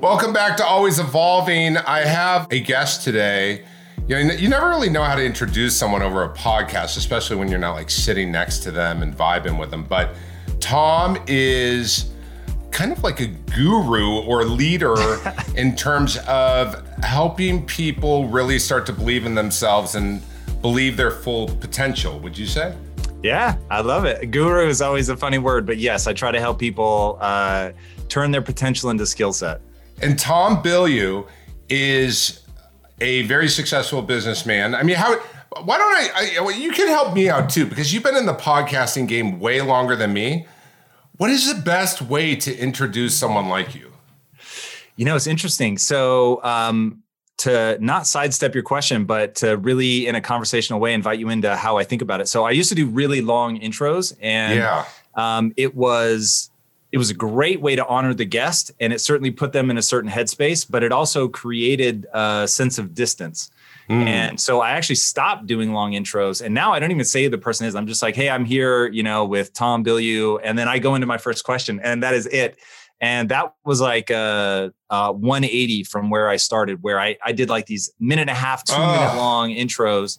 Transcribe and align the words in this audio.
Welcome 0.00 0.32
back 0.32 0.56
to 0.56 0.64
Always 0.64 0.98
Evolving. 0.98 1.76
I 1.76 2.00
have 2.06 2.46
a 2.50 2.58
guest 2.58 3.04
today. 3.04 3.64
You 4.08 4.24
know, 4.24 4.32
you 4.32 4.48
never 4.48 4.70
really 4.70 4.88
know 4.88 5.02
how 5.04 5.14
to 5.14 5.22
introduce 5.22 5.76
someone 5.76 6.00
over 6.00 6.24
a 6.24 6.30
podcast, 6.30 6.96
especially 6.96 7.36
when 7.36 7.48
you're 7.48 7.58
not 7.58 7.74
like 7.74 7.90
sitting 7.90 8.32
next 8.32 8.60
to 8.60 8.70
them 8.70 9.02
and 9.02 9.14
vibing 9.14 9.60
with 9.60 9.70
them. 9.70 9.84
But 9.84 10.14
Tom 10.58 11.18
is 11.26 12.12
kind 12.70 12.92
of 12.92 13.02
like 13.02 13.20
a 13.20 13.26
guru 13.26 14.22
or 14.22 14.42
leader 14.46 14.94
in 15.54 15.76
terms 15.76 16.16
of 16.26 16.82
helping 17.00 17.66
people 17.66 18.26
really 18.28 18.58
start 18.58 18.86
to 18.86 18.94
believe 18.94 19.26
in 19.26 19.34
themselves 19.34 19.96
and 19.96 20.22
believe 20.62 20.96
their 20.96 21.10
full 21.10 21.46
potential. 21.46 22.18
Would 22.20 22.38
you 22.38 22.46
say? 22.46 22.74
Yeah, 23.22 23.58
I 23.70 23.82
love 23.82 24.06
it. 24.06 24.30
Guru 24.30 24.66
is 24.66 24.80
always 24.80 25.10
a 25.10 25.16
funny 25.18 25.36
word, 25.36 25.66
but 25.66 25.76
yes, 25.76 26.06
I 26.06 26.14
try 26.14 26.30
to 26.30 26.40
help 26.40 26.58
people 26.58 27.18
uh, 27.20 27.72
turn 28.08 28.30
their 28.30 28.40
potential 28.40 28.88
into 28.88 29.04
skill 29.04 29.34
set. 29.34 29.60
And 30.02 30.18
Tom 30.18 30.62
Bilyeu 30.62 31.26
is 31.68 32.40
a 33.00 33.22
very 33.22 33.48
successful 33.48 34.02
businessman. 34.02 34.74
I 34.74 34.82
mean, 34.82 34.96
how? 34.96 35.18
Why 35.62 35.78
don't 35.78 35.92
I, 35.92 36.38
I? 36.40 36.50
You 36.56 36.70
can 36.70 36.88
help 36.88 37.14
me 37.14 37.28
out 37.28 37.50
too 37.50 37.66
because 37.66 37.92
you've 37.92 38.02
been 38.02 38.16
in 38.16 38.26
the 38.26 38.34
podcasting 38.34 39.08
game 39.08 39.40
way 39.40 39.60
longer 39.60 39.96
than 39.96 40.12
me. 40.12 40.46
What 41.16 41.30
is 41.30 41.54
the 41.54 41.60
best 41.60 42.00
way 42.00 42.34
to 42.36 42.56
introduce 42.56 43.14
someone 43.14 43.48
like 43.48 43.74
you? 43.74 43.92
You 44.96 45.04
know, 45.04 45.16
it's 45.16 45.26
interesting. 45.26 45.76
So, 45.76 46.42
um, 46.44 47.02
to 47.38 47.78
not 47.80 48.06
sidestep 48.06 48.54
your 48.54 48.62
question, 48.62 49.04
but 49.06 49.34
to 49.36 49.56
really, 49.56 50.06
in 50.06 50.14
a 50.14 50.20
conversational 50.20 50.78
way, 50.78 50.94
invite 50.94 51.18
you 51.18 51.28
into 51.30 51.56
how 51.56 51.78
I 51.78 51.84
think 51.84 52.02
about 52.02 52.20
it. 52.20 52.28
So, 52.28 52.44
I 52.44 52.50
used 52.52 52.68
to 52.70 52.74
do 52.74 52.86
really 52.86 53.20
long 53.20 53.58
intros, 53.60 54.16
and 54.20 54.58
yeah. 54.58 54.84
um, 55.14 55.52
it 55.56 55.74
was 55.74 56.49
it 56.92 56.98
was 56.98 57.10
a 57.10 57.14
great 57.14 57.60
way 57.60 57.76
to 57.76 57.86
honor 57.86 58.12
the 58.14 58.24
guest 58.24 58.72
and 58.80 58.92
it 58.92 59.00
certainly 59.00 59.30
put 59.30 59.52
them 59.52 59.70
in 59.70 59.78
a 59.78 59.82
certain 59.82 60.10
headspace 60.10 60.66
but 60.68 60.82
it 60.82 60.92
also 60.92 61.28
created 61.28 62.06
a 62.12 62.46
sense 62.48 62.78
of 62.78 62.94
distance. 62.94 63.50
Mm. 63.88 64.06
and 64.06 64.40
so 64.40 64.60
i 64.60 64.70
actually 64.70 64.96
stopped 64.96 65.46
doing 65.46 65.72
long 65.72 65.92
intros 65.92 66.42
and 66.44 66.54
now 66.54 66.72
i 66.72 66.78
don't 66.78 66.92
even 66.92 67.04
say 67.04 67.24
who 67.24 67.30
the 67.30 67.38
person 67.38 67.66
is. 67.66 67.74
I'm 67.74 67.86
just 67.86 68.02
like 68.02 68.14
hey 68.14 68.30
i'm 68.30 68.44
here 68.44 68.86
you 68.88 69.02
know 69.02 69.24
with 69.24 69.52
tom 69.52 69.84
bilyeu 69.84 70.38
and 70.44 70.58
then 70.58 70.68
i 70.68 70.78
go 70.78 70.94
into 70.94 71.06
my 71.06 71.18
first 71.18 71.44
question 71.44 71.80
and 71.82 72.02
that 72.02 72.14
is 72.14 72.26
it. 72.26 72.58
And 73.02 73.30
that 73.30 73.54
was 73.64 73.80
like 73.80 74.10
a, 74.10 74.74
a 74.90 75.12
180 75.12 75.84
from 75.84 76.10
where 76.10 76.28
i 76.28 76.36
started 76.36 76.82
where 76.82 77.00
i, 77.00 77.16
I 77.24 77.32
did 77.32 77.48
like 77.48 77.66
these 77.66 77.90
minute 77.98 78.22
and 78.22 78.30
a 78.30 78.34
half 78.34 78.64
two 78.64 78.74
oh. 78.76 78.92
minute 78.92 79.16
long 79.16 79.50
intros. 79.50 80.18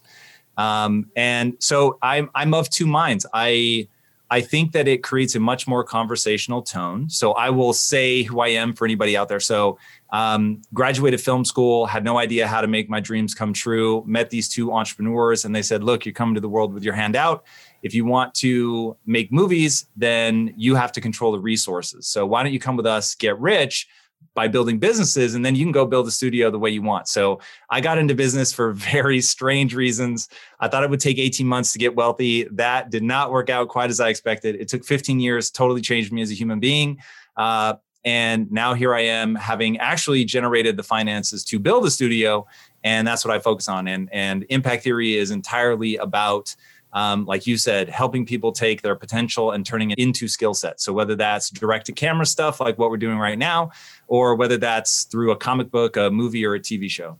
Um, 0.58 1.10
and 1.16 1.54
so 1.60 1.98
i'm 2.02 2.30
i'm 2.34 2.52
of 2.54 2.68
two 2.68 2.86
minds. 2.86 3.24
I 3.32 3.88
I 4.32 4.40
think 4.40 4.72
that 4.72 4.88
it 4.88 5.02
creates 5.02 5.34
a 5.34 5.40
much 5.40 5.68
more 5.68 5.84
conversational 5.84 6.62
tone. 6.62 7.10
So 7.10 7.32
I 7.32 7.50
will 7.50 7.74
say 7.74 8.22
who 8.22 8.40
I 8.40 8.48
am 8.48 8.72
for 8.72 8.86
anybody 8.86 9.14
out 9.14 9.28
there. 9.28 9.40
So 9.40 9.78
um, 10.08 10.62
graduated 10.72 11.20
film 11.20 11.44
school, 11.44 11.84
had 11.84 12.02
no 12.02 12.16
idea 12.16 12.48
how 12.48 12.62
to 12.62 12.66
make 12.66 12.88
my 12.88 12.98
dreams 12.98 13.34
come 13.34 13.52
true. 13.52 14.02
Met 14.06 14.30
these 14.30 14.48
two 14.48 14.72
entrepreneurs, 14.72 15.44
and 15.44 15.54
they 15.54 15.60
said, 15.60 15.84
"Look, 15.84 16.06
you're 16.06 16.14
coming 16.14 16.34
to 16.34 16.40
the 16.40 16.48
world 16.48 16.72
with 16.72 16.82
your 16.82 16.94
hand 16.94 17.14
out. 17.14 17.44
If 17.82 17.92
you 17.92 18.06
want 18.06 18.32
to 18.36 18.96
make 19.04 19.30
movies, 19.30 19.86
then 19.96 20.54
you 20.56 20.76
have 20.76 20.92
to 20.92 21.02
control 21.02 21.32
the 21.32 21.38
resources. 21.38 22.06
So 22.06 22.24
why 22.24 22.42
don't 22.42 22.54
you 22.54 22.60
come 22.60 22.76
with 22.76 22.86
us, 22.86 23.14
get 23.14 23.38
rich?" 23.38 23.86
By 24.34 24.48
building 24.48 24.78
businesses 24.78 25.34
and 25.34 25.44
then 25.44 25.54
you 25.54 25.64
can 25.64 25.72
go 25.72 25.84
build 25.84 26.06
a 26.06 26.10
studio 26.10 26.50
the 26.50 26.58
way 26.58 26.70
you 26.70 26.82
want. 26.82 27.08
So 27.08 27.40
I 27.70 27.80
got 27.80 27.98
into 27.98 28.14
business 28.14 28.52
for 28.52 28.72
very 28.72 29.20
strange 29.20 29.74
reasons. 29.74 30.28
I 30.60 30.68
thought 30.68 30.84
it 30.84 30.90
would 30.90 31.00
take 31.00 31.18
18 31.18 31.46
months 31.46 31.72
to 31.72 31.78
get 31.78 31.94
wealthy. 31.94 32.44
That 32.44 32.90
did 32.90 33.02
not 33.02 33.30
work 33.30 33.50
out 33.50 33.68
quite 33.68 33.90
as 33.90 34.00
I 34.00 34.08
expected. 34.08 34.56
It 34.56 34.68
took 34.68 34.84
15 34.84 35.20
years, 35.20 35.50
totally 35.50 35.80
changed 35.80 36.12
me 36.12 36.22
as 36.22 36.30
a 36.30 36.34
human 36.34 36.60
being. 36.60 36.98
Uh, 37.36 37.74
and 38.04 38.50
now 38.50 38.74
here 38.74 38.94
I 38.94 39.02
am 39.02 39.34
having 39.34 39.78
actually 39.78 40.24
generated 40.24 40.76
the 40.76 40.82
finances 40.82 41.44
to 41.44 41.58
build 41.58 41.84
a 41.84 41.90
studio. 41.90 42.46
And 42.82 43.06
that's 43.06 43.24
what 43.24 43.34
I 43.34 43.38
focus 43.38 43.68
on. 43.68 43.86
And, 43.86 44.08
and 44.12 44.44
impact 44.48 44.82
theory 44.82 45.16
is 45.16 45.30
entirely 45.30 45.96
about 45.96 46.54
um, 46.92 47.24
like 47.24 47.46
you 47.46 47.56
said, 47.56 47.88
helping 47.88 48.26
people 48.26 48.52
take 48.52 48.82
their 48.82 48.94
potential 48.94 49.52
and 49.52 49.64
turning 49.64 49.90
it 49.90 49.98
into 49.98 50.28
skill 50.28 50.54
sets. 50.54 50.84
So 50.84 50.92
whether 50.92 51.14
that's 51.14 51.50
direct 51.50 51.86
to 51.86 51.92
camera 51.92 52.26
stuff 52.26 52.60
like 52.60 52.78
what 52.78 52.90
we're 52.90 52.96
doing 52.96 53.18
right 53.18 53.38
now, 53.38 53.70
or 54.06 54.34
whether 54.34 54.56
that's 54.56 55.04
through 55.04 55.30
a 55.30 55.36
comic 55.36 55.70
book, 55.70 55.96
a 55.96 56.10
movie, 56.10 56.44
or 56.44 56.54
a 56.54 56.60
TV 56.60 56.90
show. 56.90 57.18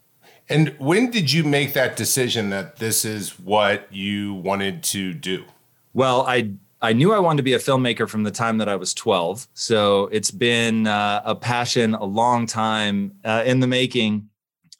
And 0.49 0.75
when 0.79 1.11
did 1.11 1.33
you 1.33 1.45
make 1.45 1.73
that 1.73 1.97
decision 1.97 2.51
that 2.51 2.77
this 2.77 3.05
is 3.05 3.39
what 3.39 3.87
you 3.91 4.35
wanted 4.35 4.83
to 4.85 5.15
do? 5.15 5.45
Well, 5.95 6.23
I 6.23 6.51
I 6.83 6.93
knew 6.93 7.13
I 7.13 7.21
wanted 7.21 7.37
to 7.37 7.43
be 7.45 7.53
a 7.53 7.59
filmmaker 7.59 8.09
from 8.09 8.25
the 8.25 8.33
time 8.33 8.59
that 8.59 8.69
I 8.69 8.75
was 8.75 8.93
12. 8.93 9.47
So 9.55 10.09
it's 10.09 10.33
been 10.33 10.89
uh, 10.89 11.23
a 11.25 11.37
passion 11.37 11.95
a 11.95 12.05
long 12.05 12.45
time 12.47 13.13
uh, 13.25 13.45
in 13.47 13.61
the 13.61 13.69
making. 13.69 14.29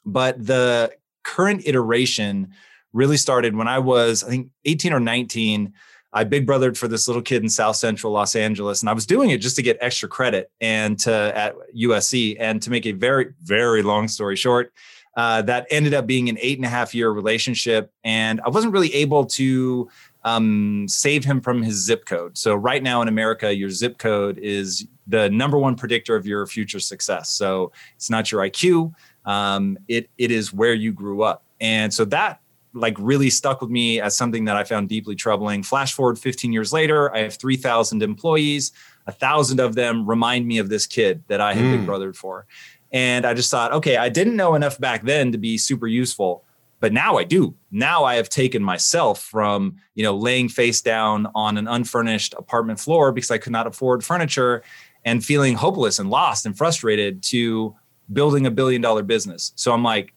But 0.05 0.45
the 0.45 0.91
current 1.23 1.65
iteration 1.65 2.53
really 2.93 3.17
started 3.17 3.55
when 3.55 3.67
I 3.67 3.79
was, 3.79 4.23
I 4.23 4.29
think, 4.29 4.49
18 4.65 4.93
or 4.93 4.99
19. 4.99 5.73
I 6.15 6.23
big 6.23 6.45
brothered 6.45 6.77
for 6.77 6.87
this 6.87 7.07
little 7.07 7.23
kid 7.23 7.41
in 7.41 7.49
South 7.49 7.75
Central 7.75 8.13
Los 8.13 8.35
Angeles, 8.35 8.81
and 8.81 8.89
I 8.89 8.93
was 8.93 9.07
doing 9.07 9.31
it 9.31 9.39
just 9.39 9.55
to 9.55 9.63
get 9.63 9.77
extra 9.81 10.07
credit 10.07 10.51
and 10.61 10.97
to 10.99 11.11
at 11.11 11.55
USC. 11.75 12.37
And 12.39 12.61
to 12.61 12.69
make 12.69 12.85
a 12.85 12.91
very, 12.91 13.33
very 13.41 13.81
long 13.81 14.07
story 14.07 14.35
short, 14.35 14.71
uh, 15.17 15.41
that 15.43 15.65
ended 15.71 15.93
up 15.93 16.05
being 16.05 16.29
an 16.29 16.37
eight 16.39 16.57
and 16.57 16.65
a 16.65 16.69
half 16.69 16.93
year 16.93 17.09
relationship, 17.09 17.91
and 18.03 18.41
I 18.45 18.49
wasn't 18.49 18.73
really 18.73 18.93
able 18.93 19.25
to 19.25 19.89
um, 20.23 20.85
save 20.87 21.25
him 21.25 21.41
from 21.41 21.61
his 21.61 21.83
zip 21.83 22.05
code. 22.05 22.37
So 22.37 22.55
right 22.55 22.81
now 22.81 23.01
in 23.01 23.07
America, 23.07 23.53
your 23.53 23.69
zip 23.69 23.97
code 23.97 24.37
is 24.37 24.87
the 25.07 25.29
number 25.29 25.57
one 25.57 25.75
predictor 25.75 26.15
of 26.15 26.25
your 26.25 26.45
future 26.47 26.79
success. 26.79 27.29
So 27.29 27.71
it's 27.95 28.09
not 28.09 28.31
your 28.31 28.41
IQ; 28.41 28.93
um, 29.25 29.77
it 29.87 30.09
it 30.17 30.31
is 30.31 30.53
where 30.53 30.73
you 30.73 30.91
grew 30.91 31.23
up. 31.23 31.43
And 31.59 31.93
so 31.93 32.05
that 32.05 32.39
like 32.73 32.95
really 32.99 33.29
stuck 33.29 33.61
with 33.61 33.69
me 33.69 34.01
as 34.01 34.15
something 34.15 34.45
that 34.45 34.55
I 34.55 34.63
found 34.63 34.89
deeply 34.89 35.15
troubling. 35.15 35.63
Flash 35.63 35.93
forward 35.93 36.17
15 36.17 36.51
years 36.51 36.73
later, 36.73 37.13
I 37.13 37.19
have 37.19 37.35
3,000 37.35 38.01
employees. 38.01 38.71
A 39.05 39.11
thousand 39.11 39.59
of 39.59 39.75
them 39.75 40.07
remind 40.07 40.47
me 40.47 40.57
of 40.57 40.69
this 40.69 40.87
kid 40.87 41.23
that 41.27 41.41
I 41.41 41.53
had 41.53 41.63
mm. 41.65 41.77
big 41.77 41.87
brothered 41.87 42.15
for. 42.15 42.45
And 42.91 43.25
I 43.25 43.33
just 43.33 43.51
thought, 43.51 43.73
okay, 43.73 43.97
I 43.97 44.09
didn't 44.09 44.35
know 44.35 44.55
enough 44.55 44.79
back 44.79 45.03
then 45.03 45.31
to 45.31 45.37
be 45.37 45.57
super 45.57 45.87
useful, 45.87 46.43
but 46.79 46.93
now 46.93 47.17
I 47.17 47.23
do. 47.23 47.55
Now 47.71 48.03
I 48.03 48.15
have 48.15 48.29
taken 48.29 48.63
myself 48.63 49.21
from, 49.21 49.77
you 49.95 50.03
know, 50.03 50.15
laying 50.15 50.47
face 50.47 50.81
down 50.81 51.27
on 51.33 51.57
an 51.57 51.67
unfurnished 51.67 52.33
apartment 52.37 52.79
floor 52.79 53.11
because 53.11 53.31
I 53.31 53.39
could 53.39 53.51
not 53.51 53.67
afford 53.67 54.03
furniture 54.03 54.63
and 55.05 55.23
feeling 55.25 55.55
hopeless 55.55 55.99
and 55.99 56.09
lost 56.09 56.45
and 56.45 56.57
frustrated 56.57 57.23
to 57.23 57.75
building 58.11 58.45
a 58.45 58.51
billion 58.51 58.81
dollar 58.81 59.03
business. 59.03 59.53
So 59.55 59.73
I'm 59.73 59.83
like, 59.83 60.13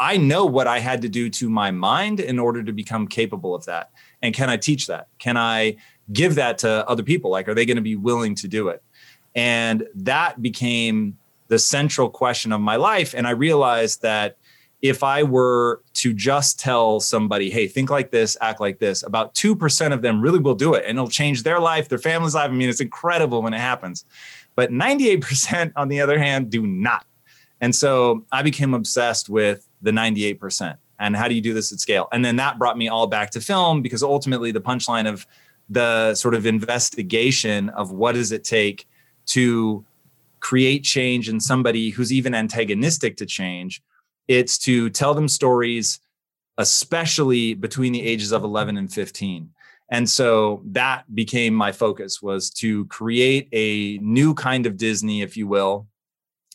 I 0.00 0.16
know 0.16 0.46
what 0.46 0.66
I 0.66 0.78
had 0.78 1.02
to 1.02 1.08
do 1.10 1.28
to 1.28 1.50
my 1.50 1.70
mind 1.70 2.18
in 2.20 2.38
order 2.38 2.62
to 2.62 2.72
become 2.72 3.06
capable 3.06 3.54
of 3.54 3.66
that. 3.66 3.90
And 4.22 4.34
can 4.34 4.48
I 4.48 4.56
teach 4.56 4.86
that? 4.86 5.08
Can 5.18 5.36
I 5.36 5.76
give 6.10 6.36
that 6.36 6.56
to 6.58 6.88
other 6.88 7.02
people? 7.02 7.30
Like, 7.30 7.48
are 7.48 7.54
they 7.54 7.66
going 7.66 7.76
to 7.76 7.82
be 7.82 7.96
willing 7.96 8.34
to 8.36 8.48
do 8.48 8.68
it? 8.68 8.82
And 9.34 9.86
that 9.94 10.40
became 10.40 11.18
the 11.48 11.58
central 11.58 12.08
question 12.08 12.50
of 12.50 12.62
my 12.62 12.76
life. 12.76 13.14
And 13.14 13.26
I 13.26 13.32
realized 13.32 14.00
that 14.00 14.38
if 14.80 15.02
I 15.02 15.22
were 15.22 15.82
to 15.94 16.14
just 16.14 16.58
tell 16.58 17.00
somebody, 17.00 17.50
hey, 17.50 17.68
think 17.68 17.90
like 17.90 18.10
this, 18.10 18.36
act 18.40 18.60
like 18.60 18.78
this, 18.78 19.02
about 19.02 19.34
2% 19.34 19.92
of 19.92 20.00
them 20.00 20.22
really 20.22 20.38
will 20.38 20.54
do 20.54 20.72
it 20.72 20.84
and 20.86 20.96
it'll 20.96 21.10
change 21.10 21.42
their 21.42 21.60
life, 21.60 21.90
their 21.90 21.98
family's 21.98 22.34
life. 22.34 22.50
I 22.50 22.54
mean, 22.54 22.70
it's 22.70 22.80
incredible 22.80 23.42
when 23.42 23.52
it 23.52 23.60
happens. 23.60 24.06
But 24.54 24.70
98%, 24.70 25.72
on 25.76 25.88
the 25.88 26.00
other 26.00 26.18
hand, 26.18 26.50
do 26.50 26.66
not. 26.66 27.04
And 27.60 27.74
so 27.74 28.24
I 28.32 28.42
became 28.42 28.74
obsessed 28.74 29.28
with 29.28 29.68
the 29.82 29.90
98%. 29.90 30.76
And 30.98 31.16
how 31.16 31.28
do 31.28 31.34
you 31.34 31.40
do 31.40 31.54
this 31.54 31.72
at 31.72 31.80
scale? 31.80 32.08
And 32.12 32.24
then 32.24 32.36
that 32.36 32.58
brought 32.58 32.76
me 32.76 32.88
all 32.88 33.06
back 33.06 33.30
to 33.30 33.40
film 33.40 33.82
because 33.82 34.02
ultimately 34.02 34.52
the 34.52 34.60
punchline 34.60 35.08
of 35.08 35.26
the 35.70 36.14
sort 36.14 36.34
of 36.34 36.46
investigation 36.46 37.68
of 37.70 37.92
what 37.92 38.12
does 38.12 38.32
it 38.32 38.44
take 38.44 38.88
to 39.26 39.84
create 40.40 40.82
change 40.82 41.28
in 41.28 41.38
somebody 41.38 41.90
who's 41.90 42.12
even 42.12 42.34
antagonistic 42.34 43.16
to 43.18 43.26
change 43.26 43.82
it's 44.26 44.58
to 44.58 44.90
tell 44.90 45.14
them 45.14 45.28
stories 45.28 46.00
especially 46.58 47.54
between 47.54 47.92
the 47.92 48.02
ages 48.02 48.32
of 48.32 48.42
11 48.42 48.76
and 48.76 48.92
15 48.92 49.50
and 49.92 50.08
so 50.08 50.62
that 50.64 51.04
became 51.14 51.54
my 51.54 51.72
focus 51.72 52.22
was 52.22 52.50
to 52.50 52.86
create 52.86 53.48
a 53.52 53.98
new 53.98 54.34
kind 54.34 54.66
of 54.66 54.76
disney 54.76 55.22
if 55.22 55.36
you 55.36 55.46
will 55.46 55.86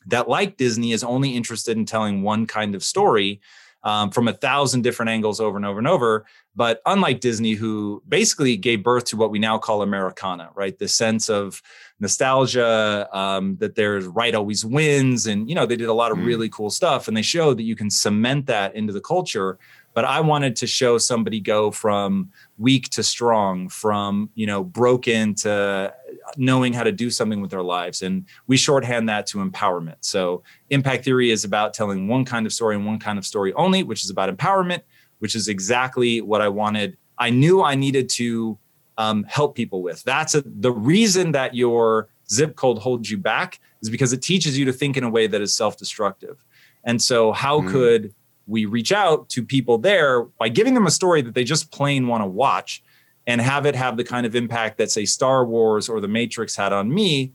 that, 0.08 0.30
like 0.30 0.58
Disney, 0.58 0.92
is 0.92 1.04
only 1.04 1.36
interested 1.36 1.78
in 1.78 1.86
telling 1.86 2.22
one 2.22 2.46
kind 2.48 2.76
of 2.76 2.84
story 2.84 3.42
um, 3.86 4.10
from 4.10 4.28
a 4.28 4.34
thousand 4.34 4.82
different 4.82 5.10
angles 5.10 5.40
over 5.40 5.56
and 5.56 5.66
over 5.66 5.78
and 5.78 5.88
over. 5.88 6.26
But 6.56 6.82
unlike 6.86 7.20
Disney, 7.20 7.54
who 7.54 8.02
basically 8.08 8.58
gave 8.58 8.84
birth 8.84 9.06
to 9.06 9.18
what 9.18 9.30
we 9.30 9.40
now 9.40 9.58
call 9.58 9.84
Americana, 9.84 10.50
right? 10.56 10.78
The 10.78 10.88
sense 10.88 11.30
of 11.30 11.62
nostalgia, 12.00 13.08
um, 13.12 13.58
that 13.58 13.76
there's 13.76 14.06
right 14.08 14.34
always 14.34 14.66
wins. 14.66 15.28
And, 15.28 15.48
you 15.48 15.56
know, 15.56 15.66
they 15.66 15.76
did 15.76 15.90
a 15.90 15.94
lot 15.94 16.12
of 16.12 16.18
mm. 16.18 16.26
really 16.26 16.50
cool 16.50 16.72
stuff 16.72 17.08
and 17.08 17.16
they 17.16 17.22
showed 17.22 17.58
that 17.58 17.64
you 17.64 17.76
can 17.76 17.92
cement 17.92 18.48
that 18.48 18.76
into 18.76 18.92
the 18.92 19.02
culture. 19.02 19.60
But 19.96 20.04
I 20.04 20.20
wanted 20.20 20.58
to 20.58 20.68
show 20.68 20.98
somebody 20.98 21.40
go 21.40 21.72
from 21.72 22.30
weak 22.58 22.90
to 22.90 23.02
strong, 23.02 23.70
from, 23.70 24.30
you 24.36 24.46
know, 24.46 24.62
broken 24.62 25.34
to 25.36 25.94
knowing 26.36 26.74
how 26.74 26.84
to 26.84 26.92
do 26.92 27.10
something 27.10 27.40
with 27.40 27.50
their 27.50 27.64
lives. 27.64 28.02
And 28.02 28.26
we 28.46 28.58
shorthand 28.58 29.08
that 29.08 29.26
to 29.28 29.38
empowerment. 29.38 29.96
So 30.02 30.44
impact 30.70 31.06
theory 31.06 31.32
is 31.32 31.46
about 31.46 31.74
telling 31.74 32.10
one 32.10 32.26
kind 32.26 32.46
of 32.46 32.52
story 32.52 32.76
and 32.76 32.86
one 32.86 33.00
kind 33.00 33.18
of 33.18 33.26
story 33.26 33.54
only, 33.54 33.84
which 33.84 34.04
is 34.04 34.10
about 34.10 34.36
empowerment, 34.36 34.82
which 35.20 35.34
is 35.34 35.48
exactly 35.48 36.20
what 36.20 36.42
I 36.42 36.50
wanted. 36.50 36.98
I 37.18 37.30
knew 37.30 37.64
I 37.64 37.76
needed 37.76 38.10
to 38.10 38.58
um, 38.98 39.24
help 39.24 39.56
people 39.56 39.82
with. 39.82 40.04
That's 40.04 40.36
a, 40.36 40.44
the 40.46 40.74
reason 40.74 41.32
that 41.32 41.56
your 41.56 42.10
zip 42.30 42.58
code 42.58 42.80
holds 42.80 43.10
you 43.10 43.18
back 43.18 43.62
is 43.82 43.90
because 43.90 44.12
it 44.12 44.22
teaches 44.22 44.58
you 44.58 44.66
to 44.66 44.74
think 44.74 44.98
in 44.98 45.06
a 45.06 45.10
way 45.10 45.28
that 45.28 45.42
is 45.42 45.56
self-destructive. 45.56 46.44
And 46.84 47.02
so 47.02 47.32
how 47.32 47.62
mm. 47.62 47.72
could 47.72 48.14
we 48.48 48.66
reach 48.66 48.92
out 48.92 49.30
to 49.30 49.44
people 49.44 49.78
there 49.78 50.24
by 50.24 50.50
giving 50.50 50.74
them 50.74 50.86
a 50.86 50.92
story 50.92 51.22
that 51.22 51.34
they 51.34 51.44
just 51.44 51.72
plain 51.72 52.08
want 52.08 52.22
to 52.22 52.28
watch 52.28 52.84
and 53.28 53.42
have 53.42 53.66
it 53.66 53.76
have 53.76 53.98
the 53.98 54.04
kind 54.04 54.26
of 54.26 54.36
impact 54.36 54.78
that 54.78 54.92
say 54.92 55.06
Star 55.06 55.46
Wars 55.46 55.90
or 55.90 56.00
The 56.00 56.08
Matrix 56.08 56.56
had 56.56 56.74
on 56.74 56.94
me 56.94 57.34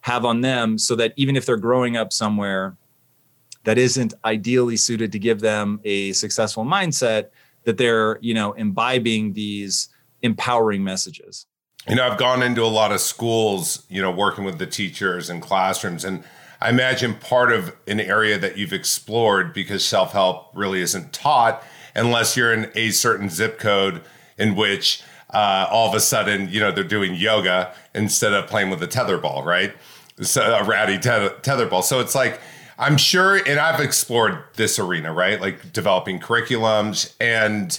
have 0.00 0.24
on 0.24 0.40
them 0.40 0.78
so 0.78 0.96
that 0.96 1.12
even 1.16 1.36
if 1.36 1.46
they're 1.46 1.56
growing 1.56 1.96
up 1.96 2.12
somewhere 2.12 2.76
that 3.64 3.78
isn't 3.78 4.14
ideally 4.24 4.76
suited 4.76 5.12
to 5.12 5.18
give 5.18 5.40
them 5.40 5.80
a 5.84 6.12
successful 6.12 6.64
mindset 6.64 7.30
that 7.64 7.76
they're 7.76 8.18
you 8.20 8.34
know 8.34 8.52
imbibing 8.52 9.32
these 9.32 9.88
empowering 10.22 10.82
messages 10.82 11.46
you 11.88 11.94
know 11.94 12.06
i've 12.06 12.18
gone 12.18 12.42
into 12.42 12.62
a 12.62 12.66
lot 12.66 12.92
of 12.92 13.00
schools 13.00 13.84
you 13.88 14.00
know 14.00 14.10
working 14.10 14.44
with 14.44 14.58
the 14.58 14.66
teachers 14.66 15.30
and 15.30 15.42
classrooms 15.42 16.04
and 16.04 16.22
i 16.60 16.68
imagine 16.68 17.14
part 17.14 17.52
of 17.52 17.74
an 17.86 18.00
area 18.00 18.38
that 18.38 18.56
you've 18.56 18.72
explored 18.72 19.52
because 19.52 19.84
self-help 19.84 20.50
really 20.54 20.80
isn't 20.80 21.12
taught 21.12 21.62
unless 21.94 22.36
you're 22.36 22.52
in 22.52 22.70
a 22.74 22.90
certain 22.90 23.28
zip 23.28 23.58
code 23.58 24.02
in 24.38 24.54
which 24.54 25.02
uh, 25.30 25.66
all 25.70 25.88
of 25.88 25.94
a 25.94 26.00
sudden, 26.00 26.48
you 26.48 26.60
know, 26.60 26.72
they're 26.72 26.84
doing 26.84 27.14
yoga 27.14 27.74
instead 27.94 28.32
of 28.32 28.46
playing 28.46 28.70
with 28.70 28.82
a 28.82 28.86
tether 28.86 29.18
ball, 29.18 29.42
right? 29.42 29.74
So 30.22 30.42
a 30.42 30.64
ratty 30.64 30.98
tether, 30.98 31.66
ball. 31.66 31.82
So 31.82 32.00
it's 32.00 32.14
like, 32.14 32.40
I'm 32.78 32.96
sure, 32.96 33.36
and 33.36 33.58
I've 33.58 33.80
explored 33.80 34.38
this 34.54 34.78
arena, 34.78 35.12
right? 35.12 35.40
Like 35.40 35.72
developing 35.72 36.18
curriculums 36.18 37.14
and 37.20 37.78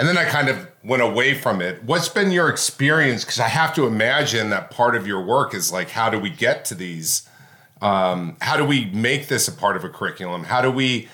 and 0.00 0.08
then 0.08 0.16
I 0.16 0.24
kind 0.24 0.48
of 0.48 0.66
went 0.82 1.02
away 1.02 1.34
from 1.34 1.60
it. 1.60 1.84
What's 1.84 2.08
been 2.08 2.30
your 2.30 2.48
experience? 2.48 3.22
Because 3.22 3.38
I 3.38 3.48
have 3.48 3.74
to 3.74 3.86
imagine 3.86 4.48
that 4.48 4.70
part 4.70 4.96
of 4.96 5.06
your 5.06 5.22
work 5.22 5.52
is 5.52 5.70
like, 5.70 5.90
how 5.90 6.08
do 6.08 6.18
we 6.18 6.30
get 6.30 6.64
to 6.66 6.74
these? 6.74 7.28
Um, 7.82 8.38
how 8.40 8.56
do 8.56 8.64
we 8.64 8.86
make 8.86 9.28
this 9.28 9.46
a 9.46 9.52
part 9.52 9.76
of 9.76 9.84
a 9.84 9.90
curriculum? 9.90 10.44
How 10.44 10.62
do 10.62 10.70
we 10.70 11.10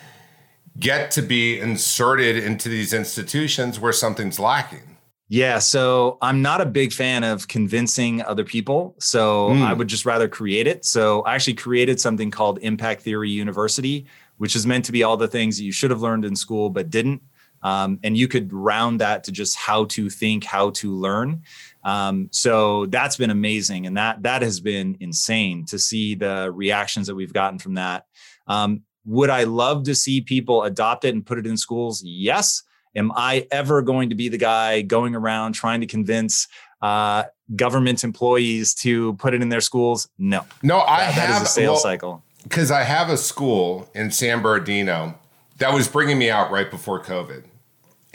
get 0.79 1.11
to 1.13 1.23
be 1.23 1.59
inserted 1.59 2.37
into 2.37 2.69
these 2.69 2.93
institutions 2.93 3.81
where 3.81 3.93
something's 3.93 4.39
lacking? 4.39 4.97
Yeah, 5.29 5.59
so 5.59 6.17
I'm 6.23 6.41
not 6.41 6.61
a 6.61 6.67
big 6.67 6.93
fan 6.93 7.25
of 7.25 7.49
convincing 7.49 8.23
other 8.23 8.45
people. 8.45 8.95
So 9.01 9.49
mm. 9.49 9.63
I 9.63 9.73
would 9.73 9.89
just 9.89 10.07
rather 10.07 10.29
create 10.29 10.69
it. 10.69 10.85
So 10.85 11.23
I 11.23 11.35
actually 11.35 11.55
created 11.55 12.01
something 12.01 12.31
called 12.31 12.61
Impact 12.63 13.03
Theory 13.03 13.31
University, 13.31 14.07
which 14.37 14.55
is 14.55 14.65
meant 14.65 14.85
to 14.85 14.93
be 14.93 15.03
all 15.03 15.17
the 15.17 15.27
things 15.27 15.57
that 15.57 15.65
you 15.65 15.73
should 15.73 15.91
have 15.91 16.03
learned 16.03 16.25
in 16.25 16.37
school 16.37 16.71
but 16.71 16.89
didn't. 16.89 17.21
Um, 17.67 17.99
and 18.05 18.17
you 18.17 18.29
could 18.29 18.53
round 18.53 19.01
that 19.01 19.25
to 19.25 19.33
just 19.33 19.57
how 19.57 19.87
to 19.87 20.09
think, 20.09 20.45
how 20.45 20.71
to 20.71 20.93
learn. 20.95 21.43
Um, 21.83 22.29
so 22.31 22.87
that's 22.87 23.17
been 23.17 23.31
amazing, 23.31 23.87
and 23.87 23.97
that 23.97 24.23
that 24.23 24.43
has 24.43 24.61
been 24.61 24.97
insane 25.01 25.65
to 25.67 25.79
see 25.79 26.15
the 26.15 26.53
reactions 26.53 27.09
that 27.09 27.17
we've 27.17 27.33
gotten 27.33 27.59
from 27.59 27.75
that. 27.75 28.07
Um, 28.47 28.83
would 29.05 29.31
I 29.31 29.45
love 29.45 29.83
to 29.85 29.97
see 29.97 30.21
people 30.21 30.63
adopt 30.63 31.05
it 31.05 31.15
and 31.15 31.27
put 31.27 31.39
it 31.39 31.47
in 31.47 31.57
schools? 31.57 32.05
Yes. 32.05 32.63
Am 32.95 33.11
I 33.15 33.47
ever 33.51 33.83
going 33.83 34.11
to 34.11 34.15
be 34.15 34.29
the 34.29 34.39
guy 34.39 34.83
going 34.83 35.17
around 35.17 35.53
trying 35.55 35.81
to 35.81 35.87
convince 35.87 36.47
uh, 36.83 37.25
government 37.57 38.05
employees 38.05 38.75
to 38.75 39.15
put 39.15 39.35
it 39.35 39.43
in 39.43 39.49
their 39.49 39.61
schools? 39.61 40.09
No. 40.19 40.47
No, 40.63 40.81
I 40.81 41.01
that, 41.01 41.15
have 41.15 41.29
that 41.29 41.43
is 41.43 41.49
a 41.49 41.53
sales 41.53 41.75
well, 41.75 41.83
cycle. 41.83 42.25
Because 42.45 42.71
I 42.71 42.85
have 42.85 43.11
a 43.11 43.17
school 43.17 43.91
in 43.95 44.13
San 44.13 44.41
Bernardino 44.41 45.19
that 45.59 45.75
was 45.75 45.89
bringing 45.89 46.19
me 46.19 46.31
out 46.31 46.51
right 46.51 46.71
before 46.71 47.03
COVID, 47.03 47.45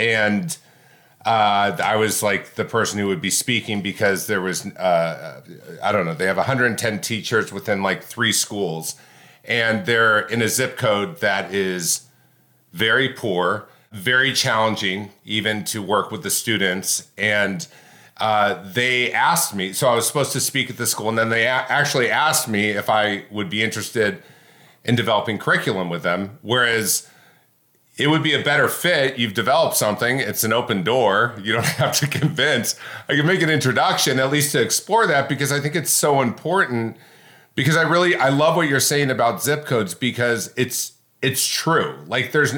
and 0.01 0.57
uh, 1.25 1.77
I 1.83 1.95
was 1.95 2.23
like 2.23 2.55
the 2.55 2.65
person 2.65 2.97
who 2.97 3.07
would 3.07 3.21
be 3.21 3.29
speaking 3.29 3.81
because 3.81 4.27
there 4.27 4.41
was 4.41 4.65
uh, 4.65 5.41
I 5.83 5.91
don't 5.91 6.05
know 6.05 6.15
they 6.15 6.25
have 6.25 6.37
110 6.37 6.99
teachers 7.01 7.53
within 7.53 7.83
like 7.83 8.03
three 8.03 8.33
schools, 8.33 8.95
and 9.45 9.85
they're 9.85 10.19
in 10.19 10.41
a 10.41 10.47
zip 10.47 10.77
code 10.77 11.19
that 11.21 11.53
is 11.53 12.07
very 12.73 13.09
poor 13.09 13.67
very 13.91 14.31
challenging 14.31 15.11
even 15.25 15.65
to 15.65 15.81
work 15.81 16.11
with 16.11 16.23
the 16.23 16.29
students. 16.29 17.09
And 17.17 17.67
uh, 18.15 18.63
they 18.71 19.11
asked 19.11 19.55
me 19.55 19.73
so 19.73 19.87
i 19.89 19.95
was 19.95 20.05
supposed 20.05 20.31
to 20.31 20.39
speak 20.39 20.69
at 20.69 20.77
the 20.77 20.85
school 20.85 21.09
and 21.09 21.17
then 21.17 21.29
they 21.29 21.45
a- 21.45 21.65
actually 21.69 22.07
asked 22.07 22.47
me 22.47 22.69
if 22.69 22.87
i 22.87 23.25
would 23.31 23.49
be 23.49 23.63
interested 23.63 24.21
in 24.83 24.95
developing 24.95 25.37
curriculum 25.37 25.89
with 25.89 26.03
them. 26.03 26.39
Whereas 26.41 27.07
it 28.01 28.07
would 28.07 28.23
be 28.23 28.33
a 28.33 28.43
better 28.43 28.67
fit. 28.67 29.19
You've 29.19 29.33
developed 29.33 29.75
something. 29.75 30.19
It's 30.19 30.43
an 30.43 30.51
open 30.51 30.83
door. 30.83 31.35
You 31.41 31.53
don't 31.53 31.65
have 31.81 31.97
to 31.99 32.07
convince. 32.07 32.75
I 33.07 33.15
can 33.15 33.25
make 33.25 33.41
an 33.41 33.49
introduction 33.49 34.19
at 34.19 34.31
least 34.31 34.51
to 34.53 34.61
explore 34.61 35.07
that 35.07 35.29
because 35.29 35.51
i 35.51 35.59
think 35.59 35.75
it's 35.75 35.91
so 35.91 36.21
important. 36.21 36.97
Because 37.55 37.77
i 37.77 37.83
really 37.83 38.15
i 38.15 38.29
love 38.29 38.55
what 38.55 38.67
you're 38.67 38.79
saying 38.79 39.11
about 39.11 39.43
zip 39.43 39.65
codes 39.65 39.93
because 39.93 40.53
it's 40.57 40.93
it's 41.21 41.45
true. 41.45 41.99
Like 42.07 42.31
there's 42.31 42.55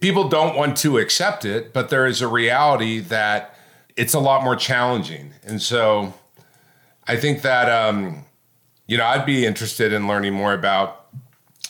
people 0.00 0.28
don't 0.28 0.56
want 0.56 0.76
to 0.78 0.98
accept 0.98 1.44
it, 1.44 1.72
but 1.72 1.88
there 1.90 2.06
is 2.06 2.20
a 2.20 2.28
reality 2.28 3.00
that 3.00 3.54
it's 3.96 4.14
a 4.14 4.20
lot 4.20 4.42
more 4.42 4.56
challenging. 4.56 5.32
And 5.44 5.60
so 5.62 6.14
I 7.06 7.16
think 7.16 7.42
that, 7.42 7.70
um, 7.70 8.24
you 8.86 8.96
know, 8.96 9.04
I'd 9.04 9.26
be 9.26 9.46
interested 9.46 9.92
in 9.92 10.08
learning 10.08 10.32
more 10.32 10.52
about 10.52 11.03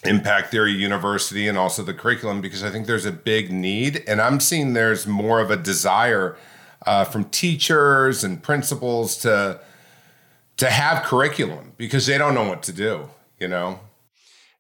Impact 0.07 0.51
Theory 0.51 0.73
University 0.73 1.49
and 1.49 1.57
also 1.57 1.83
the 1.83 1.95
curriculum 1.95 2.41
because 2.41 2.63
I 2.63 2.71
think 2.71 2.87
there's 2.87 3.07
a 3.07 3.13
big 3.13 3.51
need. 3.51 4.05
And 4.07 4.21
I'm 4.21 4.41
seeing 4.41 4.73
there's 4.73 5.07
more 5.07 5.41
of 5.41 5.51
a 5.51 5.57
desire 5.57 6.37
uh, 6.87 7.05
from 7.05 7.25
teachers 7.25 8.25
and 8.25 8.43
principals 8.43 9.17
to 9.19 9.61
to 10.57 10.71
have 10.71 11.03
curriculum 11.05 11.73
because 11.77 12.07
they 12.07 12.17
don't 12.17 12.35
know 12.35 12.49
what 12.49 12.63
to 12.63 12.73
do, 12.73 13.09
you 13.41 13.49
know? 13.49 13.81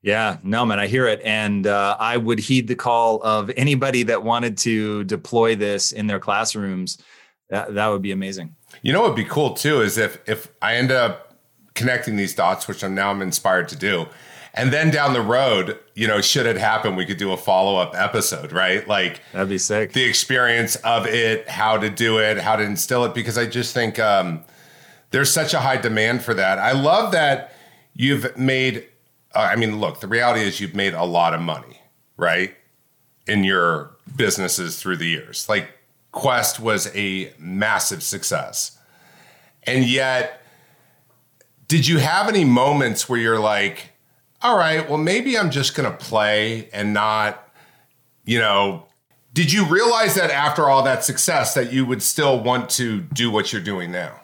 Yeah, 0.03 0.39
no, 0.43 0.67
man, 0.67 0.81
I 0.81 0.89
hear 0.89 1.07
it. 1.07 1.21
And 1.25 1.67
uh, 1.67 1.97
I 1.99 2.17
would 2.17 2.39
heed 2.39 2.67
the 2.67 2.75
call 2.75 3.23
of 3.23 3.51
anybody 3.57 4.03
that 4.03 4.23
wanted 4.23 4.59
to 4.59 5.05
deploy 5.05 5.55
this 5.55 5.93
in 5.93 6.09
their 6.09 6.19
classrooms. 6.19 6.99
That, 7.49 7.75
that 7.75 7.87
would 7.89 8.03
be 8.03 8.11
amazing. 8.11 8.55
You 8.83 8.93
know 8.93 9.03
what 9.03 9.11
would 9.11 9.17
be 9.17 9.25
cool 9.25 9.55
too 9.55 9.81
is 9.81 9.97
if 9.97 10.19
if 10.29 10.51
I 10.61 10.77
end 10.77 10.91
up 10.91 11.37
connecting 11.75 12.17
these 12.17 12.35
dots, 12.35 12.69
which 12.69 12.83
I'm 12.83 12.95
now 12.95 13.11
I'm 13.11 13.23
inspired 13.23 13.69
to 13.71 13.77
do, 13.77 14.07
and 14.55 14.73
then 14.73 14.91
down 14.91 15.13
the 15.13 15.21
road, 15.21 15.79
you 15.95 16.07
know, 16.09 16.21
should 16.21 16.47
it 16.47 16.57
happen, 16.57 16.97
we 16.97 17.05
could 17.05 17.19
do 17.19 17.33
a 17.33 17.37
follow 17.37 17.77
up 17.77 17.95
episode, 17.95 18.53
right? 18.53 18.87
Like 18.89 19.21
that'd 19.33 19.49
be 19.49 19.59
sick. 19.59 19.93
The 19.93 20.05
experience 20.05 20.77
of 20.77 21.07
it, 21.07 21.49
how 21.49 21.77
to 21.77 21.91
do 21.91 22.19
it, 22.19 22.39
how 22.39 22.57
to 22.57 22.63
instill 22.63 23.05
it, 23.05 23.15
because 23.15 23.37
I 23.37 23.47
just 23.47 23.75
think 23.75 23.99
um, 23.99 24.45
there's 25.11 25.33
such 25.33 25.55
a 25.55 25.61
high 25.61 25.77
demand 25.77 26.23
for 26.23 26.35
that. 26.35 26.59
I 26.59 26.73
love 26.73 27.13
that 27.13 27.53
you've 27.95 28.37
made 28.39 28.87
uh, 29.35 29.49
I 29.51 29.57
mean, 29.57 29.81
look, 29.81 30.01
the 30.01 30.07
reality 30.07 30.41
is 30.43 30.61
you've 30.61 30.75
made 30.75 30.95
a 30.95 31.05
lot 31.05 31.35
of 31.35 31.41
money, 31.41 31.81
right? 32.17 32.55
In 33.27 33.45
your 33.45 33.97
businesses 34.15 34.81
through 34.81 34.99
the 34.99 35.09
years. 35.09 35.49
Like 35.49 35.69
Quest 36.13 36.61
was 36.61 36.95
a 36.95 37.33
massive 37.39 38.03
success. 38.03 38.79
And 39.65 39.85
yet, 39.85 40.43
did 41.67 41.89
you 41.89 41.99
have 41.99 42.29
any 42.29 42.45
moments 42.45 43.09
where 43.09 43.19
you're 43.19 43.41
like, 43.41 43.91
all 44.45 44.59
right, 44.59 44.87
well, 44.91 44.99
maybe 44.99 45.39
I'm 45.39 45.51
just 45.51 45.75
going 45.75 45.91
to 45.91 45.97
play 45.97 46.69
and 46.71 46.93
not, 46.93 47.49
you 48.27 48.39
know, 48.39 48.87
did 49.33 49.51
you 49.51 49.65
realize 49.65 50.15
that 50.17 50.31
after 50.31 50.69
all 50.69 50.83
that 50.83 51.03
success 51.03 51.55
that 51.55 51.73
you 51.73 51.87
would 51.87 52.03
still 52.03 52.43
want 52.43 52.69
to 52.71 53.01
do 53.01 53.31
what 53.31 53.53
you're 53.55 53.63
doing 53.63 53.91
now? 53.91 54.21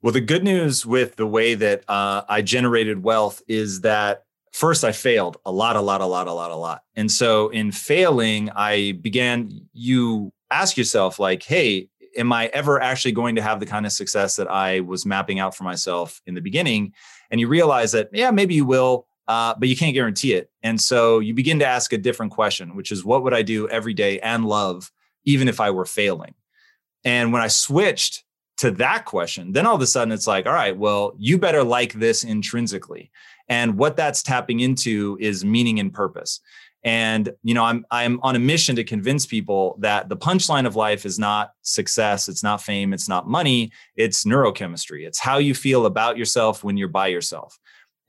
Well, 0.00 0.14
the 0.14 0.22
good 0.22 0.42
news 0.42 0.86
with 0.86 1.16
the 1.16 1.26
way 1.26 1.54
that 1.54 1.84
uh, 1.86 2.22
I 2.30 2.40
generated 2.40 3.04
wealth 3.04 3.42
is 3.46 3.82
that 3.82 4.24
first 4.52 4.84
I 4.84 4.92
failed 4.92 5.36
a 5.44 5.52
lot, 5.52 5.76
a 5.76 5.82
lot, 5.82 6.00
a 6.00 6.06
lot, 6.06 6.28
a 6.28 6.32
lot, 6.32 6.50
a 6.50 6.56
lot. 6.56 6.82
And 6.96 7.12
so 7.12 7.50
in 7.50 7.72
failing, 7.72 8.48
I 8.56 8.92
began, 8.92 9.68
you 9.74 10.32
ask 10.50 10.78
yourself, 10.78 11.18
like, 11.18 11.42
hey, 11.42 11.88
am 12.16 12.32
I 12.32 12.46
ever 12.54 12.80
actually 12.80 13.12
going 13.12 13.34
to 13.34 13.42
have 13.42 13.60
the 13.60 13.66
kind 13.66 13.84
of 13.84 13.92
success 13.92 14.36
that 14.36 14.50
I 14.50 14.80
was 14.80 15.04
mapping 15.04 15.40
out 15.40 15.54
for 15.54 15.64
myself 15.64 16.22
in 16.26 16.34
the 16.34 16.40
beginning? 16.40 16.94
And 17.30 17.38
you 17.38 17.48
realize 17.48 17.92
that, 17.92 18.08
yeah, 18.12 18.30
maybe 18.30 18.54
you 18.54 18.64
will, 18.64 19.06
uh, 19.28 19.54
but 19.58 19.68
you 19.68 19.76
can't 19.76 19.94
guarantee 19.94 20.34
it. 20.34 20.50
And 20.62 20.80
so 20.80 21.18
you 21.18 21.34
begin 21.34 21.58
to 21.60 21.66
ask 21.66 21.92
a 21.92 21.98
different 21.98 22.32
question, 22.32 22.76
which 22.76 22.92
is, 22.92 23.04
what 23.04 23.22
would 23.22 23.34
I 23.34 23.42
do 23.42 23.68
every 23.68 23.94
day 23.94 24.18
and 24.20 24.44
love, 24.44 24.90
even 25.24 25.48
if 25.48 25.60
I 25.60 25.70
were 25.70 25.84
failing? 25.84 26.34
And 27.04 27.32
when 27.32 27.42
I 27.42 27.48
switched 27.48 28.24
to 28.58 28.70
that 28.72 29.04
question, 29.04 29.52
then 29.52 29.66
all 29.66 29.74
of 29.74 29.80
a 29.80 29.86
sudden 29.86 30.12
it's 30.12 30.26
like, 30.26 30.46
all 30.46 30.52
right, 30.52 30.76
well, 30.76 31.14
you 31.18 31.38
better 31.38 31.64
like 31.64 31.94
this 31.94 32.24
intrinsically. 32.24 33.10
And 33.48 33.76
what 33.76 33.96
that's 33.96 34.22
tapping 34.22 34.60
into 34.60 35.16
is 35.20 35.44
meaning 35.44 35.80
and 35.80 35.92
purpose. 35.92 36.40
And 36.84 37.32
you 37.42 37.54
know, 37.54 37.64
I'm 37.64 37.86
I'm 37.90 38.18
on 38.22 38.34
a 38.34 38.40
mission 38.40 38.74
to 38.76 38.84
convince 38.84 39.24
people 39.24 39.76
that 39.80 40.08
the 40.08 40.16
punchline 40.16 40.66
of 40.66 40.74
life 40.74 41.06
is 41.06 41.18
not 41.18 41.52
success, 41.62 42.28
it's 42.28 42.42
not 42.42 42.60
fame, 42.60 42.92
it's 42.92 43.08
not 43.08 43.28
money, 43.28 43.70
it's 43.94 44.24
neurochemistry. 44.24 45.06
It's 45.06 45.20
how 45.20 45.38
you 45.38 45.54
feel 45.54 45.86
about 45.86 46.16
yourself 46.16 46.64
when 46.64 46.76
you're 46.76 46.88
by 46.88 47.06
yourself. 47.06 47.58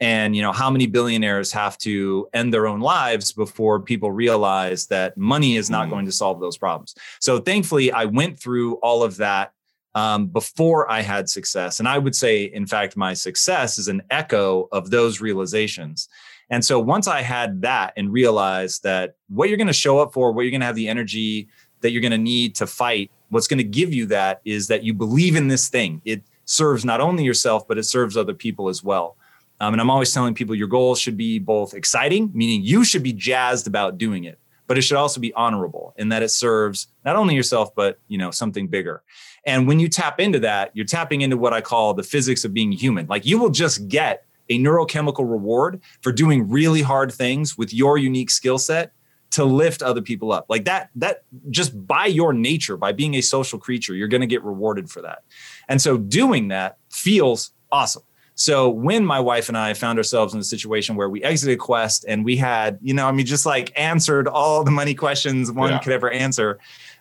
And 0.04 0.36
you 0.36 0.42
know, 0.42 0.52
how 0.52 0.70
many 0.70 0.86
billionaires 0.86 1.54
have 1.54 1.78
to 1.78 2.28
end 2.34 2.54
their 2.54 2.68
own 2.68 2.82
lives 2.82 3.32
before 3.32 3.80
people 3.80 4.12
realize 4.12 4.88
that 4.88 5.16
money 5.16 5.56
is 5.56 5.70
not 5.70 5.88
mm. 5.88 5.92
going 5.92 6.06
to 6.06 6.12
solve 6.12 6.42
those 6.42 6.58
problems. 6.58 6.94
So 7.22 7.40
thankfully, 7.40 7.90
I 7.90 8.04
went 8.04 8.38
through 8.38 8.74
all 8.76 9.02
of 9.02 9.16
that 9.18 9.54
um, 9.96 10.28
before 10.28 10.92
I 10.92 11.00
had 11.00 11.30
success. 11.30 11.80
And 11.80 11.88
I 11.88 12.00
would 12.00 12.18
say, 12.18 12.44
in 12.44 12.68
fact, 12.68 12.98
my 12.98 13.14
success 13.14 13.78
is 13.78 13.88
an 13.88 14.02
echo 14.10 14.68
of 14.74 14.90
those 14.90 15.22
realizations. 15.22 16.10
And 16.50 16.66
so 16.66 16.82
once 16.82 17.08
I 17.08 17.22
had 17.22 17.62
that 17.62 17.94
and 17.96 18.12
realized 18.12 18.84
that 18.84 19.16
what 19.30 19.48
you're 19.48 19.58
going 19.58 19.68
to 19.68 19.74
show 19.74 20.00
up 20.00 20.12
for, 20.12 20.34
what 20.34 20.42
you're 20.42 20.52
going 20.52 20.60
to 20.60 20.68
have 20.68 20.76
the 20.76 20.90
energy 20.90 21.48
that 21.80 21.92
you're 21.92 22.02
going 22.02 22.12
to 22.12 22.18
need 22.18 22.56
to 22.56 22.68
fight, 22.68 23.10
what's 23.30 23.48
going 23.48 23.60
to 23.60 23.64
give 23.64 23.94
you 23.94 24.06
that 24.08 24.42
is 24.44 24.68
that 24.68 24.84
you 24.84 24.94
believe 24.94 25.38
in 25.38 25.48
this 25.48 25.70
thing. 25.70 26.02
It 26.04 26.24
serves 26.44 26.84
not 26.84 27.00
only 27.00 27.24
yourself, 27.24 27.66
but 27.70 27.78
it 27.78 27.84
serves 27.84 28.18
other 28.18 28.34
people 28.34 28.68
as 28.68 28.84
well. 28.84 29.16
Um, 29.64 29.74
and 29.74 29.80
I'm 29.80 29.90
always 29.90 30.12
telling 30.12 30.34
people 30.34 30.56
your 30.56 30.68
goals 30.68 31.00
should 31.00 31.16
be 31.16 31.40
both 31.40 31.74
exciting, 31.74 32.30
meaning 32.34 32.64
you 32.64 32.84
should 32.84 33.02
be 33.02 33.14
jazzed 33.14 33.66
about 33.66 33.98
doing 33.98 34.26
it, 34.26 34.38
but 34.68 34.78
it 34.78 34.82
should 34.82 34.98
also 34.98 35.22
be 35.22 35.34
honorable 35.36 35.94
in 35.98 36.10
that 36.10 36.22
it 36.22 36.32
serves 36.32 36.88
not 37.06 37.16
only 37.16 37.34
yourself, 37.34 37.74
but 37.74 37.98
you 38.10 38.18
know 38.18 38.30
something 38.30 38.68
bigger. 38.68 39.04
And 39.46 39.66
when 39.66 39.80
you 39.80 39.88
tap 39.88 40.20
into 40.20 40.40
that, 40.42 40.72
you're 40.74 40.86
tapping 40.86 41.22
into 41.22 41.38
what 41.38 41.54
I 41.54 41.62
call 41.62 41.94
the 41.94 42.04
physics 42.04 42.44
of 42.44 42.54
being 42.54 42.74
human. 42.74 43.08
Like 43.08 43.26
you 43.26 43.38
will 43.38 43.52
just 43.52 43.88
get 43.88 44.26
a 44.50 44.60
neurochemical 44.60 45.30
reward 45.30 45.80
for 46.02 46.12
doing 46.12 46.50
really 46.50 46.82
hard 46.82 47.14
things 47.14 47.58
with 47.58 47.74
your 47.74 47.98
unique 47.98 48.32
skill 48.32 48.58
set 48.58 48.92
to 49.32 49.46
lift 49.46 49.82
other 49.82 50.02
people 50.02 50.34
up. 50.34 50.46
Like 50.50 50.66
that, 50.66 50.90
that 50.96 51.24
just 51.50 51.88
by 51.88 52.08
your 52.08 52.34
nature, 52.34 52.76
by 52.76 52.92
being 52.92 53.14
a 53.14 53.22
social 53.22 53.60
creature, 53.60 53.96
you're 53.96 54.10
going 54.10 54.20
to 54.20 54.28
get 54.28 54.44
rewarded 54.44 54.90
for 54.90 55.02
that. 55.04 55.24
And 55.70 55.82
so 55.82 55.98
doing 55.98 56.50
that 56.50 56.80
feels 56.90 57.54
awesome. 57.72 58.04
So 58.44 58.70
when 58.70 59.06
my 59.06 59.20
wife 59.20 59.48
and 59.48 59.58
I 59.58 59.74
found 59.74 59.98
ourselves 59.98 60.34
in 60.34 60.40
a 60.40 60.44
situation 60.44 60.96
where 60.96 61.10
we 61.10 61.24
exited 61.24 61.60
Quest 61.60 62.04
and 62.08 62.26
we 62.26 62.36
had, 62.36 62.78
you 62.82 62.94
know, 62.94 63.08
I 63.08 63.12
mean, 63.12 63.26
just 63.26 63.46
like 63.46 63.72
answered 63.80 64.28
all 64.28 64.64
the 64.64 64.72
money 64.72 64.96
questions 64.96 65.52
one 65.52 65.72
yeah. 65.72 65.80
could 65.80 65.94
ever 65.94 66.12
answer. 66.12 66.60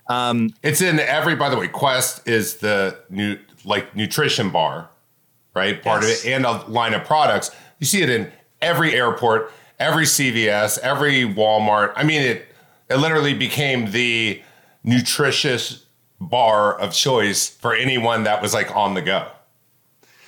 Um, 0.09 0.55
it's 0.63 0.81
in 0.81 1.01
every, 1.01 1.35
by 1.35 1.49
the 1.49 1.57
way, 1.57 1.69
Quest 1.69 2.27
is 2.29 2.57
the 2.57 2.99
new 3.11 3.39
like 3.65 3.95
nutrition 3.97 4.51
bar 4.51 4.89
right? 5.55 5.83
Part 5.83 6.03
yes. 6.03 6.21
of 6.21 6.27
it 6.27 6.33
and 6.33 6.47
a 6.47 6.65
line 6.69 6.95
of 6.95 7.05
products. 7.05 7.51
You 7.79 7.87
see 7.87 8.03
it 8.03 8.11
in 8.11 8.31
every 8.61 8.95
airport, 8.95 9.53
every 9.79 10.05
CVS, 10.05 10.79
every 10.79 11.23
Walmart. 11.23 11.93
I 11.97 12.05
mean, 12.05 12.23
it 12.23 12.47
it 12.89 12.97
literally 12.97 13.35
became 13.35 13.91
the 13.91 14.43
nutritious 14.85 15.85
bar 16.21 16.79
of 16.79 16.93
choice 16.93 17.49
for 17.49 17.75
anyone 17.75 18.25
that 18.25 18.43
was 18.43 18.55
like 18.55 18.75
on 18.77 18.95
the 18.95 19.03
go. 19.03 19.29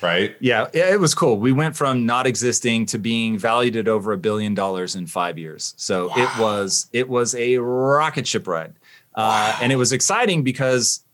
Right? 0.05 0.37
Yeah, 0.41 0.69
it 0.73 1.01
was 1.01 1.15
cool. 1.15 1.39
We 1.39 1.53
went 1.53 1.77
from 1.77 2.07
not 2.07 2.27
existing 2.27 2.87
to 2.87 2.99
being 2.99 3.39
valued 3.39 3.77
at 3.77 3.89
over 3.89 4.13
a 4.13 4.19
billion 4.19 4.55
dollars 4.55 4.95
in 4.95 5.07
five 5.07 5.39
years. 5.39 5.75
So 5.77 6.09
wow. 6.09 6.15
it 6.17 6.41
was 6.41 6.89
it 6.93 7.09
was 7.09 7.35
a 7.35 7.59
rocket 7.59 8.27
ship 8.27 8.47
ride, 8.47 8.75
uh, 9.15 9.55
wow. 9.55 9.59
and 9.63 9.73
it 9.73 9.77
was 9.77 9.93
exciting 9.93 10.43
because 10.43 11.05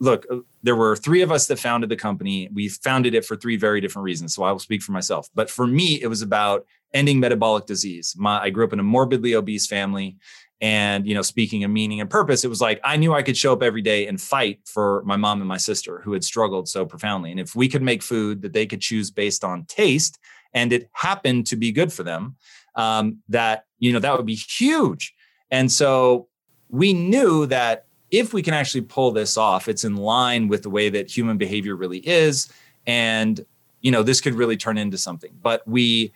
look, 0.00 0.26
uh, 0.30 0.38
there 0.62 0.76
were 0.76 0.96
three 0.96 1.22
of 1.22 1.32
us 1.32 1.46
that 1.46 1.58
founded 1.58 1.90
the 1.90 1.96
company. 1.96 2.48
We 2.52 2.68
founded 2.68 3.14
it 3.14 3.24
for 3.24 3.36
three 3.36 3.56
very 3.56 3.80
different 3.80 4.04
reasons. 4.04 4.34
So 4.34 4.42
I 4.42 4.52
will 4.52 4.58
speak 4.58 4.82
for 4.82 4.92
myself. 4.92 5.28
But 5.34 5.50
for 5.50 5.66
me, 5.66 6.00
it 6.00 6.06
was 6.06 6.22
about 6.22 6.66
ending 6.94 7.20
metabolic 7.20 7.66
disease. 7.66 8.14
My, 8.16 8.40
I 8.40 8.50
grew 8.50 8.64
up 8.64 8.72
in 8.72 8.80
a 8.80 8.84
morbidly 8.84 9.34
obese 9.34 9.66
family. 9.66 10.16
And, 10.60 11.06
you 11.06 11.14
know, 11.14 11.22
speaking 11.22 11.62
of 11.62 11.70
meaning 11.70 12.00
and 12.00 12.10
purpose, 12.10 12.44
it 12.44 12.48
was 12.48 12.60
like 12.60 12.80
I 12.82 12.96
knew 12.96 13.14
I 13.14 13.22
could 13.22 13.36
show 13.36 13.52
up 13.52 13.62
every 13.62 13.82
day 13.82 14.06
and 14.06 14.20
fight 14.20 14.60
for 14.64 15.02
my 15.04 15.16
mom 15.16 15.40
and 15.40 15.48
my 15.48 15.56
sister 15.56 16.00
who 16.00 16.12
had 16.12 16.24
struggled 16.24 16.68
so 16.68 16.84
profoundly. 16.84 17.30
And 17.30 17.38
if 17.38 17.54
we 17.54 17.68
could 17.68 17.82
make 17.82 18.02
food 18.02 18.42
that 18.42 18.52
they 18.52 18.66
could 18.66 18.80
choose 18.80 19.10
based 19.10 19.44
on 19.44 19.64
taste 19.66 20.18
and 20.52 20.72
it 20.72 20.88
happened 20.92 21.46
to 21.46 21.56
be 21.56 21.70
good 21.70 21.92
for 21.92 22.02
them, 22.02 22.36
um, 22.74 23.18
that, 23.28 23.66
you 23.78 23.92
know, 23.92 24.00
that 24.00 24.16
would 24.16 24.26
be 24.26 24.34
huge. 24.34 25.14
And 25.50 25.70
so 25.70 26.28
we 26.68 26.92
knew 26.92 27.46
that 27.46 27.86
if 28.10 28.32
we 28.32 28.42
can 28.42 28.54
actually 28.54 28.80
pull 28.80 29.12
this 29.12 29.36
off, 29.36 29.68
it's 29.68 29.84
in 29.84 29.96
line 29.96 30.48
with 30.48 30.62
the 30.62 30.70
way 30.70 30.88
that 30.88 31.14
human 31.14 31.36
behavior 31.38 31.76
really 31.76 31.98
is. 31.98 32.50
And, 32.86 33.44
you 33.80 33.90
know, 33.90 34.02
this 34.02 34.20
could 34.20 34.34
really 34.34 34.56
turn 34.56 34.78
into 34.78 34.98
something. 34.98 35.30
But 35.40 35.66
we 35.68 36.12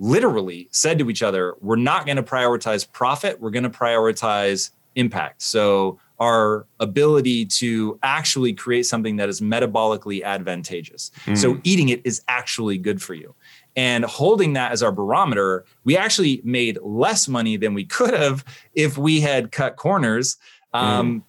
literally 0.00 0.66
said 0.72 0.98
to 0.98 1.10
each 1.10 1.22
other, 1.22 1.54
we're 1.60 1.76
not 1.76 2.06
going 2.06 2.16
to 2.16 2.22
prioritize 2.22 2.90
profit, 2.90 3.40
we're 3.40 3.50
going 3.50 3.62
to 3.62 3.70
prioritize 3.70 4.70
impact. 4.96 5.42
So, 5.42 6.00
our 6.18 6.66
ability 6.80 7.46
to 7.46 7.98
actually 8.02 8.52
create 8.52 8.84
something 8.84 9.16
that 9.16 9.30
is 9.30 9.40
metabolically 9.40 10.22
advantageous. 10.22 11.10
Mm. 11.24 11.38
So, 11.38 11.60
eating 11.62 11.90
it 11.90 12.00
is 12.04 12.22
actually 12.28 12.78
good 12.78 13.00
for 13.00 13.14
you. 13.14 13.34
And 13.76 14.04
holding 14.04 14.54
that 14.54 14.72
as 14.72 14.82
our 14.82 14.90
barometer, 14.90 15.64
we 15.84 15.96
actually 15.96 16.40
made 16.44 16.78
less 16.82 17.28
money 17.28 17.56
than 17.56 17.74
we 17.74 17.84
could 17.84 18.14
have 18.14 18.44
if 18.74 18.98
we 18.98 19.20
had 19.20 19.52
cut 19.52 19.76
corners. 19.76 20.38
Um, 20.74 21.20
mm. 21.20 21.22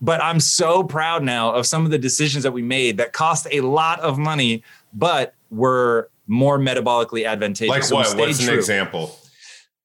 But 0.00 0.22
I'm 0.22 0.40
so 0.40 0.84
proud 0.84 1.22
now 1.22 1.52
of 1.52 1.66
some 1.66 1.84
of 1.84 1.90
the 1.90 1.98
decisions 1.98 2.42
that 2.44 2.52
we 2.52 2.62
made 2.62 2.98
that 2.98 3.12
cost 3.12 3.46
a 3.50 3.60
lot 3.62 4.00
of 4.00 4.18
money, 4.18 4.62
but 4.92 5.34
were 5.50 6.10
more 6.26 6.58
metabolically 6.58 7.26
advantageous. 7.26 7.70
Like 7.70 7.84
so 7.84 7.96
what? 7.96 8.16
What's 8.16 8.46
an 8.46 8.54
example? 8.54 9.18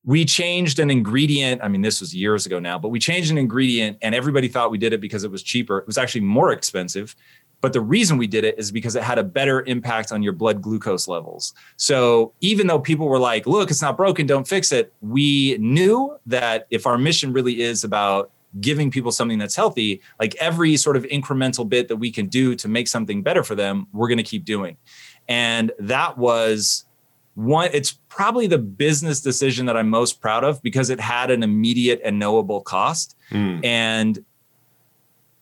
We 0.06 0.24
changed 0.24 0.80
an 0.80 0.90
ingredient. 0.90 1.62
I 1.62 1.68
mean, 1.68 1.82
this 1.82 2.00
was 2.00 2.16
years 2.16 2.46
ago 2.46 2.58
now, 2.60 2.80
but 2.80 2.90
we 2.90 3.00
changed 3.00 3.32
an 3.32 3.38
ingredient 3.38 3.98
and 4.02 4.16
everybody 4.16 4.48
thought 4.48 4.72
we 4.72 4.78
did 4.78 4.94
it 4.94 5.02
because 5.02 5.24
it 5.24 5.32
was 5.32 5.44
cheaper. 5.44 5.80
It 5.80 5.88
was 5.88 5.98
actually 5.98 6.22
more 6.22 6.52
expensive. 6.54 7.16
But 7.62 7.74
the 7.74 7.82
reason 7.82 8.18
we 8.18 8.26
did 8.26 8.46
it 8.46 8.58
is 8.58 8.72
because 8.72 8.96
it 8.96 9.04
had 9.04 9.18
a 9.18 9.24
better 9.24 9.62
impact 9.64 10.14
on 10.14 10.24
your 10.24 10.32
blood 10.32 10.62
glucose 10.62 11.10
levels. 11.10 11.54
So 11.76 12.34
even 12.40 12.68
though 12.68 12.80
people 12.80 13.08
were 13.08 13.20
like, 13.20 13.46
look, 13.46 13.70
it's 13.70 13.82
not 13.82 13.98
broken, 13.98 14.26
don't 14.26 14.48
fix 14.48 14.72
it, 14.72 14.94
we 15.02 15.58
knew 15.58 16.18
that 16.26 16.68
if 16.70 16.88
our 16.88 16.98
mission 16.98 17.34
really 17.34 17.62
is 17.62 17.84
about 17.84 18.32
giving 18.62 18.90
people 18.90 19.12
something 19.12 19.38
that's 19.38 19.56
healthy, 19.56 20.02
like 20.20 20.34
every 20.36 20.78
sort 20.78 20.96
of 20.96 21.04
incremental 21.04 21.68
bit 21.68 21.88
that 21.90 21.98
we 21.98 22.12
can 22.12 22.28
do 22.28 22.56
to 22.56 22.68
make 22.68 22.88
something 22.88 23.22
better 23.22 23.44
for 23.44 23.56
them, 23.56 23.88
we're 23.92 24.08
going 24.08 24.18
to 24.18 24.24
keep 24.24 24.46
doing. 24.46 24.78
And 25.30 25.72
that 25.80 26.18
was 26.18 26.86
one, 27.36 27.70
it's 27.72 27.92
probably 28.10 28.48
the 28.48 28.58
business 28.58 29.22
decision 29.22 29.68
that 29.68 29.78
I'm 29.78 29.90
most 29.90 30.20
proud 30.20 30.44
of 30.44 30.62
because 30.62 30.90
it 30.90 31.00
had 31.00 31.32
an 31.32 31.44
immediate 31.44 32.02
and 32.04 32.20
knowable 32.20 32.60
cost. 32.60 33.16
Mm. 33.32 33.64
And 33.64 34.26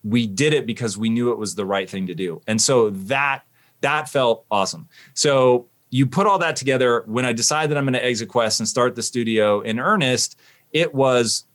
we 0.04 0.28
did 0.28 0.54
it 0.54 0.66
because 0.68 0.98
we 0.98 1.10
knew 1.10 1.32
it 1.32 1.40
was 1.40 1.56
the 1.56 1.66
right 1.66 1.90
thing 1.90 2.06
to 2.08 2.14
do. 2.14 2.42
And 2.46 2.62
so 2.62 2.92
that 2.92 3.42
that 3.82 4.10
felt 4.10 4.46
awesome. 4.52 4.88
So 5.14 5.68
you 5.90 6.06
put 6.06 6.28
all 6.28 6.40
that 6.40 6.56
together 6.56 7.04
when 7.06 7.26
I 7.26 7.34
decided 7.34 7.72
that 7.72 7.78
I'm 7.78 7.86
going 7.86 7.94
to 7.94 8.04
exit 8.04 8.28
Quest 8.28 8.60
and 8.60 8.68
start 8.68 8.96
the 8.96 9.04
studio 9.04 9.62
in 9.62 9.80
earnest, 9.80 10.38
it 10.72 10.94
was 10.94 11.46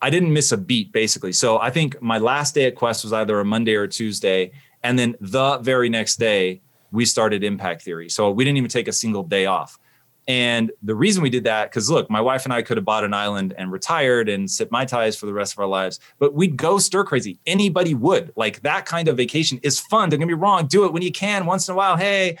I 0.00 0.10
didn't 0.10 0.32
miss 0.32 0.52
a 0.52 0.56
beat 0.56 0.92
basically. 0.92 1.32
So 1.32 1.58
I 1.58 1.70
think 1.70 2.00
my 2.00 2.18
last 2.18 2.54
day 2.54 2.66
at 2.66 2.74
Quest 2.74 3.04
was 3.04 3.12
either 3.12 3.38
a 3.40 3.44
Monday 3.44 3.74
or 3.74 3.84
a 3.84 3.88
Tuesday. 3.88 4.52
And 4.82 4.98
then 4.98 5.16
the 5.20 5.58
very 5.58 5.88
next 5.88 6.16
day, 6.16 6.60
we 6.94 7.04
started 7.04 7.44
Impact 7.44 7.82
Theory. 7.82 8.08
So 8.08 8.30
we 8.30 8.44
didn't 8.44 8.56
even 8.56 8.70
take 8.70 8.88
a 8.88 8.92
single 8.92 9.22
day 9.22 9.46
off. 9.46 9.78
And 10.26 10.72
the 10.82 10.94
reason 10.94 11.22
we 11.22 11.28
did 11.28 11.44
that, 11.44 11.70
because 11.70 11.90
look, 11.90 12.08
my 12.08 12.20
wife 12.20 12.44
and 12.44 12.52
I 12.52 12.62
could 12.62 12.78
have 12.78 12.84
bought 12.84 13.04
an 13.04 13.12
island 13.12 13.52
and 13.58 13.70
retired 13.70 14.28
and 14.28 14.50
sip 14.50 14.70
Mai 14.70 14.86
Tais 14.86 15.16
for 15.16 15.26
the 15.26 15.34
rest 15.34 15.52
of 15.52 15.58
our 15.58 15.66
lives, 15.66 16.00
but 16.18 16.32
we'd 16.32 16.56
go 16.56 16.78
stir 16.78 17.04
crazy. 17.04 17.38
Anybody 17.46 17.92
would. 17.92 18.32
Like 18.34 18.62
that 18.62 18.86
kind 18.86 19.08
of 19.08 19.18
vacation 19.18 19.60
is 19.62 19.78
fun. 19.78 20.08
Don't 20.08 20.20
get 20.20 20.28
me 20.28 20.34
wrong. 20.34 20.66
Do 20.66 20.86
it 20.86 20.94
when 20.94 21.02
you 21.02 21.12
can 21.12 21.44
once 21.44 21.68
in 21.68 21.74
a 21.74 21.76
while. 21.76 21.98
Hey, 21.98 22.38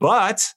but 0.00 0.52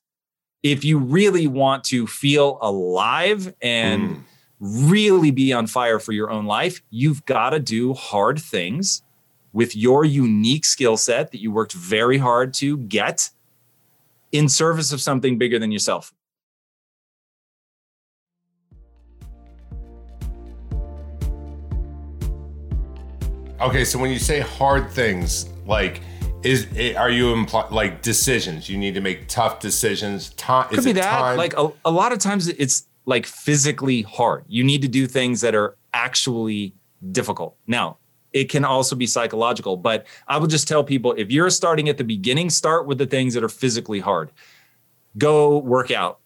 if 0.63 0.83
you 0.83 0.97
really 0.97 1.45
want 1.45 1.83
to 1.85 2.07
feel 2.07 2.57
alive 2.61 3.53
and 3.61 4.09
mm 4.09 4.23
really 4.59 5.31
be 5.31 5.51
on 5.53 5.67
fire 5.67 5.99
for 5.99 6.11
your 6.11 6.31
own 6.31 6.45
life, 6.45 6.81
you've 6.89 7.25
got 7.25 7.51
to 7.51 7.59
do 7.59 7.93
hard 7.93 8.39
things 8.39 9.03
with 9.55 9.73
your 9.73 10.03
unique 10.03 10.65
skill 10.65 10.97
set 10.97 11.31
that 11.31 11.39
you 11.39 11.49
worked 11.49 11.71
very 11.71 12.17
hard 12.17 12.53
to 12.53 12.77
get 12.77 13.29
in 14.33 14.49
service 14.49 14.91
of 14.91 14.99
something 14.99 15.37
bigger 15.37 15.57
than 15.57 15.71
yourself. 15.71 16.13
Okay, 23.61 23.85
so 23.85 23.97
when 23.97 24.11
you 24.11 24.19
say 24.19 24.41
hard 24.41 24.91
things, 24.91 25.47
like 25.65 26.01
is 26.43 26.67
eh, 26.75 26.93
are 26.95 27.09
you 27.09 27.31
imply 27.31 27.65
like 27.71 28.01
decisions? 28.01 28.67
You 28.67 28.77
need 28.77 28.93
to 28.95 29.01
make 29.01 29.29
tough 29.29 29.61
decisions. 29.61 30.31
Time 30.31 30.67
could 30.67 30.83
be 30.83 30.91
that. 30.91 31.17
Time? 31.17 31.37
Like 31.37 31.57
a, 31.57 31.71
a 31.85 31.91
lot 31.91 32.11
of 32.11 32.19
times, 32.19 32.49
it's 32.49 32.87
like 33.05 33.25
physically 33.25 34.01
hard. 34.01 34.43
You 34.49 34.65
need 34.65 34.81
to 34.81 34.89
do 34.89 35.07
things 35.07 35.39
that 35.39 35.55
are 35.55 35.77
actually 35.93 36.75
difficult. 37.13 37.55
Now, 37.67 37.99
it 38.35 38.49
can 38.49 38.65
also 38.65 38.95
be 38.95 39.07
psychological, 39.07 39.77
but 39.77 40.05
I 40.27 40.37
will 40.37 40.47
just 40.47 40.67
tell 40.67 40.83
people 40.83 41.13
if 41.17 41.31
you're 41.31 41.49
starting 41.49 41.89
at 41.89 41.97
the 41.97 42.03
beginning, 42.03 42.51
start 42.51 42.85
with 42.85 42.99
the 42.99 43.07
things 43.07 43.33
that 43.33 43.43
are 43.43 43.49
physically 43.49 44.01
hard. 44.01 44.29
Go 45.17 45.59
work 45.59 45.89
out. 45.89 46.19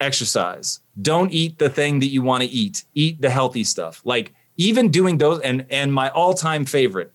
exercise. 0.00 0.80
Don't 1.00 1.32
eat 1.32 1.58
the 1.58 1.68
thing 1.68 2.00
that 2.00 2.06
you 2.08 2.22
want 2.22 2.42
to 2.42 2.48
eat. 2.48 2.84
Eat 2.94 3.20
the 3.20 3.30
healthy 3.30 3.64
stuff. 3.64 4.00
Like 4.04 4.34
even 4.56 4.90
doing 4.90 5.18
those 5.18 5.40
and 5.40 5.66
and 5.70 5.92
my 5.92 6.10
all-time 6.10 6.64
favorite 6.64 7.12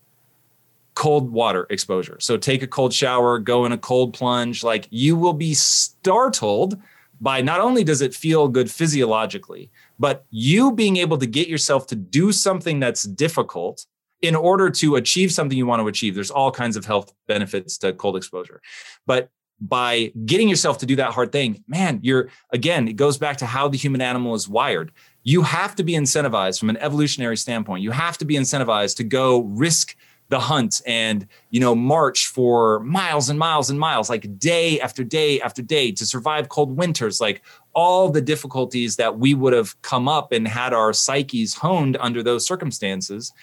cold 0.96 1.32
water 1.32 1.66
exposure. 1.70 2.18
So 2.20 2.38
take 2.38 2.62
a 2.62 2.68
cold 2.68 2.94
shower, 2.94 3.40
go 3.40 3.66
in 3.66 3.72
a 3.72 3.78
cold 3.78 4.14
plunge, 4.14 4.64
like 4.64 4.88
you 4.92 5.16
will 5.16 5.34
be 5.34 5.54
startled 5.54 6.80
by 7.20 7.42
not 7.42 7.60
only 7.62 7.84
does 7.84 8.02
it 8.02 8.14
feel 8.14 8.48
good 8.48 8.70
physiologically, 8.70 9.72
but 9.98 10.26
you 10.30 10.72
being 10.72 10.98
able 10.98 11.18
to 11.18 11.26
get 11.26 11.48
yourself 11.48 11.88
to 11.88 11.96
do 11.96 12.32
something 12.32 12.80
that's 12.80 13.04
difficult 13.04 13.86
in 14.24 14.36
order 14.36 14.70
to 14.70 14.96
achieve 14.96 15.32
something 15.32 15.58
you 15.58 15.68
want 15.68 15.82
to 15.82 15.88
achieve. 15.88 16.16
There's 16.16 16.32
all 16.32 16.50
kinds 16.50 16.78
of 16.78 16.86
health 16.86 17.14
benefits 17.28 17.78
to 17.80 17.94
cold 17.94 18.16
exposure. 18.16 18.62
But 19.06 19.30
by 19.60 20.12
getting 20.26 20.50
yourself 20.50 20.78
to 20.80 20.86
do 20.86 20.96
that 20.96 21.12
hard 21.12 21.32
thing, 21.32 21.64
man, 21.68 22.00
you're 22.02 22.30
again, 22.52 22.88
it 22.88 22.96
goes 22.96 23.18
back 23.18 23.38
to 23.38 23.46
how 23.46 23.68
the 23.68 23.78
human 23.78 24.02
animal 24.02 24.34
is 24.34 24.48
wired. 24.48 24.92
You 25.24 25.44
have 25.44 25.76
to 25.76 25.84
be 25.84 25.94
incentivized 25.94 26.60
from 26.60 26.70
an 26.70 26.78
evolutionary 26.78 27.38
standpoint. 27.38 27.84
You 27.84 27.92
have 27.92 28.18
to 28.18 28.26
be 28.26 28.36
incentivized 28.36 28.96
to 28.98 29.04
go 29.04 29.42
risk 29.42 29.96
the 30.30 30.40
hunt 30.40 30.82
and 30.88 31.28
you 31.52 31.60
know 31.60 31.76
march 31.76 32.28
for 32.28 32.80
miles 32.80 33.30
and 33.30 33.38
miles 33.38 33.70
and 33.70 33.80
miles 33.80 34.10
like 34.10 34.40
day 34.40 34.80
after 34.80 35.04
day 35.04 35.40
after 35.42 35.62
day 35.62 35.92
to 35.92 36.06
survive 36.06 36.50
cold 36.50 36.76
winters 36.76 37.20
like 37.20 37.44
all 37.76 38.10
the 38.10 38.22
difficulties 38.22 38.96
that 38.96 39.20
we 39.20 39.34
would 39.34 39.54
have 39.54 39.80
come 39.82 40.08
up 40.08 40.32
and 40.32 40.48
had 40.48 40.74
our 40.74 40.94
psyches 40.94 41.54
honed 41.54 41.98
under 42.00 42.24
those 42.24 42.48
circumstances 42.48 43.34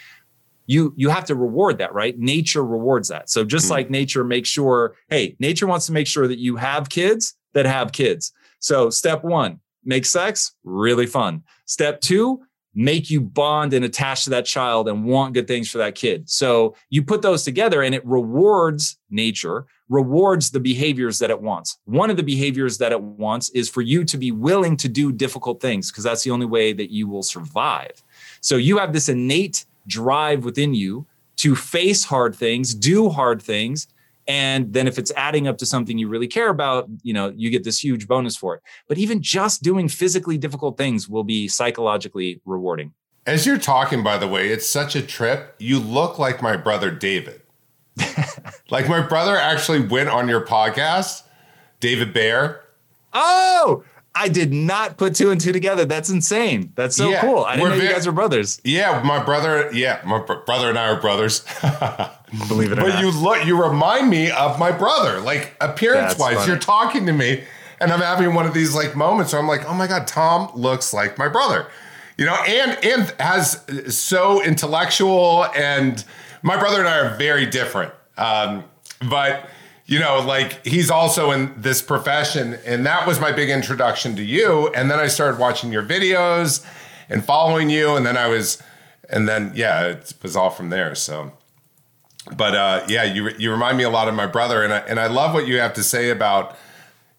you 0.70 0.94
you 0.96 1.08
have 1.08 1.24
to 1.24 1.34
reward 1.34 1.78
that 1.78 1.92
right 1.92 2.18
nature 2.18 2.64
rewards 2.64 3.08
that 3.08 3.28
so 3.28 3.44
just 3.44 3.66
mm 3.66 3.70
like 3.70 3.88
nature 3.88 4.24
makes 4.24 4.48
sure 4.48 4.96
hey 5.10 5.36
nature 5.38 5.66
wants 5.66 5.86
to 5.86 5.92
make 5.92 6.06
sure 6.06 6.26
that 6.26 6.40
you 6.40 6.56
have 6.56 6.88
kids 6.88 7.34
that 7.52 7.64
have 7.64 7.92
kids 7.92 8.32
so 8.58 8.90
step 8.90 9.22
1 9.22 9.60
make 9.84 10.04
sex 10.04 10.54
really 10.64 11.06
fun 11.06 11.42
step 11.66 12.00
2 12.00 12.40
make 12.74 13.10
you 13.10 13.20
bond 13.20 13.72
and 13.72 13.84
attach 13.84 14.24
to 14.24 14.30
that 14.30 14.46
child 14.46 14.88
and 14.88 15.04
want 15.04 15.34
good 15.34 15.48
things 15.48 15.70
for 15.70 15.78
that 15.78 15.94
kid. 15.94 16.28
So 16.30 16.76
you 16.88 17.02
put 17.02 17.22
those 17.22 17.42
together 17.42 17.82
and 17.82 17.94
it 17.94 18.06
rewards 18.06 18.98
nature, 19.10 19.66
rewards 19.88 20.50
the 20.50 20.60
behaviors 20.60 21.18
that 21.18 21.30
it 21.30 21.40
wants. 21.40 21.78
One 21.84 22.10
of 22.10 22.16
the 22.16 22.22
behaviors 22.22 22.78
that 22.78 22.92
it 22.92 23.02
wants 23.02 23.50
is 23.50 23.68
for 23.68 23.82
you 23.82 24.04
to 24.04 24.16
be 24.16 24.30
willing 24.30 24.76
to 24.78 24.88
do 24.88 25.10
difficult 25.10 25.60
things 25.60 25.90
because 25.90 26.04
that's 26.04 26.22
the 26.22 26.30
only 26.30 26.46
way 26.46 26.72
that 26.72 26.90
you 26.92 27.08
will 27.08 27.24
survive. 27.24 28.02
So 28.40 28.56
you 28.56 28.78
have 28.78 28.92
this 28.92 29.08
innate 29.08 29.66
drive 29.90 30.44
within 30.44 30.73
you 30.73 31.06
to 31.37 31.56
face 31.56 32.04
hard 32.04 32.35
things, 32.35 32.75
do 32.75 33.09
hard 33.11 33.42
things, 33.42 33.88
and 34.30 34.73
then 34.73 34.87
if 34.87 34.97
it's 34.99 35.11
adding 35.16 35.49
up 35.49 35.59
to 35.59 35.66
something 35.66 35.99
you 35.99 36.06
really 36.06 36.28
care 36.28 36.50
about 36.50 36.88
you 37.02 37.12
know 37.12 37.32
you 37.37 37.50
get 37.50 37.64
this 37.64 37.82
huge 37.82 38.06
bonus 38.06 38.37
for 38.37 38.54
it. 38.54 38.62
But 38.88 38.97
even 38.97 39.20
just 39.20 39.62
doing 39.62 39.88
physically 39.88 40.38
difficult 40.38 40.78
things 40.78 41.09
will 41.09 41.25
be 41.25 41.49
psychologically 41.49 42.40
rewarding. 42.44 42.92
As 43.26 43.44
you're 43.44 43.59
talking 43.59 44.02
by 44.02 44.18
the 44.18 44.28
way 44.28 44.49
it's 44.49 44.66
such 44.66 44.94
a 44.94 45.02
trip 45.02 45.56
you 45.59 45.80
look 45.80 46.18
like 46.18 46.40
my 46.40 46.56
brother 46.56 46.90
david. 46.90 47.42
Like 48.70 48.88
my 48.88 49.00
brother 49.00 49.37
actually 49.37 49.80
went 49.80 50.09
on 50.11 50.28
your 50.28 50.47
podcast 50.47 51.25
david 51.80 52.12
bear 52.14 52.62
oh 53.12 53.82
I 54.14 54.28
did 54.28 54.52
not 54.52 54.96
put 54.96 55.14
two 55.14 55.30
and 55.30 55.40
two 55.40 55.52
together. 55.52 55.84
That's 55.84 56.10
insane. 56.10 56.72
That's 56.74 56.96
so 56.96 57.08
yeah, 57.08 57.20
cool. 57.20 57.44
I 57.44 57.56
didn't 57.56 57.70
know 57.70 57.84
you 57.84 57.88
guys 57.88 58.06
are 58.06 58.12
brothers. 58.12 58.60
Yeah, 58.64 59.02
my 59.04 59.22
brother. 59.22 59.70
Yeah, 59.72 60.00
my 60.04 60.18
br- 60.18 60.34
brother 60.34 60.68
and 60.68 60.78
I 60.78 60.88
are 60.88 61.00
brothers. 61.00 61.44
Believe 62.48 62.72
it 62.72 62.78
or 62.78 62.82
but 62.82 62.88
not. 62.88 62.94
But 62.94 63.00
you 63.00 63.10
look, 63.12 63.46
you 63.46 63.62
remind 63.62 64.10
me 64.10 64.30
of 64.30 64.58
my 64.58 64.72
brother, 64.72 65.20
like 65.20 65.56
appearance 65.60 66.14
That's 66.14 66.20
wise. 66.20 66.34
Funny. 66.36 66.48
You're 66.48 66.58
talking 66.58 67.06
to 67.06 67.12
me, 67.12 67.44
and 67.80 67.92
I'm 67.92 68.00
having 68.00 68.34
one 68.34 68.46
of 68.46 68.54
these 68.54 68.74
like 68.74 68.96
moments 68.96 69.32
where 69.32 69.40
I'm 69.40 69.48
like, 69.48 69.64
oh 69.68 69.74
my 69.74 69.86
god, 69.86 70.06
Tom 70.08 70.50
looks 70.54 70.92
like 70.92 71.16
my 71.16 71.28
brother. 71.28 71.68
You 72.18 72.26
know, 72.26 72.34
and 72.46 72.84
and 72.84 73.14
has 73.20 73.64
so 73.94 74.42
intellectual, 74.42 75.46
and 75.56 76.04
my 76.42 76.58
brother 76.58 76.80
and 76.80 76.88
I 76.88 76.98
are 76.98 77.16
very 77.16 77.46
different. 77.46 77.92
Um, 78.16 78.64
but 79.08 79.48
you 79.90 79.99
know, 79.99 80.20
like 80.20 80.64
he's 80.64 80.88
also 80.88 81.32
in 81.32 81.52
this 81.61 81.82
profession. 81.82 82.56
And 82.64 82.87
that 82.87 83.09
was 83.09 83.18
my 83.18 83.32
big 83.32 83.50
introduction 83.50 84.14
to 84.14 84.23
you. 84.23 84.68
And 84.68 84.88
then 84.88 85.00
I 85.00 85.09
started 85.09 85.40
watching 85.40 85.73
your 85.73 85.82
videos 85.82 86.64
and 87.08 87.25
following 87.25 87.71
you. 87.71 87.97
And 87.97 88.06
then 88.06 88.17
I 88.17 88.28
was, 88.28 88.62
and 89.08 89.28
then, 89.28 89.50
yeah, 89.52 89.88
it 89.88 90.14
was 90.23 90.36
all 90.36 90.50
from 90.50 90.71
there. 90.71 90.95
So, 90.95 91.32
but 92.36 92.54
uh, 92.54 92.84
yeah, 92.86 93.02
you, 93.02 93.30
you 93.30 93.50
remind 93.50 93.78
me 93.78 93.82
a 93.82 93.91
lot 93.91 94.06
of 94.06 94.14
my 94.14 94.28
brother. 94.28 94.62
And 94.62 94.73
I, 94.73 94.78
and 94.78 95.00
I 95.00 95.08
love 95.08 95.34
what 95.34 95.49
you 95.49 95.58
have 95.58 95.75
to 95.75 95.82
say 95.82 96.10
about, 96.10 96.56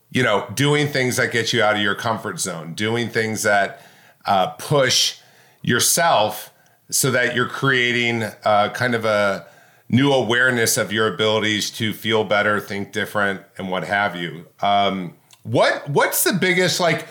you 0.09 0.23
know, 0.23 0.47
doing 0.53 0.87
things 0.87 1.17
that 1.17 1.33
get 1.33 1.51
you 1.51 1.61
out 1.61 1.75
of 1.75 1.81
your 1.81 1.95
comfort 1.95 2.39
zone, 2.39 2.73
doing 2.73 3.09
things 3.09 3.43
that 3.43 3.85
uh, 4.23 4.47
push 4.51 5.17
yourself 5.61 6.53
so 6.89 7.11
that 7.11 7.35
you're 7.35 7.49
creating 7.49 8.23
uh, 8.45 8.69
kind 8.69 8.95
of 8.95 9.03
a, 9.03 9.45
new 9.91 10.11
awareness 10.11 10.77
of 10.77 10.91
your 10.91 11.13
abilities 11.13 11.69
to 11.69 11.93
feel 11.93 12.23
better, 12.23 12.59
think 12.59 12.93
different, 12.93 13.41
and 13.57 13.69
what 13.69 13.83
have 13.83 14.15
you. 14.15 14.47
Um, 14.61 15.15
what 15.43 15.89
what's 15.89 16.23
the 16.23 16.33
biggest 16.33 16.79
like 16.79 17.07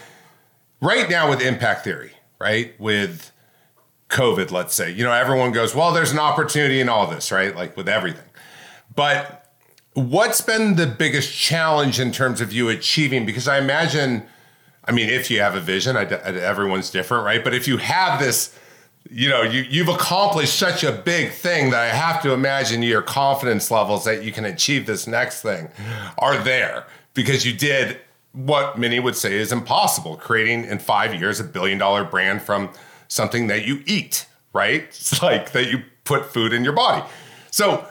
right 0.81 1.09
now 1.09 1.29
with 1.29 1.43
impact 1.43 1.85
theory, 1.85 2.13
right? 2.39 2.79
With 2.81 3.31
COVID, 4.09 4.51
let's 4.51 4.75
say, 4.75 4.91
you 4.91 5.05
know, 5.05 5.13
everyone 5.13 5.53
goes, 5.53 5.75
well, 5.75 5.93
there's 5.93 6.11
an 6.11 6.19
opportunity 6.19 6.81
in 6.81 6.89
all 6.89 7.07
this, 7.07 7.31
right? 7.31 7.55
Like 7.55 7.77
with 7.77 7.89
everything. 7.89 8.25
But 8.97 9.53
what's 9.93 10.41
been 10.41 10.77
the 10.77 10.87
biggest 10.87 11.33
challenge 11.33 12.01
in 12.01 12.13
terms 12.13 12.41
of 12.41 12.53
you 12.53 12.69
achieving? 12.69 13.27
Because 13.27 13.47
I 13.47 13.59
imagine, 13.59 14.25
I 14.85 14.93
mean, 14.93 15.09
if 15.09 15.31
you 15.31 15.41
have 15.41 15.55
a 15.55 15.61
vision, 15.61 15.97
I, 15.97 16.05
everyone's 16.05 16.91
different, 16.91 17.25
right? 17.25 17.45
But 17.45 17.55
if 17.55 17.69
you 17.69 17.77
have 17.77 18.19
this 18.19 18.59
you 19.09 19.29
know, 19.29 19.43
you, 19.43 19.63
you've 19.63 19.89
accomplished 19.89 20.57
such 20.57 20.85
a 20.85 20.93
big 20.93 21.31
thing 21.33 21.71
that 21.71 21.81
I 21.81 21.89
have 21.89 22.23
to 22.23 22.33
imagine 22.33 22.83
your 22.83 23.03
confidence 23.03 23.71
levels 23.71 24.05
that 24.05 24.23
you 24.23 24.33
can 24.33 24.45
achieve 24.45 24.87
this 24.87 25.07
next 25.07 25.43
thing 25.43 25.69
are 26.19 26.37
there 26.39 26.87
because 27.15 27.47
you 27.47 27.53
did 27.53 27.99
what 28.33 28.79
many 28.79 29.01
would 29.01 29.17
say 29.17 29.35
is 29.35 29.53
impossible 29.53 30.17
creating 30.17 30.65
in 30.65 30.79
five 30.79 31.15
years 31.15 31.41
a 31.41 31.45
billion 31.45 31.79
dollar 31.79 32.05
brand 32.05 32.43
from 32.43 32.71
something 33.09 33.49
that 33.49 33.67
you 33.67 33.83
eat, 33.87 34.27
right? 34.53 34.83
It's 34.89 35.23
like 35.23 35.53
that 35.53 35.71
you 35.71 35.83
put 36.05 36.33
food 36.33 36.53
in 36.53 36.63
your 36.63 36.73
body. 36.73 37.03
So, 37.51 37.85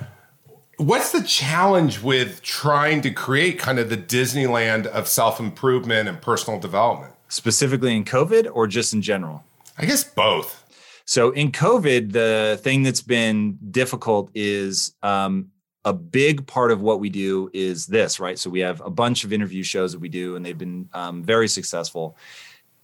what's 0.77 1.11
the 1.11 1.23
challenge 1.23 2.01
with 2.01 2.41
trying 2.41 3.01
to 3.01 3.11
create 3.11 3.59
kind 3.59 3.79
of 3.79 3.89
the 3.89 3.97
Disneyland 3.97 4.85
of 4.85 5.07
self 5.07 5.39
improvement 5.39 6.07
and 6.07 6.21
personal 6.21 6.59
development? 6.59 7.13
Specifically 7.27 7.95
in 7.95 8.05
COVID 8.05 8.49
or 8.51 8.67
just 8.67 8.93
in 8.93 9.01
general? 9.01 9.43
I 9.77 9.85
guess 9.85 10.03
both. 10.03 10.58
So 11.09 11.31
in 11.31 11.51
COVID, 11.51 12.11
the 12.11 12.59
thing 12.61 12.83
that's 12.83 13.01
been 13.01 13.57
difficult 13.71 14.29
is 14.35 14.93
um, 15.01 15.47
a 15.83 15.91
big 15.91 16.45
part 16.45 16.71
of 16.71 16.81
what 16.81 16.99
we 16.99 17.09
do 17.09 17.49
is 17.51 17.87
this, 17.87 18.19
right? 18.19 18.37
So 18.37 18.51
we 18.51 18.59
have 18.59 18.79
a 18.81 18.91
bunch 18.91 19.23
of 19.23 19.33
interview 19.33 19.63
shows 19.63 19.91
that 19.91 19.97
we 19.97 20.07
do, 20.07 20.35
and 20.35 20.45
they've 20.45 20.55
been 20.55 20.87
um, 20.93 21.23
very 21.23 21.47
successful. 21.47 22.15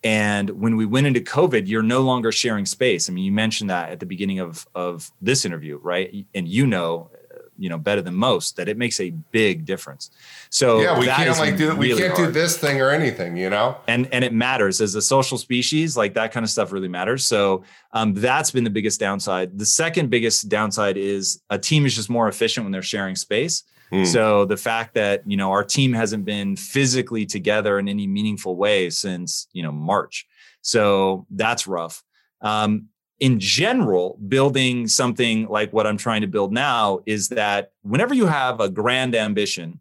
And 0.03 0.49
when 0.49 0.75
we 0.75 0.87
went 0.87 1.05
into 1.05 1.19
COVID, 1.19 1.67
you're 1.67 1.83
no 1.83 2.01
longer 2.01 2.31
sharing 2.31 2.65
space. 2.65 3.11
I 3.11 3.13
mean, 3.13 3.25
you 3.25 3.31
mentioned 3.31 3.69
that 3.69 3.91
at 3.91 3.99
the 3.99 4.07
beginning 4.07 4.39
of 4.39 4.67
of 4.73 5.11
this 5.21 5.45
interview, 5.45 5.77
right? 5.77 6.25
And 6.33 6.47
you 6.47 6.65
know, 6.65 7.11
you 7.57 7.69
know 7.69 7.77
better 7.77 8.01
than 8.01 8.15
most 8.15 8.57
that 8.57 8.67
it 8.67 8.77
makes 8.77 8.99
a 8.99 9.11
big 9.31 9.65
difference. 9.65 10.11
So 10.49 10.81
yeah 10.81 10.99
we 10.99 11.05
can't 11.05 11.37
like 11.39 11.57
do 11.57 11.73
really 11.73 11.93
we 11.93 11.99
can't 11.99 12.13
hard. 12.13 12.27
do 12.27 12.31
this 12.31 12.57
thing 12.57 12.81
or 12.81 12.91
anything 12.91 13.37
you 13.37 13.49
know? 13.49 13.77
And 13.87 14.07
and 14.11 14.23
it 14.23 14.33
matters. 14.33 14.81
As 14.81 14.95
a 14.95 15.01
social 15.01 15.37
species 15.37 15.95
like 15.95 16.13
that 16.15 16.31
kind 16.31 16.43
of 16.43 16.49
stuff 16.49 16.71
really 16.71 16.87
matters. 16.87 17.25
So 17.25 17.63
um, 17.93 18.13
that's 18.13 18.51
been 18.51 18.63
the 18.63 18.69
biggest 18.69 18.99
downside. 18.99 19.57
The 19.57 19.65
second 19.65 20.09
biggest 20.09 20.49
downside 20.49 20.97
is 20.97 21.41
a 21.49 21.57
team 21.57 21.85
is 21.85 21.95
just 21.95 22.09
more 22.09 22.27
efficient 22.27 22.65
when 22.65 22.71
they're 22.71 22.81
sharing 22.81 23.15
space. 23.15 23.63
Mm. 23.91 24.05
so 24.07 24.45
the 24.45 24.57
fact 24.57 24.95
that 24.95 25.21
you 25.27 25.37
know 25.37 25.51
our 25.51 25.63
team 25.63 25.93
hasn't 25.93 26.25
been 26.25 26.55
physically 26.55 27.23
together 27.23 27.77
in 27.77 27.87
any 27.87 28.07
meaningful 28.07 28.55
way 28.55 28.89
since 28.89 29.47
you 29.53 29.61
know 29.61 29.71
march. 29.71 30.25
So 30.61 31.27
that's 31.29 31.67
rough. 31.67 32.03
Um, 32.41 32.87
in 33.19 33.39
general, 33.39 34.19
building 34.27 34.87
something 34.87 35.47
like 35.47 35.71
what 35.71 35.87
I'm 35.87 35.97
trying 35.97 36.21
to 36.21 36.27
build 36.27 36.51
now 36.51 36.99
is 37.05 37.29
that 37.29 37.71
whenever 37.81 38.13
you 38.13 38.25
have 38.25 38.59
a 38.59 38.69
grand 38.69 39.15
ambition, 39.15 39.79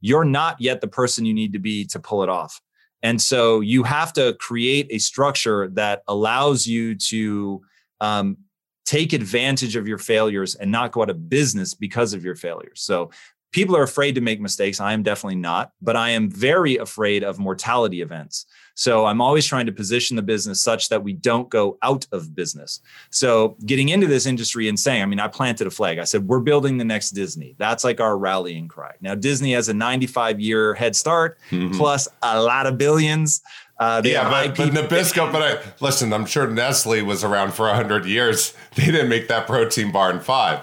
you're 0.00 0.24
not 0.24 0.60
yet 0.60 0.80
the 0.80 0.88
person 0.88 1.24
you 1.24 1.34
need 1.34 1.52
to 1.52 1.58
be 1.58 1.84
to 1.86 1.98
pull 1.98 2.22
it 2.22 2.28
off. 2.28 2.60
And 3.02 3.20
so 3.20 3.60
you 3.60 3.82
have 3.82 4.12
to 4.14 4.34
create 4.40 4.86
a 4.90 4.98
structure 4.98 5.68
that 5.70 6.02
allows 6.08 6.66
you 6.66 6.94
to 6.94 7.60
um, 8.00 8.36
take 8.84 9.12
advantage 9.12 9.76
of 9.76 9.88
your 9.88 9.98
failures 9.98 10.54
and 10.54 10.70
not 10.70 10.92
go 10.92 11.02
out 11.02 11.10
of 11.10 11.28
business 11.28 11.74
because 11.74 12.14
of 12.14 12.24
your 12.24 12.36
failures. 12.36 12.80
So 12.82 13.10
people 13.56 13.74
are 13.74 13.82
afraid 13.82 14.14
to 14.14 14.20
make 14.20 14.38
mistakes. 14.38 14.80
I 14.80 14.92
am 14.92 15.02
definitely 15.02 15.36
not, 15.36 15.72
but 15.80 15.96
I 15.96 16.10
am 16.10 16.30
very 16.30 16.76
afraid 16.76 17.24
of 17.24 17.38
mortality 17.38 18.02
events. 18.02 18.44
So 18.74 19.06
I'm 19.06 19.22
always 19.22 19.46
trying 19.46 19.64
to 19.64 19.72
position 19.72 20.14
the 20.14 20.22
business 20.22 20.60
such 20.60 20.90
that 20.90 21.02
we 21.02 21.14
don't 21.14 21.48
go 21.48 21.78
out 21.80 22.06
of 22.12 22.34
business. 22.34 22.80
So 23.08 23.56
getting 23.64 23.88
into 23.88 24.06
this 24.06 24.26
industry 24.26 24.68
and 24.68 24.78
saying, 24.78 25.02
I 25.02 25.06
mean, 25.06 25.20
I 25.20 25.28
planted 25.28 25.66
a 25.66 25.70
flag. 25.70 25.98
I 25.98 26.04
said, 26.04 26.28
we're 26.28 26.40
building 26.40 26.76
the 26.76 26.84
next 26.84 27.12
Disney. 27.12 27.56
That's 27.56 27.82
like 27.82 27.98
our 27.98 28.18
rallying 28.18 28.68
cry. 28.68 28.92
Now, 29.00 29.14
Disney 29.14 29.54
has 29.54 29.70
a 29.70 29.74
95 29.74 30.38
year 30.38 30.74
head 30.74 30.94
start, 30.94 31.38
mm-hmm. 31.50 31.78
plus 31.78 32.08
a 32.22 32.42
lot 32.42 32.66
of 32.66 32.76
billions. 32.76 33.40
Uh, 33.78 34.02
yeah, 34.04 34.28
but, 34.28 34.46
IP 34.50 34.74
but 34.74 34.90
Nabisco. 34.90 35.32
But 35.32 35.42
I, 35.42 35.62
listen, 35.80 36.12
I'm 36.12 36.26
sure 36.26 36.46
Nestle 36.46 37.00
was 37.00 37.24
around 37.24 37.54
for 37.54 37.72
hundred 37.72 38.04
years. 38.04 38.52
They 38.74 38.86
didn't 38.86 39.08
make 39.08 39.28
that 39.28 39.46
protein 39.46 39.92
bar 39.92 40.10
in 40.10 40.20
five. 40.20 40.60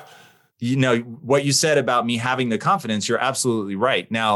You 0.63 0.75
know 0.77 0.95
what 1.31 1.43
you 1.45 1.51
said 1.51 1.77
about 1.77 2.05
me 2.05 2.15
having 2.17 2.47
the 2.49 2.57
confidence 2.57 3.09
you're 3.09 3.19
absolutely 3.31 3.75
right. 3.75 4.09
Now 4.11 4.31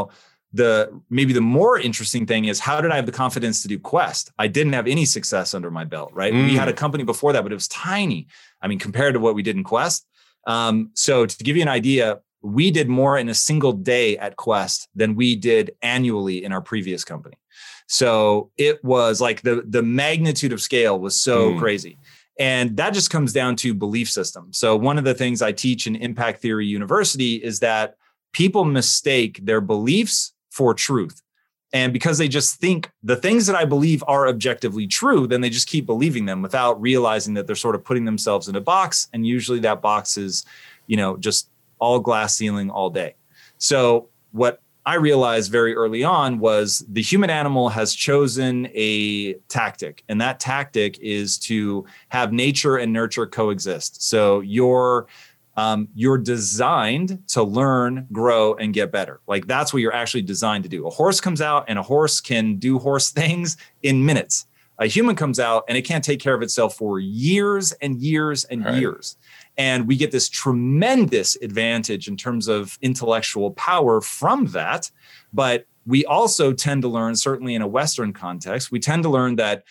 the 0.52 0.72
maybe 1.10 1.32
the 1.32 1.40
more 1.58 1.78
interesting 1.78 2.24
thing 2.26 2.46
is 2.46 2.58
how 2.58 2.80
did 2.80 2.90
i 2.90 2.96
have 2.96 3.04
the 3.06 3.12
confidence 3.24 3.56
to 3.62 3.68
do 3.68 3.78
quest? 3.78 4.24
I 4.38 4.46
didn't 4.56 4.72
have 4.78 4.86
any 4.86 5.04
success 5.04 5.54
under 5.54 5.70
my 5.70 5.84
belt 5.94 6.10
right? 6.14 6.32
We 6.32 6.52
Mm. 6.54 6.58
had 6.62 6.68
a 6.68 6.72
company 6.84 7.04
before 7.04 7.32
that 7.32 7.42
but 7.44 7.52
it 7.52 7.60
was 7.62 7.68
tiny 7.68 8.20
i 8.62 8.68
mean 8.68 8.78
compared 8.78 9.12
to 9.14 9.20
what 9.20 9.34
we 9.34 9.42
did 9.48 9.56
in 9.56 9.64
quest. 9.74 10.06
Um, 10.54 10.74
so 10.94 11.14
to 11.26 11.44
give 11.46 11.56
you 11.56 11.62
an 11.62 11.74
idea 11.82 12.04
we 12.40 12.70
did 12.78 12.88
more 12.88 13.14
in 13.22 13.28
a 13.28 13.34
single 13.48 13.72
day 13.94 14.08
at 14.26 14.32
quest 14.36 14.88
than 15.00 15.10
we 15.20 15.28
did 15.50 15.64
annually 15.82 16.38
in 16.44 16.50
our 16.52 16.62
previous 16.72 17.02
company. 17.12 17.36
So 17.88 18.50
it 18.68 18.76
was 18.84 19.20
like 19.26 19.38
the 19.42 19.56
the 19.76 19.82
magnitude 19.82 20.52
of 20.52 20.60
scale 20.60 20.96
was 21.06 21.14
so 21.28 21.36
Mm. 21.52 21.58
crazy 21.58 21.94
and 22.38 22.76
that 22.76 22.94
just 22.94 23.10
comes 23.10 23.32
down 23.32 23.56
to 23.56 23.74
belief 23.74 24.08
system. 24.08 24.52
So, 24.52 24.76
one 24.76 24.98
of 24.98 25.04
the 25.04 25.14
things 25.14 25.42
I 25.42 25.52
teach 25.52 25.86
in 25.86 25.96
Impact 25.96 26.40
Theory 26.40 26.66
University 26.66 27.36
is 27.36 27.60
that 27.60 27.96
people 28.32 28.64
mistake 28.64 29.40
their 29.44 29.60
beliefs 29.60 30.32
for 30.50 30.74
truth. 30.74 31.22
And 31.72 31.92
because 31.92 32.16
they 32.16 32.28
just 32.28 32.56
think 32.56 32.90
the 33.02 33.16
things 33.16 33.46
that 33.46 33.56
I 33.56 33.64
believe 33.64 34.02
are 34.06 34.28
objectively 34.28 34.86
true, 34.86 35.26
then 35.26 35.42
they 35.42 35.50
just 35.50 35.68
keep 35.68 35.84
believing 35.84 36.24
them 36.24 36.40
without 36.40 36.80
realizing 36.80 37.34
that 37.34 37.46
they're 37.46 37.56
sort 37.56 37.74
of 37.74 37.84
putting 37.84 38.06
themselves 38.06 38.48
in 38.48 38.56
a 38.56 38.60
box. 38.60 39.08
And 39.12 39.26
usually 39.26 39.60
that 39.60 39.82
box 39.82 40.16
is, 40.16 40.46
you 40.86 40.96
know, 40.96 41.18
just 41.18 41.50
all 41.78 41.98
glass 42.00 42.34
ceiling 42.36 42.70
all 42.70 42.88
day. 42.88 43.16
So, 43.58 44.08
what 44.32 44.62
I 44.86 44.94
realized 44.94 45.52
very 45.52 45.74
early 45.74 46.02
on 46.02 46.38
was 46.38 46.84
the 46.88 47.02
human 47.02 47.28
animal 47.30 47.68
has 47.68 47.94
chosen 47.94 48.68
a 48.74 49.34
tactic, 49.48 50.02
and 50.08 50.20
that 50.20 50.40
tactic 50.40 50.98
is 51.00 51.38
to 51.40 51.84
have 52.08 52.32
nature 52.32 52.76
and 52.78 52.92
nurture 52.92 53.26
coexist. 53.26 54.02
So 54.02 54.40
you're 54.40 55.06
um, 55.56 55.88
you're 55.96 56.18
designed 56.18 57.20
to 57.28 57.42
learn, 57.42 58.06
grow, 58.12 58.54
and 58.54 58.72
get 58.72 58.92
better. 58.92 59.20
Like 59.26 59.46
that's 59.48 59.72
what 59.72 59.82
you're 59.82 59.92
actually 59.92 60.22
designed 60.22 60.62
to 60.64 60.70
do. 60.70 60.86
A 60.86 60.90
horse 60.90 61.20
comes 61.20 61.40
out, 61.40 61.64
and 61.68 61.78
a 61.78 61.82
horse 61.82 62.20
can 62.20 62.56
do 62.56 62.78
horse 62.78 63.10
things 63.22 63.56
in 63.82 64.06
minutes. 64.06 64.46
A 64.78 64.86
human 64.86 65.16
comes 65.16 65.40
out, 65.40 65.64
and 65.68 65.76
it 65.76 65.82
can't 65.82 66.04
take 66.04 66.20
care 66.20 66.34
of 66.34 66.40
itself 66.42 66.76
for 66.76 67.00
years 67.00 67.72
and 67.82 68.00
years 68.00 68.44
and 68.44 68.64
Right. 68.64 68.78
years. 68.78 69.16
And 69.58 69.86
we 69.88 69.96
get 69.96 70.12
this 70.12 70.28
tremendous 70.28 71.36
advantage 71.42 72.08
in 72.08 72.16
terms 72.16 72.48
of 72.48 72.78
intellectual 72.80 73.50
power 73.50 74.00
from 74.00 74.46
that. 74.46 74.90
But 75.32 75.66
we 75.84 76.04
also 76.06 76.52
tend 76.52 76.82
to 76.82 76.88
learn, 76.88 77.16
certainly 77.16 77.54
in 77.54 77.62
a 77.62 77.66
Western 77.66 78.12
context, 78.12 78.70
we 78.70 78.78
tend 78.78 79.02
to 79.02 79.08
learn 79.08 79.36
that 79.36 79.64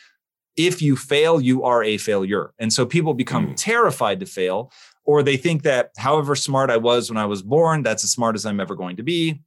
if 0.57 0.81
you 0.81 0.95
fail, 0.97 1.39
you 1.39 1.63
are 1.63 1.83
a 1.83 1.97
failure. 1.97 2.53
And 2.59 2.73
so 2.73 2.85
people 2.85 3.13
become 3.13 3.49
Mm. 3.49 3.53
terrified 3.55 4.19
to 4.19 4.25
fail, 4.25 4.71
or 5.05 5.23
they 5.23 5.37
think 5.37 5.63
that 5.63 5.91
however 5.97 6.35
smart 6.35 6.69
I 6.69 6.77
was 6.77 7.09
when 7.09 7.17
I 7.17 7.25
was 7.25 7.41
born, 7.41 7.81
that's 7.83 8.03
as 8.03 8.11
smart 8.11 8.35
as 8.35 8.45
I'm 8.45 8.59
ever 8.59 8.75
going 8.75 8.97
to 8.97 9.03
be. 9.03 9.39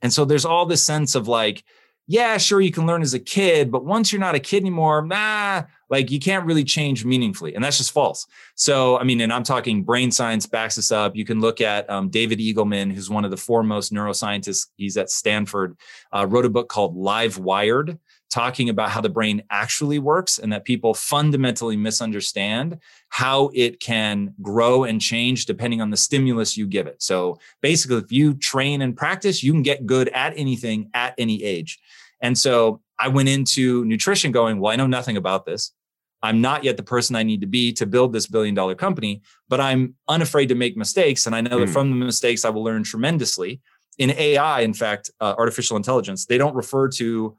And 0.00 0.12
so 0.12 0.24
there's 0.24 0.44
all 0.44 0.66
this 0.66 0.82
sense 0.82 1.14
of 1.14 1.28
like, 1.28 1.62
yeah, 2.08 2.36
sure, 2.36 2.60
you 2.60 2.72
can 2.72 2.86
learn 2.86 3.02
as 3.02 3.14
a 3.14 3.20
kid, 3.20 3.70
but 3.70 3.84
once 3.84 4.12
you're 4.12 4.20
not 4.20 4.34
a 4.34 4.40
kid 4.40 4.62
anymore, 4.62 5.06
nah, 5.06 5.62
like 5.92 6.10
you 6.10 6.18
can't 6.18 6.46
really 6.46 6.64
change 6.64 7.04
meaningfully. 7.04 7.54
And 7.54 7.62
that's 7.62 7.76
just 7.76 7.92
false. 7.92 8.26
So, 8.54 8.98
I 8.98 9.04
mean, 9.04 9.20
and 9.20 9.30
I'm 9.30 9.42
talking 9.42 9.84
brain 9.84 10.10
science 10.10 10.46
backs 10.46 10.76
this 10.76 10.90
up. 10.90 11.14
You 11.14 11.26
can 11.26 11.38
look 11.38 11.60
at 11.60 11.88
um, 11.90 12.08
David 12.08 12.38
Eagleman, 12.38 12.90
who's 12.90 13.10
one 13.10 13.26
of 13.26 13.30
the 13.30 13.36
foremost 13.36 13.92
neuroscientists. 13.92 14.68
He's 14.76 14.96
at 14.96 15.10
Stanford, 15.10 15.76
uh, 16.10 16.26
wrote 16.26 16.46
a 16.46 16.48
book 16.48 16.70
called 16.70 16.96
Livewired, 16.96 17.98
talking 18.30 18.70
about 18.70 18.88
how 18.88 19.02
the 19.02 19.10
brain 19.10 19.42
actually 19.50 19.98
works 19.98 20.38
and 20.38 20.50
that 20.50 20.64
people 20.64 20.94
fundamentally 20.94 21.76
misunderstand 21.76 22.78
how 23.10 23.50
it 23.52 23.78
can 23.78 24.32
grow 24.40 24.84
and 24.84 24.98
change 24.98 25.44
depending 25.44 25.82
on 25.82 25.90
the 25.90 25.96
stimulus 25.98 26.56
you 26.56 26.66
give 26.66 26.86
it. 26.86 27.02
So 27.02 27.38
basically, 27.60 27.98
if 27.98 28.10
you 28.10 28.32
train 28.32 28.80
and 28.80 28.96
practice, 28.96 29.42
you 29.42 29.52
can 29.52 29.60
get 29.60 29.84
good 29.84 30.08
at 30.08 30.32
anything 30.38 30.88
at 30.94 31.12
any 31.18 31.44
age. 31.44 31.78
And 32.22 32.38
so 32.38 32.80
I 32.98 33.08
went 33.08 33.28
into 33.28 33.84
nutrition 33.84 34.32
going, 34.32 34.58
well, 34.58 34.72
I 34.72 34.76
know 34.76 34.86
nothing 34.86 35.18
about 35.18 35.44
this. 35.44 35.72
I'm 36.22 36.40
not 36.40 36.62
yet 36.64 36.76
the 36.76 36.82
person 36.82 37.16
I 37.16 37.22
need 37.22 37.40
to 37.40 37.46
be 37.46 37.72
to 37.74 37.86
build 37.86 38.12
this 38.12 38.26
billion 38.26 38.54
dollar 38.54 38.74
company, 38.74 39.22
but 39.48 39.60
I'm 39.60 39.94
unafraid 40.08 40.48
to 40.50 40.54
make 40.54 40.76
mistakes. 40.76 41.26
And 41.26 41.34
I 41.34 41.40
know 41.40 41.58
that 41.60 41.66
Hmm. 41.68 41.72
from 41.72 41.90
the 41.90 42.06
mistakes, 42.06 42.44
I 42.44 42.50
will 42.50 42.64
learn 42.64 42.84
tremendously. 42.84 43.60
In 43.98 44.10
AI, 44.10 44.60
in 44.60 44.72
fact, 44.74 45.10
uh, 45.20 45.34
artificial 45.36 45.76
intelligence, 45.76 46.26
they 46.26 46.38
don't 46.38 46.54
refer 46.54 46.88
to 46.88 47.36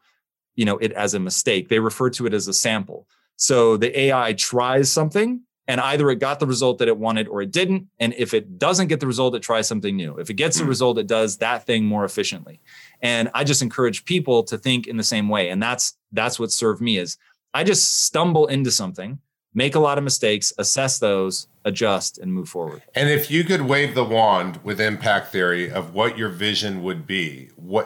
you 0.55 0.65
know 0.65 0.77
it 0.77 0.91
as 0.91 1.15
a 1.15 1.19
mistake 1.19 1.67
they 1.67 1.79
refer 1.79 2.11
to 2.11 2.27
it 2.27 2.33
as 2.33 2.47
a 2.47 2.53
sample 2.53 3.07
so 3.37 3.75
the 3.75 3.99
ai 4.01 4.33
tries 4.33 4.91
something 4.91 5.41
and 5.67 5.81
either 5.81 6.11
it 6.11 6.19
got 6.19 6.39
the 6.39 6.45
result 6.45 6.77
that 6.77 6.87
it 6.87 6.95
wanted 6.95 7.27
or 7.27 7.41
it 7.41 7.49
didn't 7.49 7.87
and 7.99 8.13
if 8.19 8.35
it 8.35 8.59
doesn't 8.59 8.85
get 8.85 8.99
the 8.99 9.07
result 9.07 9.33
it 9.33 9.41
tries 9.41 9.67
something 9.67 9.95
new 9.97 10.15
if 10.17 10.29
it 10.29 10.35
gets 10.35 10.57
the 10.57 10.63
Hmm. 10.63 10.69
result 10.69 10.99
it 10.99 11.07
does 11.07 11.37
that 11.37 11.65
thing 11.65 11.85
more 11.85 12.05
efficiently 12.05 12.61
and 13.01 13.31
i 13.33 13.43
just 13.43 13.63
encourage 13.63 14.05
people 14.05 14.43
to 14.43 14.59
think 14.59 14.85
in 14.85 14.95
the 14.95 15.03
same 15.03 15.27
way 15.27 15.49
and 15.49 15.59
that's 15.63 15.97
that's 16.11 16.39
what 16.39 16.51
served 16.51 16.81
me 16.83 16.99
is 16.99 17.17
i 17.53 17.63
just 17.63 18.03
stumble 18.05 18.47
into 18.47 18.71
something 18.71 19.19
make 19.53 19.75
a 19.75 19.79
lot 19.79 19.97
of 19.97 20.03
mistakes 20.03 20.51
assess 20.57 20.99
those 20.99 21.47
adjust 21.65 22.17
and 22.17 22.33
move 22.33 22.49
forward 22.49 22.81
And 22.95 23.09
if 23.09 23.29
you 23.31 23.43
could 23.43 23.61
wave 23.61 23.93
the 23.95 24.03
wand 24.03 24.59
with 24.63 24.81
impact 24.81 25.31
theory 25.31 25.71
of 25.71 25.93
what 25.93 26.17
your 26.17 26.29
vision 26.29 26.83
would 26.83 27.05
be, 27.07 27.49
what 27.55 27.85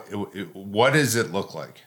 what 0.53 0.93
does 0.93 1.15
it 1.15 1.31
look 1.31 1.53
like? 1.53 1.83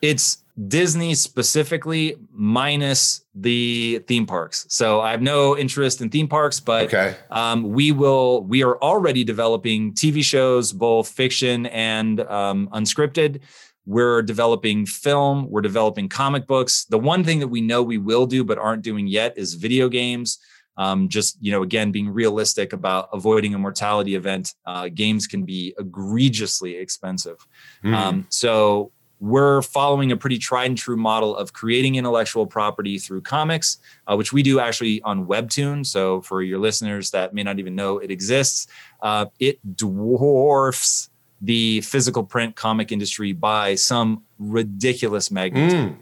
it's 0.00 0.38
Disney 0.68 1.14
specifically 1.14 2.16
minus 2.32 3.24
the 3.34 4.00
theme 4.08 4.26
parks. 4.26 4.66
So 4.68 5.00
I 5.00 5.10
have 5.12 5.22
no 5.22 5.56
interest 5.56 6.00
in 6.00 6.08
theme 6.10 6.26
parks, 6.28 6.58
but 6.60 6.84
Okay. 6.86 7.14
um, 7.30 7.62
we 7.72 7.92
will. 7.92 8.42
We 8.44 8.62
are 8.64 8.76
already 8.78 9.22
developing 9.24 9.92
TV 9.94 10.22
shows, 10.24 10.72
both 10.72 11.08
fiction 11.08 11.66
and 11.66 12.20
um, 12.22 12.68
unscripted. 12.72 13.40
We're 13.88 14.20
developing 14.20 14.84
film. 14.84 15.48
We're 15.48 15.62
developing 15.62 16.10
comic 16.10 16.46
books. 16.46 16.84
The 16.84 16.98
one 16.98 17.24
thing 17.24 17.38
that 17.38 17.48
we 17.48 17.62
know 17.62 17.82
we 17.82 17.96
will 17.96 18.26
do 18.26 18.44
but 18.44 18.58
aren't 18.58 18.82
doing 18.82 19.06
yet 19.06 19.32
is 19.38 19.54
video 19.54 19.88
games. 19.88 20.38
Um, 20.76 21.08
just 21.08 21.38
you 21.40 21.50
know, 21.50 21.62
again, 21.62 21.90
being 21.90 22.10
realistic 22.10 22.74
about 22.74 23.08
avoiding 23.14 23.54
a 23.54 23.58
mortality 23.58 24.14
event. 24.14 24.54
Uh, 24.66 24.90
games 24.92 25.26
can 25.26 25.46
be 25.46 25.74
egregiously 25.78 26.76
expensive. 26.76 27.38
Hmm. 27.80 27.94
Um, 27.94 28.26
so 28.28 28.92
we're 29.20 29.62
following 29.62 30.12
a 30.12 30.18
pretty 30.18 30.36
tried 30.36 30.66
and 30.66 30.76
true 30.76 30.98
model 30.98 31.34
of 31.34 31.54
creating 31.54 31.94
intellectual 31.94 32.46
property 32.46 32.98
through 32.98 33.22
comics, 33.22 33.78
uh, 34.06 34.16
which 34.16 34.34
we 34.34 34.42
do 34.42 34.60
actually 34.60 35.00
on 35.00 35.24
Webtoon. 35.24 35.86
So 35.86 36.20
for 36.20 36.42
your 36.42 36.58
listeners 36.58 37.10
that 37.12 37.32
may 37.32 37.42
not 37.42 37.58
even 37.58 37.74
know 37.74 37.98
it 38.00 38.10
exists, 38.10 38.66
uh, 39.00 39.26
it 39.40 39.58
dwarfs 39.76 41.08
the 41.40 41.80
physical 41.82 42.24
print 42.24 42.56
comic 42.56 42.92
industry 42.92 43.32
by 43.32 43.74
some 43.74 44.24
ridiculous 44.38 45.30
magnitude. 45.30 45.92
Mm. 45.92 45.96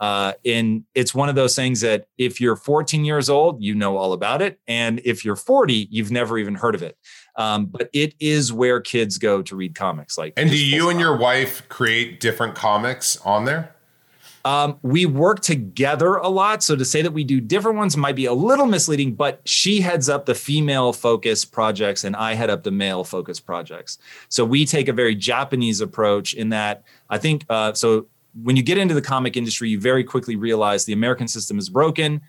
Uh, 0.00 0.32
and 0.44 0.84
it's 0.94 1.14
one 1.14 1.28
of 1.28 1.34
those 1.34 1.56
things 1.56 1.80
that 1.80 2.06
if 2.18 2.40
you're 2.40 2.56
14 2.56 3.04
years 3.04 3.28
old, 3.28 3.62
you 3.62 3.74
know 3.74 3.96
all 3.96 4.12
about 4.12 4.40
it. 4.42 4.60
And 4.68 5.00
if 5.04 5.24
you're 5.24 5.36
40, 5.36 5.88
you've 5.90 6.12
never 6.12 6.38
even 6.38 6.54
heard 6.54 6.74
of 6.74 6.82
it. 6.82 6.96
Um, 7.36 7.66
but 7.66 7.90
it 7.92 8.14
is 8.20 8.52
where 8.52 8.80
kids 8.80 9.18
go 9.18 9.42
to 9.42 9.56
read 9.56 9.74
comics. 9.74 10.16
Like, 10.16 10.34
And 10.36 10.50
do 10.50 10.64
you 10.64 10.88
and 10.88 11.00
your 11.00 11.16
wife 11.16 11.68
create 11.68 12.20
different 12.20 12.54
comics 12.54 13.16
on 13.18 13.44
there? 13.44 13.74
Um, 14.44 14.78
we 14.82 15.04
work 15.06 15.40
together 15.40 16.14
a 16.16 16.28
lot. 16.28 16.62
So 16.62 16.76
to 16.76 16.84
say 16.84 17.02
that 17.02 17.12
we 17.12 17.24
do 17.24 17.40
different 17.40 17.76
ones 17.76 17.96
might 17.96 18.16
be 18.16 18.26
a 18.26 18.32
little 18.32 18.66
misleading, 18.66 19.14
but 19.14 19.40
she 19.44 19.80
heads 19.80 20.08
up 20.08 20.26
the 20.26 20.34
female 20.34 20.92
focus 20.92 21.44
projects 21.44 22.04
and 22.04 22.16
I 22.16 22.34
head 22.34 22.48
up 22.48 22.62
the 22.62 22.70
male 22.70 23.04
focus 23.04 23.40
projects. 23.40 23.98
So 24.28 24.44
we 24.44 24.64
take 24.64 24.88
a 24.88 24.92
very 24.92 25.14
Japanese 25.14 25.80
approach 25.80 26.34
in 26.34 26.50
that 26.50 26.84
I 27.10 27.18
think 27.18 27.44
uh, 27.48 27.72
so. 27.74 28.06
When 28.42 28.56
you 28.56 28.62
get 28.62 28.78
into 28.78 28.94
the 28.94 29.02
comic 29.02 29.36
industry, 29.36 29.68
you 29.70 29.80
very 29.80 30.04
quickly 30.04 30.36
realize 30.36 30.84
the 30.84 30.92
American 30.92 31.26
system 31.26 31.58
is 31.58 31.68
broken. 31.68 32.20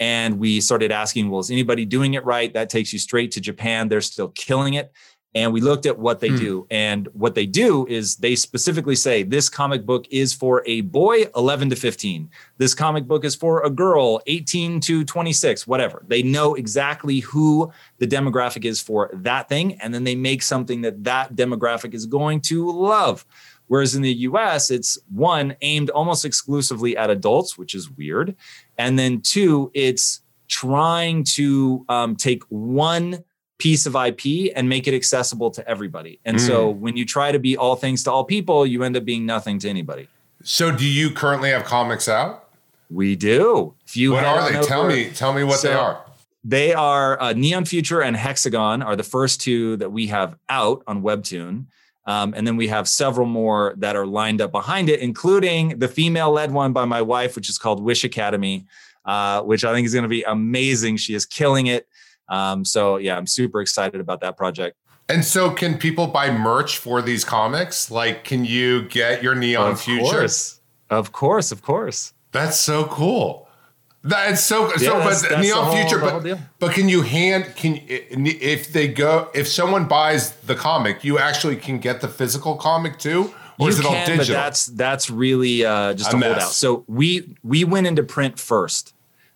And 0.00 0.40
we 0.40 0.60
started 0.60 0.90
asking, 0.90 1.30
well, 1.30 1.38
is 1.38 1.50
anybody 1.52 1.84
doing 1.84 2.14
it 2.14 2.24
right? 2.24 2.52
That 2.52 2.68
takes 2.68 2.92
you 2.92 2.98
straight 2.98 3.30
to 3.32 3.40
Japan. 3.40 3.88
They're 3.88 4.00
still 4.00 4.28
killing 4.30 4.74
it. 4.74 4.90
And 5.34 5.52
we 5.52 5.62
looked 5.62 5.86
at 5.86 5.98
what 5.98 6.20
they 6.20 6.28
Hmm. 6.28 6.36
do. 6.36 6.66
And 6.70 7.08
what 7.14 7.34
they 7.34 7.46
do 7.46 7.86
is 7.86 8.16
they 8.16 8.34
specifically 8.36 8.94
say 8.96 9.22
this 9.22 9.48
comic 9.48 9.86
book 9.86 10.06
is 10.10 10.34
for 10.34 10.62
a 10.66 10.82
boy 10.82 11.24
11 11.34 11.70
to 11.70 11.76
15. 11.76 12.28
This 12.58 12.74
comic 12.74 13.06
book 13.06 13.24
is 13.24 13.34
for 13.34 13.62
a 13.62 13.70
girl 13.70 14.20
18 14.26 14.78
to 14.80 15.04
26, 15.04 15.66
whatever. 15.66 16.04
They 16.06 16.22
know 16.22 16.54
exactly 16.54 17.20
who 17.20 17.72
the 17.98 18.06
demographic 18.06 18.66
is 18.66 18.82
for 18.82 19.10
that 19.14 19.48
thing. 19.48 19.80
And 19.80 19.94
then 19.94 20.04
they 20.04 20.14
make 20.14 20.42
something 20.42 20.82
that 20.82 21.02
that 21.04 21.34
demographic 21.34 21.94
is 21.94 22.04
going 22.04 22.42
to 22.42 22.70
love. 22.70 23.24
Whereas 23.68 23.94
in 23.94 24.02
the 24.02 24.12
US, 24.28 24.70
it's 24.70 24.98
one 25.08 25.56
aimed 25.62 25.88
almost 25.90 26.26
exclusively 26.26 26.94
at 26.94 27.08
adults, 27.08 27.56
which 27.56 27.74
is 27.74 27.90
weird. 27.90 28.36
And 28.76 28.98
then 28.98 29.22
two, 29.22 29.70
it's 29.72 30.20
trying 30.48 31.24
to 31.24 31.86
um, 31.88 32.14
take 32.16 32.42
one 32.50 33.24
piece 33.58 33.86
of 33.86 33.94
IP 33.94 34.52
and 34.56 34.68
make 34.68 34.88
it 34.88 34.94
accessible 34.94 35.50
to 35.52 35.68
everybody. 35.68 36.18
And 36.24 36.40
so 36.40 36.68
when 36.68 36.96
you 36.96 37.04
try 37.04 37.30
to 37.32 37.38
be 37.38 37.56
all 37.56 37.76
things 37.76 38.02
to 38.04 38.10
all 38.10 38.24
people, 38.24 38.66
you 38.66 38.82
end 38.82 38.96
up 38.96 39.04
being 39.04 39.24
nothing 39.24 39.58
to 39.60 39.68
anybody. 39.68 40.08
So, 40.44 40.74
do 40.74 40.84
you 40.84 41.10
currently 41.10 41.50
have 41.50 41.64
comics 41.64 42.08
out? 42.08 42.48
We 42.90 43.14
do. 43.14 43.74
If 43.86 43.96
you 43.96 44.12
what 44.12 44.24
are 44.24 44.50
they? 44.50 44.58
Over, 44.58 44.66
tell 44.66 44.86
me. 44.86 45.10
Tell 45.10 45.32
me 45.32 45.44
what 45.44 45.60
so 45.60 45.68
they 45.68 45.74
are. 45.74 46.04
They 46.44 46.74
are 46.74 47.20
uh, 47.20 47.32
Neon 47.32 47.64
Future 47.64 48.02
and 48.02 48.16
Hexagon 48.16 48.82
are 48.82 48.96
the 48.96 49.04
first 49.04 49.40
two 49.40 49.76
that 49.76 49.90
we 49.90 50.08
have 50.08 50.36
out 50.48 50.82
on 50.88 51.02
Webtoon. 51.02 51.66
Um, 52.04 52.34
and 52.36 52.44
then 52.44 52.56
we 52.56 52.66
have 52.66 52.88
several 52.88 53.26
more 53.26 53.74
that 53.78 53.94
are 53.94 54.06
lined 54.06 54.40
up 54.40 54.50
behind 54.50 54.88
it, 54.88 54.98
including 54.98 55.78
the 55.78 55.86
female 55.86 56.32
led 56.32 56.50
one 56.50 56.72
by 56.72 56.84
my 56.84 57.00
wife, 57.00 57.36
which 57.36 57.48
is 57.48 57.58
called 57.58 57.80
Wish 57.80 58.02
Academy, 58.02 58.66
uh, 59.04 59.42
which 59.42 59.64
I 59.64 59.72
think 59.72 59.86
is 59.86 59.94
going 59.94 60.02
to 60.02 60.08
be 60.08 60.24
amazing. 60.24 60.96
She 60.96 61.14
is 61.14 61.24
killing 61.24 61.68
it. 61.68 61.86
Um, 62.32 62.64
so, 62.64 62.96
yeah, 62.96 63.16
I'm 63.16 63.26
super 63.26 63.60
excited 63.60 64.00
about 64.00 64.20
that 64.22 64.36
project. 64.36 64.76
And 65.08 65.24
so, 65.24 65.50
can 65.50 65.76
people 65.76 66.06
buy 66.06 66.30
merch 66.30 66.78
for 66.78 67.02
these 67.02 67.24
comics? 67.24 67.90
Like, 67.90 68.24
can 68.24 68.44
you 68.44 68.82
get 68.88 69.22
your 69.22 69.34
Neon 69.34 69.72
of 69.72 69.80
Future? 69.80 70.20
Course. 70.20 70.60
Of 70.88 71.12
course, 71.12 71.52
of 71.52 71.62
course. 71.62 72.14
That's 72.32 72.58
so 72.58 72.84
cool. 72.84 73.48
That's 74.04 74.42
so 74.42 74.68
yeah, 74.68 74.76
so. 74.76 74.98
That's, 74.98 75.22
but 75.22 75.28
that's 75.30 75.42
Neon 75.42 75.64
whole, 75.64 75.76
Future, 75.76 75.98
but 76.00 76.38
but 76.58 76.72
can 76.72 76.88
you 76.88 77.02
hand 77.02 77.54
can 77.54 77.80
if 77.86 78.72
they 78.72 78.88
go 78.88 79.30
if 79.32 79.46
someone 79.46 79.86
buys 79.86 80.32
the 80.40 80.56
comic, 80.56 81.04
you 81.04 81.18
actually 81.18 81.56
can 81.56 81.78
get 81.78 82.00
the 82.00 82.08
physical 82.08 82.56
comic 82.56 82.98
too, 82.98 83.32
or 83.60 83.66
you 83.66 83.68
is 83.68 83.78
it 83.78 83.84
can, 83.84 84.00
all 84.00 84.06
digital? 84.06 84.34
But 84.34 84.42
that's 84.44 84.66
that's 84.66 85.08
really 85.08 85.64
uh, 85.64 85.94
just 85.94 86.12
a, 86.12 86.16
a 86.16 86.20
holdout. 86.20 86.50
So 86.50 86.84
we 86.88 87.36
we 87.44 87.62
went 87.62 87.86
into 87.86 88.02
print 88.02 88.40
first. 88.40 88.92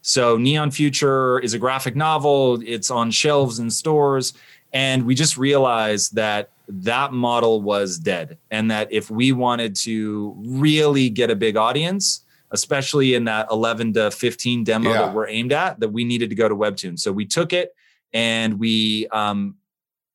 So 0.07 0.37
Neon 0.37 0.71
Future 0.71 1.40
is 1.40 1.53
a 1.53 1.59
graphic 1.59 1.97
novel. 1.97 2.62
It's 2.64 2.92
on 2.92 3.11
shelves 3.11 3.59
in 3.59 3.71
stores, 3.71 4.35
and 4.73 5.05
we 5.05 5.16
just 5.16 5.37
realized 5.37 6.14
that 6.14 6.51
that 6.69 7.12
model 7.12 7.61
was 7.61 7.99
dead, 7.99 8.38
and 8.53 8.71
that 8.71 8.92
if 8.92 9.11
we 9.11 9.33
wanted 9.33 9.75
to 9.77 10.33
really 10.38 11.11
get 11.11 11.29
a 11.31 11.35
big 11.35 11.57
audience 11.57 12.23
especially 12.53 13.14
in 13.14 13.25
that 13.25 13.49
11 13.51 13.92
to 13.92 14.09
15 14.09 14.62
demo 14.62 14.90
yeah. 14.90 14.99
that 15.03 15.12
we're 15.12 15.29
aimed 15.29 15.53
at, 15.53 15.81
that 15.81 15.88
we 15.88 16.05
needed 16.05 16.31
to 16.31 16.37
go 16.37 16.49
to 16.49 16.55
Webtoon. 16.55 16.97
So 16.97 17.11
we 17.11 17.27
took 17.27 17.53
it 17.53 17.75
and 18.12 18.61
we 18.61 19.09
um, 19.09 19.57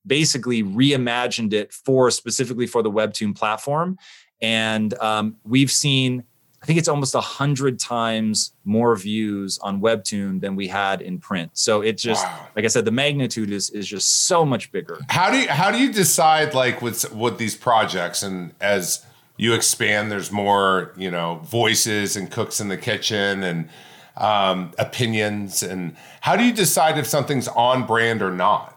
basically 0.08 0.64
reimagined 0.64 1.52
it 1.52 1.74
for 1.74 2.10
specifically 2.10 2.68
for 2.68 2.82
the 2.82 2.90
Webtoon 2.90 3.36
platform. 3.36 3.98
And 4.42 4.94
um, 4.96 5.36
we've 5.44 5.70
seen, 5.70 6.24
I 6.62 6.66
think 6.66 6.78
it's 6.78 6.88
almost 6.88 7.16
a 7.16 7.22
hundred 7.22 7.80
times 7.80 8.54
more 8.66 8.96
views 8.96 9.58
on 9.60 9.82
Webtoon 9.82 10.42
than 10.42 10.56
we 10.56 10.68
had 10.68 11.02
in 11.02 11.18
print. 11.18 11.52
So 11.54 11.82
it 11.82 11.98
just, 11.98 12.24
wow. 12.24 12.50
like 12.56 12.66
I 12.66 12.68
said, 12.68 12.86
the 12.86 12.92
magnitude 12.92 13.52
is 13.52 13.70
is 13.72 13.88
just 13.88 14.28
so 14.28 14.46
much 14.46 14.72
bigger. 14.72 15.00
How 15.10 15.32
do 15.32 15.40
you 15.40 15.48
how 15.48 15.72
do 15.72 15.80
you 15.80 15.92
decide 15.92 16.54
like 16.54 16.82
with 16.82 17.12
with 17.14 17.40
these 17.40 17.56
projects 17.56 18.22
and 18.22 18.54
as 18.62 19.04
you 19.42 19.56
expand, 19.56 20.12
there's 20.12 20.32
more, 20.32 20.94
you 20.96 21.10
know, 21.10 21.42
voices 21.44 22.16
and 22.16 22.30
cooks 22.30 22.62
in 22.62 22.68
the 22.68 22.78
kitchen 22.78 23.42
and 23.42 23.70
um, 24.16 24.72
opinions. 24.78 25.64
And 25.64 25.96
how 26.22 26.36
do 26.36 26.44
you 26.44 26.54
decide 26.54 27.00
if 27.00 27.08
something's 27.08 27.48
on 27.48 27.88
brand 27.88 28.22
or 28.22 28.30
not? 28.30 28.71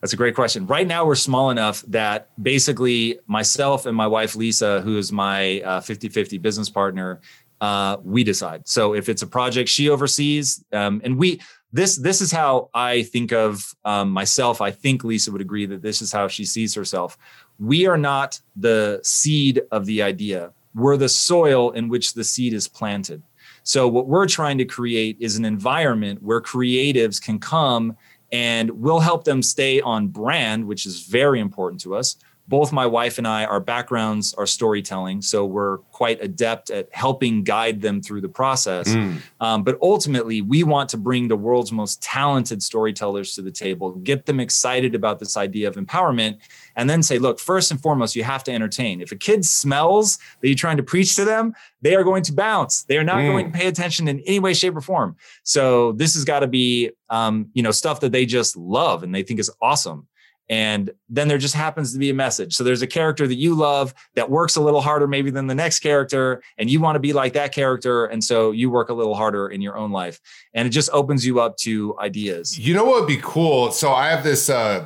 That's 0.00 0.12
a 0.12 0.16
great 0.16 0.34
question. 0.34 0.66
Right 0.66 0.86
now, 0.86 1.04
we're 1.04 1.14
small 1.14 1.50
enough 1.50 1.82
that 1.88 2.28
basically 2.42 3.18
myself 3.26 3.84
and 3.86 3.96
my 3.96 4.06
wife, 4.06 4.34
Lisa, 4.34 4.80
who 4.80 4.96
is 4.96 5.12
my 5.12 5.80
50 5.84 6.08
uh, 6.08 6.10
50 6.10 6.38
business 6.38 6.70
partner, 6.70 7.20
uh, 7.60 7.98
we 8.02 8.24
decide. 8.24 8.66
So 8.66 8.94
if 8.94 9.10
it's 9.10 9.20
a 9.20 9.26
project 9.26 9.68
she 9.68 9.90
oversees, 9.90 10.64
um, 10.72 11.02
and 11.04 11.18
we, 11.18 11.40
this 11.72 11.96
this 11.96 12.20
is 12.20 12.32
how 12.32 12.70
I 12.72 13.02
think 13.02 13.32
of 13.32 13.74
um, 13.84 14.10
myself. 14.10 14.60
I 14.60 14.70
think 14.70 15.04
Lisa 15.04 15.30
would 15.30 15.42
agree 15.42 15.66
that 15.66 15.82
this 15.82 16.02
is 16.02 16.10
how 16.10 16.26
she 16.26 16.44
sees 16.44 16.74
herself 16.74 17.16
we 17.60 17.86
are 17.86 17.98
not 17.98 18.40
the 18.56 19.00
seed 19.04 19.62
of 19.70 19.84
the 19.84 20.02
idea. 20.02 20.50
We're 20.74 20.96
the 20.96 21.08
soil 21.08 21.70
in 21.72 21.88
which 21.88 22.14
the 22.14 22.24
seed 22.24 22.54
is 22.54 22.66
planted. 22.66 23.22
So, 23.62 23.86
what 23.86 24.06
we're 24.06 24.26
trying 24.26 24.56
to 24.58 24.64
create 24.64 25.18
is 25.20 25.36
an 25.36 25.44
environment 25.44 26.22
where 26.22 26.40
creatives 26.40 27.22
can 27.22 27.38
come 27.38 27.96
and 28.32 28.70
we'll 28.70 29.00
help 29.00 29.24
them 29.24 29.42
stay 29.42 29.80
on 29.80 30.08
brand, 30.08 30.66
which 30.66 30.86
is 30.86 31.06
very 31.06 31.40
important 31.40 31.80
to 31.82 31.94
us, 31.94 32.16
both 32.50 32.72
my 32.72 32.84
wife 32.84 33.16
and 33.16 33.28
I, 33.28 33.44
our 33.44 33.60
backgrounds 33.60 34.34
are 34.34 34.44
storytelling. 34.44 35.22
So 35.22 35.46
we're 35.46 35.78
quite 35.92 36.20
adept 36.20 36.70
at 36.70 36.88
helping 36.90 37.44
guide 37.44 37.80
them 37.80 38.02
through 38.02 38.22
the 38.22 38.28
process. 38.28 38.88
Mm. 38.88 39.18
Um, 39.40 39.62
but 39.62 39.78
ultimately, 39.80 40.42
we 40.42 40.64
want 40.64 40.88
to 40.90 40.96
bring 40.96 41.28
the 41.28 41.36
world's 41.36 41.70
most 41.70 42.02
talented 42.02 42.60
storytellers 42.60 43.36
to 43.36 43.42
the 43.42 43.52
table, 43.52 43.92
get 43.92 44.26
them 44.26 44.40
excited 44.40 44.96
about 44.96 45.20
this 45.20 45.36
idea 45.36 45.68
of 45.68 45.76
empowerment, 45.76 46.38
and 46.80 46.88
then 46.88 47.02
say, 47.02 47.18
look, 47.18 47.38
first 47.38 47.70
and 47.70 47.78
foremost, 47.78 48.16
you 48.16 48.24
have 48.24 48.42
to 48.44 48.52
entertain. 48.52 49.02
If 49.02 49.12
a 49.12 49.16
kid 49.16 49.44
smells 49.44 50.16
that 50.40 50.48
you're 50.48 50.56
trying 50.56 50.78
to 50.78 50.82
preach 50.82 51.14
to 51.16 51.26
them, 51.26 51.52
they 51.82 51.94
are 51.94 52.02
going 52.02 52.22
to 52.22 52.32
bounce. 52.32 52.84
They 52.84 52.96
are 52.96 53.04
not 53.04 53.18
mm. 53.18 53.26
going 53.26 53.52
to 53.52 53.58
pay 53.58 53.66
attention 53.66 54.08
in 54.08 54.20
any 54.20 54.38
way, 54.38 54.54
shape, 54.54 54.74
or 54.74 54.80
form. 54.80 55.16
So 55.42 55.92
this 55.92 56.14
has 56.14 56.24
got 56.24 56.40
to 56.40 56.46
be, 56.46 56.92
um, 57.10 57.50
you 57.52 57.62
know, 57.62 57.70
stuff 57.70 58.00
that 58.00 58.12
they 58.12 58.24
just 58.24 58.56
love 58.56 59.02
and 59.02 59.14
they 59.14 59.22
think 59.22 59.40
is 59.40 59.50
awesome 59.60 60.08
and 60.48 60.90
then 61.08 61.28
there 61.28 61.38
just 61.38 61.54
happens 61.54 61.92
to 61.92 61.98
be 61.98 62.10
a 62.10 62.14
message 62.14 62.54
so 62.54 62.64
there's 62.64 62.82
a 62.82 62.86
character 62.86 63.28
that 63.28 63.36
you 63.36 63.54
love 63.54 63.94
that 64.16 64.28
works 64.28 64.56
a 64.56 64.60
little 64.60 64.80
harder 64.80 65.06
maybe 65.06 65.30
than 65.30 65.46
the 65.46 65.54
next 65.54 65.78
character 65.78 66.42
and 66.58 66.68
you 66.68 66.80
want 66.80 66.96
to 66.96 67.00
be 67.00 67.12
like 67.12 67.34
that 67.34 67.52
character 67.52 68.06
and 68.06 68.24
so 68.24 68.50
you 68.50 68.68
work 68.68 68.88
a 68.88 68.92
little 68.92 69.14
harder 69.14 69.48
in 69.48 69.62
your 69.62 69.76
own 69.78 69.92
life 69.92 70.20
and 70.52 70.66
it 70.66 70.70
just 70.70 70.90
opens 70.92 71.24
you 71.24 71.40
up 71.40 71.56
to 71.56 71.96
ideas 72.00 72.58
you 72.58 72.74
know 72.74 72.84
what 72.84 73.00
would 73.00 73.08
be 73.08 73.20
cool 73.22 73.70
so 73.70 73.92
i 73.92 74.08
have 74.08 74.24
this 74.24 74.50
uh, 74.50 74.84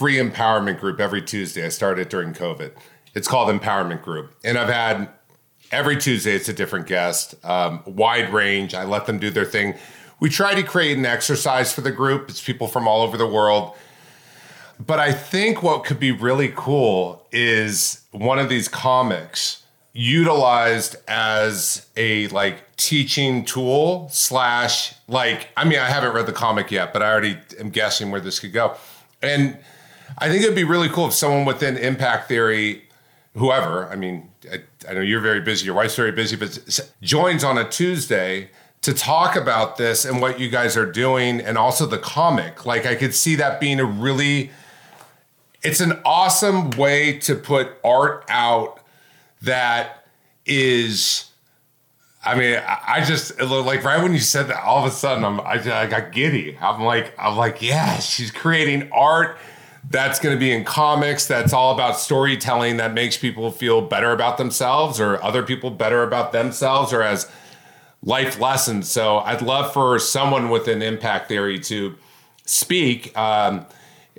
free 0.00 0.16
empowerment 0.16 0.80
group 0.80 0.98
every 0.98 1.20
tuesday. 1.20 1.66
I 1.66 1.68
started 1.68 2.08
during 2.08 2.32
covid. 2.32 2.72
It's 3.14 3.28
called 3.28 3.50
empowerment 3.50 4.00
group. 4.00 4.34
And 4.42 4.56
i've 4.56 4.70
had 4.70 5.10
every 5.70 5.98
tuesday 5.98 6.32
it's 6.32 6.48
a 6.48 6.54
different 6.54 6.86
guest 6.86 7.34
um, 7.44 7.82
wide 7.84 8.32
range. 8.32 8.72
I 8.72 8.84
let 8.84 9.04
them 9.04 9.18
do 9.18 9.28
their 9.28 9.44
thing. 9.44 9.74
We 10.18 10.30
try 10.30 10.54
to 10.54 10.62
create 10.62 10.96
an 10.96 11.04
exercise 11.04 11.74
for 11.74 11.82
the 11.82 11.90
group. 11.92 12.30
It's 12.30 12.42
people 12.42 12.66
from 12.66 12.88
all 12.88 13.02
over 13.02 13.18
the 13.18 13.26
world. 13.26 13.76
But 14.78 15.00
I 15.00 15.12
think 15.12 15.62
what 15.62 15.84
could 15.84 16.00
be 16.00 16.12
really 16.12 16.50
cool 16.56 17.26
is 17.30 18.00
one 18.10 18.38
of 18.38 18.48
these 18.48 18.68
comics 18.68 19.64
utilized 19.92 20.96
as 21.08 21.84
a 21.98 22.26
like 22.28 22.74
teaching 22.78 23.44
tool 23.44 24.08
slash 24.10 24.94
like 25.08 25.50
I 25.58 25.64
mean 25.66 25.78
I 25.78 25.90
haven't 25.90 26.14
read 26.14 26.24
the 26.24 26.32
comic 26.32 26.70
yet, 26.70 26.94
but 26.94 27.02
I 27.02 27.10
already 27.12 27.36
am 27.58 27.68
guessing 27.68 28.10
where 28.10 28.22
this 28.22 28.40
could 28.40 28.54
go. 28.54 28.76
And 29.20 29.58
I 30.20 30.28
think 30.28 30.42
it'd 30.42 30.54
be 30.54 30.64
really 30.64 30.88
cool 30.88 31.06
if 31.06 31.14
someone 31.14 31.46
within 31.46 31.76
impact 31.78 32.28
theory, 32.28 32.84
whoever, 33.34 33.88
I 33.88 33.96
mean, 33.96 34.30
I, 34.52 34.60
I 34.88 34.94
know 34.94 35.00
you're 35.00 35.20
very 35.20 35.40
busy, 35.40 35.64
your 35.64 35.74
wife's 35.74 35.96
very 35.96 36.12
busy, 36.12 36.36
but 36.36 36.58
joins 37.00 37.42
on 37.42 37.56
a 37.56 37.68
Tuesday 37.68 38.50
to 38.82 38.94
talk 38.94 39.36
about 39.36 39.76
this 39.76 40.04
and 40.04 40.20
what 40.20 40.38
you 40.40 40.48
guys 40.48 40.76
are 40.76 40.90
doing 40.90 41.40
and 41.40 41.58
also 41.58 41.86
the 41.86 41.98
comic. 41.98 42.64
Like 42.66 42.86
I 42.86 42.94
could 42.94 43.14
see 43.14 43.36
that 43.36 43.60
being 43.60 43.80
a 43.80 43.84
really 43.84 44.50
it's 45.62 45.80
an 45.80 46.00
awesome 46.06 46.70
way 46.70 47.18
to 47.18 47.34
put 47.34 47.68
art 47.84 48.24
out 48.28 48.80
that 49.42 50.06
is 50.46 51.26
I 52.22 52.34
mean, 52.34 52.60
I 52.66 53.02
just 53.02 53.40
like 53.40 53.82
right 53.82 54.02
when 54.02 54.12
you 54.12 54.18
said 54.18 54.48
that, 54.48 54.62
all 54.62 54.84
of 54.84 54.90
a 54.90 54.94
sudden 54.94 55.24
I'm 55.24 55.40
I, 55.40 55.54
I 55.54 55.86
got 55.86 56.12
giddy. 56.12 56.56
I'm 56.60 56.82
like 56.82 57.14
I'm 57.18 57.36
like, 57.36 57.62
yeah, 57.62 57.98
she's 57.98 58.30
creating 58.30 58.90
art 58.92 59.38
that's 59.88 60.18
going 60.18 60.34
to 60.34 60.38
be 60.38 60.52
in 60.52 60.64
comics. 60.64 61.26
That's 61.26 61.52
all 61.52 61.72
about 61.72 61.98
storytelling 61.98 62.76
that 62.76 62.92
makes 62.92 63.16
people 63.16 63.50
feel 63.50 63.80
better 63.80 64.12
about 64.12 64.38
themselves 64.38 65.00
or 65.00 65.22
other 65.22 65.42
people 65.42 65.70
better 65.70 66.02
about 66.02 66.32
themselves 66.32 66.92
or 66.92 67.02
as 67.02 67.30
life 68.02 68.38
lessons. 68.38 68.90
So 68.90 69.18
I'd 69.18 69.42
love 69.42 69.72
for 69.72 69.98
someone 69.98 70.50
with 70.50 70.68
an 70.68 70.82
impact 70.82 71.28
theory 71.28 71.58
to 71.60 71.96
speak. 72.44 73.16
Um, 73.16 73.66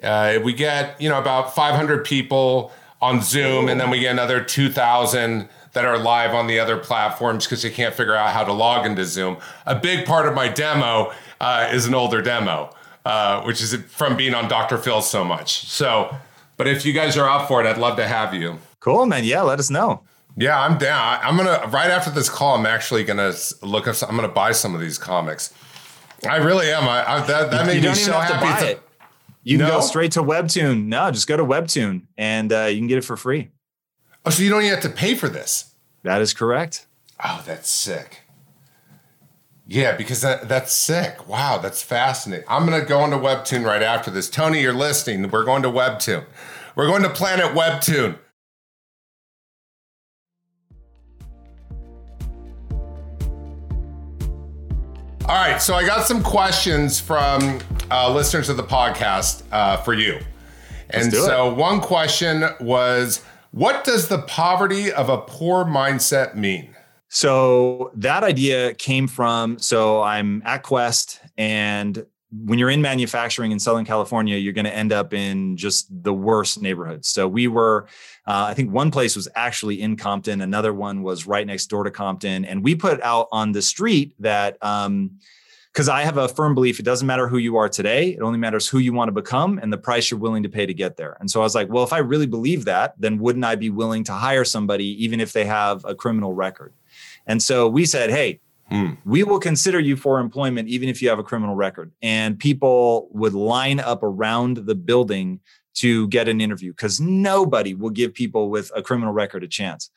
uh, 0.02 0.40
we 0.44 0.54
get 0.54 1.00
you 1.00 1.10
know 1.10 1.20
about 1.20 1.54
500 1.54 2.06
people 2.06 2.72
on 3.02 3.22
Zoom, 3.22 3.68
and 3.68 3.80
then 3.80 3.90
we 3.90 4.00
get 4.00 4.12
another 4.12 4.44
2,000 4.44 5.50
that 5.74 5.86
are 5.86 5.98
live 5.98 6.34
on 6.34 6.48
the 6.48 6.60
other 6.60 6.78
platforms 6.78 7.46
because 7.46 7.62
they 7.64 7.70
can't 7.70 7.96
figure 7.96 8.16
out 8.16 8.32
how 8.32 8.44
to 8.44 8.54
log 8.54 8.86
into 8.86 9.06
Zoom. 9.06 9.38
A 9.66 9.76
big 9.76 10.06
part 10.06 10.28
of 10.28 10.36
my 10.36 10.48
demo 10.48 11.12
uh, 11.40 11.70
is 11.72 11.86
an 11.86 11.96
older 11.96 12.22
demo, 12.22 12.74
uh, 13.06 13.42
which 13.44 13.62
is 13.62 13.76
from 13.86 14.16
being 14.16 14.34
on 14.34 14.48
Dr. 14.48 14.78
Phil 14.78 15.02
so 15.02 15.24
much. 15.24 15.66
So, 15.68 16.16
but 16.58 16.68
if 16.68 16.86
you 16.86 16.94
guys 16.94 17.18
are 17.18 17.30
up 17.30 17.48
for 17.48 17.64
it, 17.64 17.68
I'd 17.68 17.78
love 17.78 17.98
to 17.98 18.08
have 18.08 18.34
you. 18.34 18.60
Cool, 18.80 19.06
man. 19.06 19.24
Yeah, 19.24 19.42
let 19.42 19.60
us 19.60 19.70
know. 19.70 20.04
Yeah, 20.38 20.60
I'm 20.60 20.78
down. 20.78 21.20
I'm 21.22 21.36
gonna 21.36 21.68
right 21.70 21.92
after 21.92 22.10
this 22.10 22.30
call. 22.30 22.56
I'm 22.56 22.66
actually 22.66 23.04
gonna 23.04 23.34
look 23.62 23.88
up. 23.88 23.96
I'm 24.08 24.16
gonna 24.16 24.28
buy 24.30 24.54
some 24.54 24.74
of 24.74 24.82
these 24.82 24.98
comics. 24.98 25.54
I 26.28 26.38
really 26.38 26.72
am. 26.72 26.84
I, 26.84 27.08
I 27.08 27.22
that 27.26 27.52
that 27.52 27.66
made 27.66 27.84
me 27.84 27.94
so 27.94 28.14
happy. 28.14 28.74
To 28.74 28.80
you 29.44 29.58
can 29.58 29.68
no? 29.68 29.80
go 29.80 29.82
straight 29.82 30.14
to 30.14 30.24
Webtoon. 30.24 30.86
No, 30.86 31.12
just 31.12 31.28
go 31.28 31.36
to 31.36 31.44
Webtoon 31.44 32.04
and 32.18 32.54
uh, 32.54 32.66
you 32.66 32.78
can 32.78 32.88
get 32.88 32.98
it 32.98 33.04
for 33.04 33.18
free. 33.18 33.50
Oh, 34.26 34.30
so 34.30 34.44
you 34.44 34.50
don't 34.50 34.62
even 34.62 34.74
have 34.74 34.84
to 34.84 34.90
pay 34.90 35.16
for 35.16 35.28
this? 35.28 35.74
That 36.04 36.22
is 36.22 36.34
correct. 36.34 36.86
Oh, 37.24 37.44
that's 37.46 37.70
sick. 37.70 38.21
Yeah, 39.68 39.96
because 39.96 40.22
that, 40.22 40.50
that's 40.50 40.74
sick. 40.74 41.28
Wow, 41.28 41.58
that's 41.58 41.82
fascinating. 41.82 42.46
I'm 42.50 42.66
going 42.66 42.80
to 42.80 42.86
go 42.86 43.06
into 43.06 43.18
Webtoon 43.18 43.64
right 43.64 43.82
after 43.82 44.12
this. 44.12 44.30
Tony, 44.30 44.62
you're 44.62 44.74
listening. 44.74 45.30
We're 45.30 45.46
going 45.46 45.64
to 45.64 45.70
Webtoon. 45.70 46.26
We're 46.76 46.88
going 46.88 47.04
to 47.04 47.10
Planet 47.10 47.56
Webtoon. 47.56 48.18
All 55.26 55.38
right, 55.38 55.62
so 55.62 55.76
I 55.76 55.86
got 55.86 56.06
some 56.08 56.24
questions 56.24 57.00
from 57.00 57.62
uh, 57.90 58.12
listeners 58.14 58.50
of 58.50 58.58
the 58.58 58.64
podcast 58.64 59.44
uh, 59.52 59.78
for 59.78 59.94
you. 59.94 60.20
And 60.90 61.14
so 61.14 61.54
one 61.54 61.80
question 61.80 62.44
was 62.60 63.24
What 63.52 63.84
does 63.86 64.10
the 64.10 64.20
poverty 64.24 64.92
of 64.92 65.08
a 65.08 65.20
poor 65.20 65.64
mindset 65.64 66.36
mean? 66.36 66.71
So, 67.14 67.92
that 67.96 68.24
idea 68.24 68.74
came 68.74 69.06
from 69.06 69.60
so 69.60 70.02
I'm 70.02 70.42
at 70.46 70.64
Quest, 70.64 71.20
and 71.38 72.06
when 72.32 72.58
you're 72.58 72.70
in 72.70 72.82
manufacturing 72.82 73.52
in 73.52 73.60
Southern 73.60 73.84
California, 73.84 74.38
you're 74.38 74.54
going 74.54 74.66
to 74.66 74.74
end 74.74 74.94
up 74.94 75.14
in 75.14 75.58
just 75.58 75.88
the 76.04 76.14
worst 76.14 76.62
neighborhoods. 76.62 77.10
So 77.10 77.28
we 77.28 77.50
were, 77.50 77.88
uh, 78.26 78.46
I 78.48 78.54
think 78.54 78.72
one 78.72 78.92
place 78.92 79.18
was 79.18 79.28
actually 79.36 79.82
in 79.82 79.98
Compton, 79.98 80.40
another 80.40 80.74
one 80.74 81.04
was 81.04 81.28
right 81.28 81.46
next 81.46 81.68
door 81.68 81.84
to 81.84 81.92
Compton, 81.92 82.46
and 82.46 82.64
we 82.64 82.76
put 82.76 83.02
out 83.02 83.28
on 83.32 83.52
the 83.52 83.62
street 83.62 84.16
that. 84.20 84.58
Um, 84.64 85.20
because 85.74 85.88
I 85.88 86.02
have 86.02 86.18
a 86.18 86.28
firm 86.28 86.54
belief 86.54 86.82
it 86.82 86.84
doesn't 86.84 87.08
matter 87.08 87.30
who 87.30 87.38
you 87.38 87.56
are 87.56 87.70
today. 87.70 88.10
It 88.10 88.22
only 88.22 88.38
matters 88.38 88.68
who 88.68 88.80
you 88.80 88.92
want 88.92 89.08
to 89.08 89.14
become 89.14 89.58
and 89.58 89.72
the 89.72 89.78
price 89.78 90.12
you're 90.12 90.20
willing 90.20 90.44
to 90.44 90.50
pay 90.50 90.66
to 90.66 90.74
get 90.74 90.98
there. 90.98 91.16
And 91.22 91.32
so 91.32 91.40
I 91.40 91.44
was 91.44 91.56
like, 91.56 91.70
well, 91.70 91.86
if 91.86 91.94
I 91.94 92.00
really 92.00 92.26
believe 92.26 92.66
that, 92.66 92.94
then 93.00 93.20
wouldn't 93.20 93.46
I 93.46 93.56
be 93.56 93.70
willing 93.70 94.04
to 94.04 94.12
hire 94.12 94.44
somebody 94.44 95.02
even 95.02 95.22
if 95.22 95.32
they 95.32 95.46
have 95.46 95.86
a 95.86 95.96
criminal 95.96 96.34
record? 96.34 96.74
And 97.28 97.42
so 97.42 97.68
we 97.68 97.86
said, 97.86 98.10
hey, 98.10 98.40
Mm. 98.72 98.98
We 99.06 99.24
will 99.24 99.40
consider 99.40 99.80
you 99.80 99.96
for 99.98 100.20
employment 100.20 100.70
even 100.70 100.88
if 100.88 101.02
you 101.02 101.10
have 101.10 101.20
a 101.20 101.24
criminal 101.24 101.56
record. 101.56 101.92
And 102.02 102.40
people 102.40 103.10
would 103.12 103.34
line 103.34 103.82
up 103.82 104.02
around 104.02 104.58
the 104.58 104.76
building 104.76 105.42
to 105.74 106.08
get 106.08 106.28
an 106.28 106.42
interview 106.42 106.72
because 106.72 107.00
nobody 107.00 107.74
will 107.74 107.90
give 107.90 108.14
people 108.14 108.50
with 108.50 108.72
a 108.76 108.82
criminal 108.82 109.14
record 109.14 109.44
a 109.44 109.48
chance. 109.48 109.90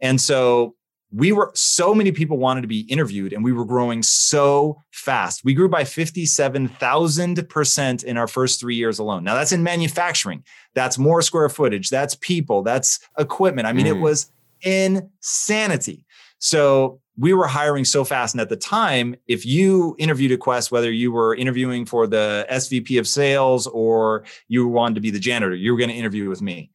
And 0.00 0.20
so 0.20 0.74
we 1.14 1.30
were 1.30 1.52
so 1.54 1.94
many 1.94 2.10
people 2.10 2.38
wanted 2.38 2.62
to 2.62 2.68
be 2.68 2.80
interviewed 2.82 3.34
and 3.34 3.44
we 3.44 3.52
were 3.52 3.66
growing 3.66 4.02
so 4.02 4.80
fast. 4.92 5.44
We 5.44 5.52
grew 5.52 5.68
by 5.68 5.84
57,000% 5.84 8.04
in 8.04 8.16
our 8.16 8.26
first 8.26 8.60
3 8.60 8.74
years 8.74 8.98
alone. 8.98 9.24
Now 9.24 9.34
that's 9.34 9.52
in 9.52 9.62
manufacturing. 9.62 10.42
That's 10.74 10.96
more 10.96 11.20
square 11.20 11.50
footage, 11.50 11.90
that's 11.90 12.14
people, 12.14 12.62
that's 12.62 12.98
equipment. 13.18 13.68
I 13.68 13.74
mean 13.74 13.84
mm. 13.84 13.90
it 13.90 14.00
was 14.00 14.32
insanity. 14.62 16.06
So 16.42 17.00
we 17.16 17.34
were 17.34 17.46
hiring 17.46 17.84
so 17.84 18.02
fast. 18.04 18.34
And 18.34 18.40
at 18.40 18.48
the 18.48 18.56
time, 18.56 19.14
if 19.28 19.46
you 19.46 19.94
interviewed 19.98 20.32
at 20.32 20.40
Quest, 20.40 20.72
whether 20.72 20.90
you 20.90 21.12
were 21.12 21.36
interviewing 21.36 21.86
for 21.86 22.08
the 22.08 22.44
SVP 22.50 22.98
of 22.98 23.06
sales 23.06 23.68
or 23.68 24.24
you 24.48 24.66
wanted 24.66 24.96
to 24.96 25.00
be 25.00 25.10
the 25.10 25.20
janitor, 25.20 25.54
you 25.54 25.70
were 25.70 25.78
going 25.78 25.90
to 25.90 25.94
interview 25.94 26.28
with 26.28 26.42
me. 26.42 26.70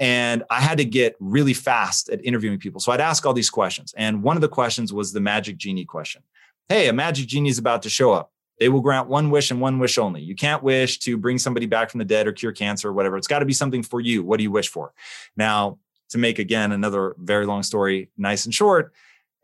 And 0.00 0.42
I 0.50 0.60
had 0.60 0.78
to 0.78 0.84
get 0.84 1.14
really 1.20 1.54
fast 1.54 2.08
at 2.08 2.24
interviewing 2.24 2.58
people. 2.58 2.80
So 2.80 2.90
I'd 2.90 3.00
ask 3.00 3.24
all 3.24 3.32
these 3.32 3.50
questions. 3.50 3.94
And 3.96 4.24
one 4.24 4.36
of 4.36 4.40
the 4.40 4.48
questions 4.48 4.92
was 4.92 5.12
the 5.12 5.20
magic 5.20 5.56
genie 5.56 5.84
question. 5.84 6.22
Hey, 6.68 6.88
a 6.88 6.92
magic 6.92 7.28
genie 7.28 7.50
is 7.50 7.58
about 7.58 7.82
to 7.82 7.90
show 7.90 8.12
up. 8.12 8.32
They 8.58 8.70
will 8.70 8.80
grant 8.80 9.06
one 9.06 9.30
wish 9.30 9.52
and 9.52 9.60
one 9.60 9.78
wish 9.78 9.98
only. 9.98 10.22
You 10.22 10.34
can't 10.34 10.64
wish 10.64 10.98
to 11.00 11.16
bring 11.16 11.38
somebody 11.38 11.66
back 11.66 11.90
from 11.90 11.98
the 11.98 12.04
dead 12.04 12.26
or 12.26 12.32
cure 12.32 12.50
cancer 12.50 12.88
or 12.88 12.92
whatever. 12.92 13.16
It's 13.16 13.28
got 13.28 13.38
to 13.38 13.46
be 13.46 13.52
something 13.52 13.84
for 13.84 14.00
you. 14.00 14.24
What 14.24 14.38
do 14.38 14.42
you 14.42 14.50
wish 14.50 14.68
for? 14.68 14.92
Now, 15.36 15.78
to 16.10 16.18
make 16.18 16.38
again 16.38 16.72
another 16.72 17.14
very 17.18 17.46
long 17.46 17.62
story 17.62 18.10
nice 18.16 18.44
and 18.44 18.54
short, 18.54 18.92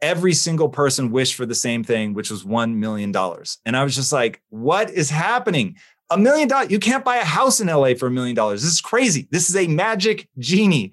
every 0.00 0.32
single 0.32 0.68
person 0.68 1.10
wished 1.10 1.34
for 1.34 1.46
the 1.46 1.54
same 1.54 1.82
thing, 1.82 2.14
which 2.14 2.30
was 2.30 2.44
$1 2.44 2.74
million. 2.74 3.14
And 3.66 3.76
I 3.76 3.84
was 3.84 3.94
just 3.94 4.12
like, 4.12 4.40
what 4.50 4.90
is 4.90 5.10
happening? 5.10 5.76
A 6.10 6.18
million 6.18 6.48
dollars. 6.48 6.70
You 6.70 6.78
can't 6.78 7.04
buy 7.04 7.16
a 7.16 7.24
house 7.24 7.60
in 7.60 7.66
LA 7.66 7.94
for 7.94 8.06
a 8.06 8.10
million 8.10 8.34
dollars. 8.34 8.62
This 8.62 8.72
is 8.72 8.80
crazy. 8.80 9.28
This 9.30 9.50
is 9.50 9.56
a 9.56 9.66
magic 9.66 10.28
genie. 10.38 10.92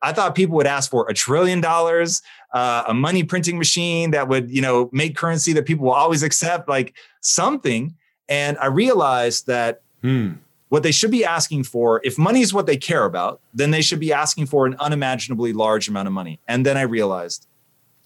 I 0.00 0.12
thought 0.12 0.34
people 0.34 0.56
would 0.56 0.66
ask 0.66 0.90
for 0.90 1.08
a 1.08 1.14
trillion 1.14 1.60
dollars, 1.60 2.22
uh, 2.52 2.84
a 2.88 2.94
money 2.94 3.24
printing 3.24 3.58
machine 3.58 4.10
that 4.12 4.28
would, 4.28 4.50
you 4.50 4.62
know, 4.62 4.90
make 4.92 5.16
currency 5.16 5.52
that 5.54 5.64
people 5.64 5.86
will 5.86 5.92
always 5.92 6.22
accept, 6.22 6.68
like 6.68 6.94
something. 7.20 7.94
And 8.28 8.58
I 8.58 8.66
realized 8.66 9.46
that 9.46 9.82
hmm. 10.02 10.32
what 10.68 10.82
they 10.82 10.92
should 10.92 11.10
be 11.10 11.24
asking 11.24 11.64
for, 11.64 12.00
if 12.04 12.18
money 12.18 12.42
is 12.42 12.52
what 12.52 12.66
they 12.66 12.76
care 12.76 13.04
about, 13.04 13.40
then 13.54 13.70
they 13.70 13.82
should 13.82 14.00
be 14.00 14.12
asking 14.12 14.46
for 14.46 14.66
an 14.66 14.76
unimaginably 14.78 15.52
large 15.52 15.88
amount 15.88 16.06
of 16.06 16.12
money. 16.12 16.38
And 16.48 16.64
then 16.64 16.76
I 16.76 16.82
realized 16.82 17.46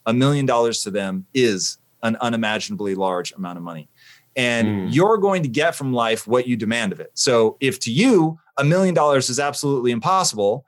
a 0.09 0.13
million 0.15 0.47
dollars 0.47 0.83
to 0.83 0.91
them 0.91 1.27
is 1.35 1.79
an 2.03 2.17
unimaginably 2.21 2.95
large 2.95 3.31
amount 3.33 3.59
of 3.59 3.63
money. 3.63 3.89
And 4.35 4.67
mm. 4.67 4.95
you're 4.95 5.19
going 5.19 5.43
to 5.43 5.49
get 5.49 5.75
from 5.75 5.93
life 5.93 6.27
what 6.27 6.49
you 6.49 6.57
demand 6.57 6.93
of 6.93 7.01
it. 7.01 7.11
So 7.15 7.59
if 7.61 7.79
to 7.81 7.93
you, 7.93 8.41
a 8.57 8.65
million 8.65 8.95
dollars 8.95 9.29
is 9.29 9.39
absolutely 9.39 9.91
impossible, 9.91 10.65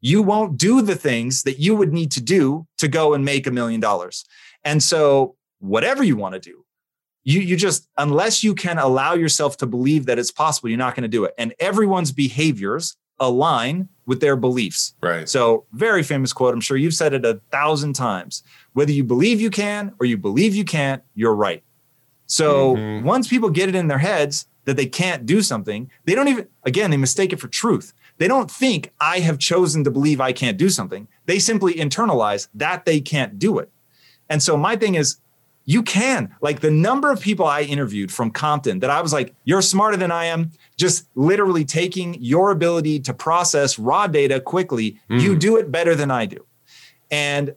you 0.00 0.22
won't 0.22 0.56
do 0.56 0.80
the 0.80 0.96
things 0.96 1.42
that 1.42 1.58
you 1.58 1.76
would 1.76 1.92
need 1.92 2.10
to 2.12 2.22
do 2.22 2.66
to 2.78 2.88
go 2.88 3.12
and 3.12 3.22
make 3.22 3.46
a 3.46 3.50
million 3.50 3.80
dollars. 3.80 4.24
And 4.64 4.82
so, 4.82 5.36
whatever 5.58 6.02
you 6.02 6.16
want 6.16 6.34
to 6.34 6.40
do, 6.40 6.64
you, 7.22 7.40
you 7.40 7.56
just, 7.56 7.86
unless 7.98 8.42
you 8.42 8.54
can 8.54 8.78
allow 8.78 9.12
yourself 9.12 9.58
to 9.58 9.66
believe 9.66 10.06
that 10.06 10.18
it's 10.18 10.30
possible, 10.30 10.70
you're 10.70 10.78
not 10.78 10.94
going 10.94 11.02
to 11.02 11.08
do 11.08 11.24
it. 11.24 11.34
And 11.36 11.52
everyone's 11.60 12.12
behaviors 12.12 12.96
align 13.18 13.90
with 14.06 14.20
their 14.20 14.36
beliefs. 14.36 14.94
Right. 15.02 15.28
So, 15.28 15.66
very 15.72 16.02
famous 16.02 16.32
quote. 16.32 16.54
I'm 16.54 16.60
sure 16.60 16.76
you've 16.76 16.94
said 16.94 17.12
it 17.12 17.24
a 17.24 17.40
thousand 17.50 17.92
times. 17.92 18.42
Whether 18.72 18.92
you 18.92 19.04
believe 19.04 19.40
you 19.40 19.50
can 19.50 19.94
or 19.98 20.06
you 20.06 20.16
believe 20.16 20.54
you 20.54 20.64
can't, 20.64 21.02
you're 21.14 21.34
right. 21.34 21.62
So, 22.26 22.76
mm-hmm. 22.76 23.04
once 23.04 23.26
people 23.26 23.50
get 23.50 23.68
it 23.68 23.74
in 23.74 23.88
their 23.88 23.98
heads 23.98 24.46
that 24.64 24.76
they 24.76 24.86
can't 24.86 25.26
do 25.26 25.42
something, 25.42 25.90
they 26.04 26.14
don't 26.14 26.28
even, 26.28 26.46
again, 26.62 26.90
they 26.90 26.96
mistake 26.96 27.32
it 27.32 27.40
for 27.40 27.48
truth. 27.48 27.92
They 28.18 28.28
don't 28.28 28.50
think 28.50 28.92
I 29.00 29.18
have 29.20 29.38
chosen 29.38 29.82
to 29.84 29.90
believe 29.90 30.20
I 30.20 30.32
can't 30.32 30.56
do 30.56 30.68
something. 30.68 31.08
They 31.26 31.38
simply 31.40 31.74
internalize 31.74 32.48
that 32.54 32.84
they 32.84 33.00
can't 33.00 33.38
do 33.38 33.58
it. 33.58 33.70
And 34.28 34.40
so, 34.42 34.56
my 34.56 34.76
thing 34.76 34.94
is, 34.94 35.18
you 35.64 35.82
can. 35.82 36.34
Like 36.40 36.60
the 36.60 36.70
number 36.70 37.10
of 37.10 37.20
people 37.20 37.46
I 37.46 37.62
interviewed 37.62 38.12
from 38.12 38.30
Compton 38.30 38.80
that 38.80 38.90
I 38.90 39.00
was 39.00 39.12
like, 39.12 39.34
you're 39.44 39.62
smarter 39.62 39.96
than 39.96 40.10
I 40.10 40.24
am. 40.26 40.50
Just 40.76 41.08
literally 41.14 41.64
taking 41.64 42.14
your 42.20 42.50
ability 42.50 43.00
to 43.00 43.14
process 43.14 43.78
raw 43.78 44.06
data 44.06 44.40
quickly, 44.40 44.98
mm. 45.08 45.20
you 45.20 45.36
do 45.36 45.56
it 45.56 45.70
better 45.70 45.94
than 45.94 46.10
I 46.10 46.26
do. 46.26 46.44
And 47.10 47.54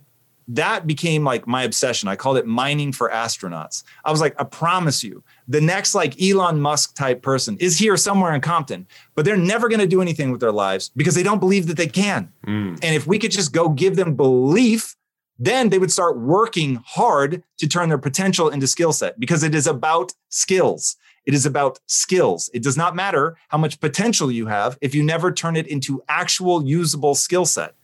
that 0.47 0.87
became 0.87 1.23
like 1.23 1.47
my 1.47 1.63
obsession. 1.63 2.09
I 2.09 2.15
called 2.15 2.37
it 2.37 2.45
mining 2.45 2.91
for 2.91 3.09
astronauts. 3.09 3.83
I 4.03 4.11
was 4.11 4.21
like, 4.21 4.35
I 4.39 4.43
promise 4.43 5.03
you, 5.03 5.23
the 5.47 5.61
next 5.61 5.95
like 5.95 6.21
Elon 6.21 6.59
Musk 6.59 6.95
type 6.95 7.21
person 7.21 7.57
is 7.57 7.77
here 7.77 7.97
somewhere 7.97 8.33
in 8.33 8.41
Compton, 8.41 8.87
but 9.15 9.25
they're 9.25 9.37
never 9.37 9.69
going 9.69 9.79
to 9.79 9.87
do 9.87 10.01
anything 10.01 10.31
with 10.31 10.41
their 10.41 10.51
lives 10.51 10.91
because 10.95 11.15
they 11.15 11.23
don't 11.23 11.39
believe 11.39 11.67
that 11.67 11.77
they 11.77 11.87
can. 11.87 12.31
Mm. 12.45 12.79
And 12.81 12.95
if 12.95 13.07
we 13.07 13.19
could 13.19 13.31
just 13.31 13.53
go 13.53 13.69
give 13.69 13.95
them 13.95 14.15
belief 14.15 14.95
then 15.39 15.69
they 15.69 15.79
would 15.79 15.91
start 15.91 16.17
working 16.17 16.81
hard 16.85 17.43
to 17.57 17.67
turn 17.67 17.89
their 17.89 17.97
potential 17.97 18.49
into 18.49 18.67
skill 18.67 18.93
set 18.93 19.19
because 19.19 19.43
it 19.43 19.55
is 19.55 19.67
about 19.67 20.13
skills. 20.29 20.95
It 21.25 21.33
is 21.33 21.45
about 21.45 21.79
skills. 21.87 22.49
It 22.53 22.63
does 22.63 22.77
not 22.77 22.95
matter 22.95 23.37
how 23.47 23.57
much 23.57 23.79
potential 23.79 24.31
you 24.31 24.47
have 24.47 24.77
if 24.81 24.93
you 24.93 25.03
never 25.03 25.31
turn 25.31 25.55
it 25.55 25.67
into 25.67 26.03
actual 26.09 26.65
usable 26.65 27.15
skill 27.15 27.45
set. 27.45 27.75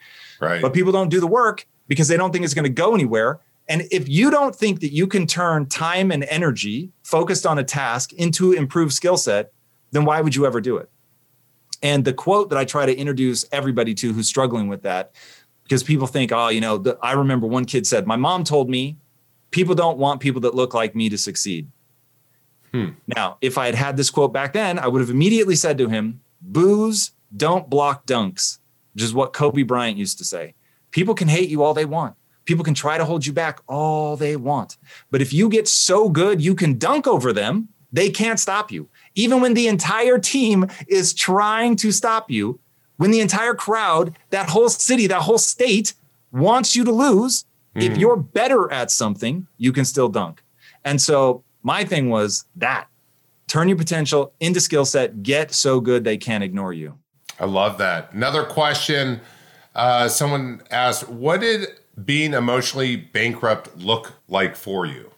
Right. 0.41 0.61
But 0.61 0.73
people 0.73 0.91
don't 0.91 1.09
do 1.09 1.19
the 1.19 1.27
work 1.27 1.65
because 1.89 2.07
they 2.07 2.15
don't 2.15 2.31
think 2.31 2.45
it's 2.45 2.53
going 2.53 2.63
to 2.63 2.69
go 2.69 2.93
anywhere. 2.95 3.41
And 3.67 3.83
if 3.91 4.07
you 4.07 4.31
don't 4.31 4.55
think 4.55 4.79
that 4.79 4.93
you 4.93 5.05
can 5.05 5.27
turn 5.27 5.65
time 5.65 6.11
and 6.11 6.23
energy 6.23 6.91
focused 7.03 7.45
on 7.45 7.59
a 7.59 7.63
task 7.63 8.13
into 8.13 8.53
improved 8.53 8.93
skill 8.93 9.17
set, 9.17 9.51
then 9.91 10.05
why 10.05 10.21
would 10.21 10.35
you 10.35 10.45
ever 10.45 10.61
do 10.61 10.77
it? 10.77 10.89
And 11.83 12.05
the 12.05 12.13
quote 12.13 12.49
that 12.49 12.57
I 12.57 12.63
try 12.63 12.85
to 12.85 12.95
introduce 12.95 13.45
everybody 13.51 13.93
to 13.95 14.13
who's 14.13 14.27
struggling 14.27 14.69
with 14.69 14.83
that 14.83 15.11
because 15.63 15.83
people 15.83 16.07
think, 16.07 16.31
oh, 16.31 16.47
you 16.47 16.61
know, 16.61 16.77
the, 16.77 16.97
I 17.01 17.13
remember 17.13 17.47
one 17.47 17.65
kid 17.65 17.85
said, 17.85 18.07
my 18.07 18.15
mom 18.15 18.43
told 18.43 18.69
me 18.69 18.97
people 19.51 19.75
don't 19.75 19.97
want 19.97 20.19
people 20.19 20.41
that 20.41 20.55
look 20.55 20.73
like 20.73 20.95
me 20.95 21.09
to 21.09 21.17
succeed. 21.17 21.69
Hmm. 22.71 22.89
Now, 23.07 23.37
if 23.41 23.57
I 23.57 23.65
had 23.65 23.75
had 23.75 23.97
this 23.97 24.09
quote 24.09 24.33
back 24.33 24.53
then, 24.53 24.77
I 24.79 24.87
would 24.87 25.01
have 25.01 25.09
immediately 25.09 25.55
said 25.55 25.77
to 25.77 25.89
him, 25.89 26.21
boos 26.41 27.11
don't 27.35 27.69
block 27.69 28.05
dunks, 28.05 28.59
which 28.93 29.03
is 29.03 29.13
what 29.13 29.33
Kobe 29.33 29.63
Bryant 29.63 29.97
used 29.97 30.17
to 30.19 30.25
say. 30.25 30.53
People 30.91 31.15
can 31.15 31.27
hate 31.27 31.49
you 31.49 31.63
all 31.63 31.73
they 31.73 31.85
want. 31.85 32.15
People 32.45 32.65
can 32.65 32.73
try 32.73 32.97
to 32.97 33.05
hold 33.05 33.25
you 33.25 33.33
back 33.33 33.59
all 33.67 34.17
they 34.17 34.35
want. 34.35 34.77
But 35.11 35.21
if 35.21 35.31
you 35.31 35.49
get 35.49 35.67
so 35.67 36.09
good 36.09 36.41
you 36.41 36.55
can 36.55 36.77
dunk 36.77 37.05
over 37.05 37.31
them, 37.31 37.69
they 37.91 38.09
can't 38.09 38.39
stop 38.39 38.71
you. 38.71 38.89
Even 39.15 39.41
when 39.41 39.53
the 39.53 39.67
entire 39.67 40.19
team 40.19 40.67
is 40.87 41.13
trying 41.13 41.75
to 41.77 41.91
stop 41.91 42.29
you, 42.29 42.59
when 42.97 43.11
the 43.11 43.21
entire 43.21 43.53
crowd, 43.53 44.17
that 44.29 44.49
whole 44.49 44.69
city, 44.69 45.07
that 45.07 45.21
whole 45.21 45.37
state 45.37 45.93
wants 46.31 46.75
you 46.75 46.83
to 46.83 46.91
lose, 46.91 47.45
mm. 47.75 47.83
if 47.83 47.97
you're 47.97 48.17
better 48.17 48.71
at 48.71 48.91
something, 48.91 49.47
you 49.57 49.71
can 49.71 49.85
still 49.85 50.09
dunk. 50.09 50.43
And 50.83 51.01
so 51.01 51.43
my 51.63 51.83
thing 51.85 52.09
was 52.09 52.45
that 52.55 52.87
turn 53.47 53.67
your 53.67 53.77
potential 53.77 54.33
into 54.39 54.59
skill 54.59 54.85
set, 54.85 55.23
get 55.23 55.53
so 55.53 55.79
good 55.79 56.03
they 56.03 56.17
can't 56.17 56.43
ignore 56.43 56.73
you. 56.73 56.97
I 57.39 57.45
love 57.45 57.77
that. 57.77 58.11
Another 58.13 58.43
question 58.43 59.21
uh, 59.79 60.09
someone 60.09 60.61
asked, 60.69 61.07
What 61.07 61.39
did 61.39 61.69
being 62.03 62.33
emotionally 62.33 62.97
bankrupt 62.97 63.77
look 63.77 64.13
like 64.27 64.55
for 64.55 64.85
you? 64.85 65.11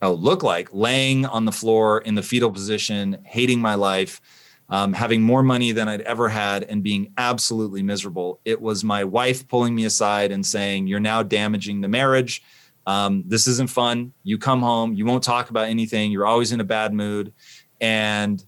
Oh, 0.00 0.12
look 0.12 0.42
like 0.42 0.68
laying 0.72 1.26
on 1.26 1.44
the 1.44 1.52
floor 1.52 1.98
in 1.98 2.14
the 2.14 2.22
fetal 2.22 2.52
position, 2.52 3.18
hating 3.24 3.60
my 3.60 3.74
life, 3.74 4.20
um, 4.68 4.92
having 4.92 5.20
more 5.22 5.42
money 5.42 5.72
than 5.72 5.88
I'd 5.88 6.02
ever 6.02 6.28
had 6.28 6.62
and 6.62 6.82
being 6.82 7.12
absolutely 7.18 7.82
miserable. 7.82 8.40
It 8.44 8.60
was 8.60 8.84
my 8.84 9.02
wife 9.02 9.48
pulling 9.48 9.74
me 9.74 9.84
aside 9.84 10.30
and 10.30 10.46
saying, 10.46 10.86
You're 10.86 11.00
now 11.00 11.24
damaging 11.24 11.80
the 11.80 11.88
marriage. 11.88 12.42
Um, 12.86 13.24
this 13.26 13.48
isn't 13.48 13.70
fun. 13.70 14.12
You 14.22 14.38
come 14.38 14.60
home, 14.60 14.92
you 14.92 15.06
won't 15.06 15.24
talk 15.24 15.50
about 15.50 15.68
anything. 15.68 16.12
You're 16.12 16.26
always 16.26 16.52
in 16.52 16.60
a 16.60 16.64
bad 16.64 16.92
mood. 16.92 17.32
And 17.80 18.44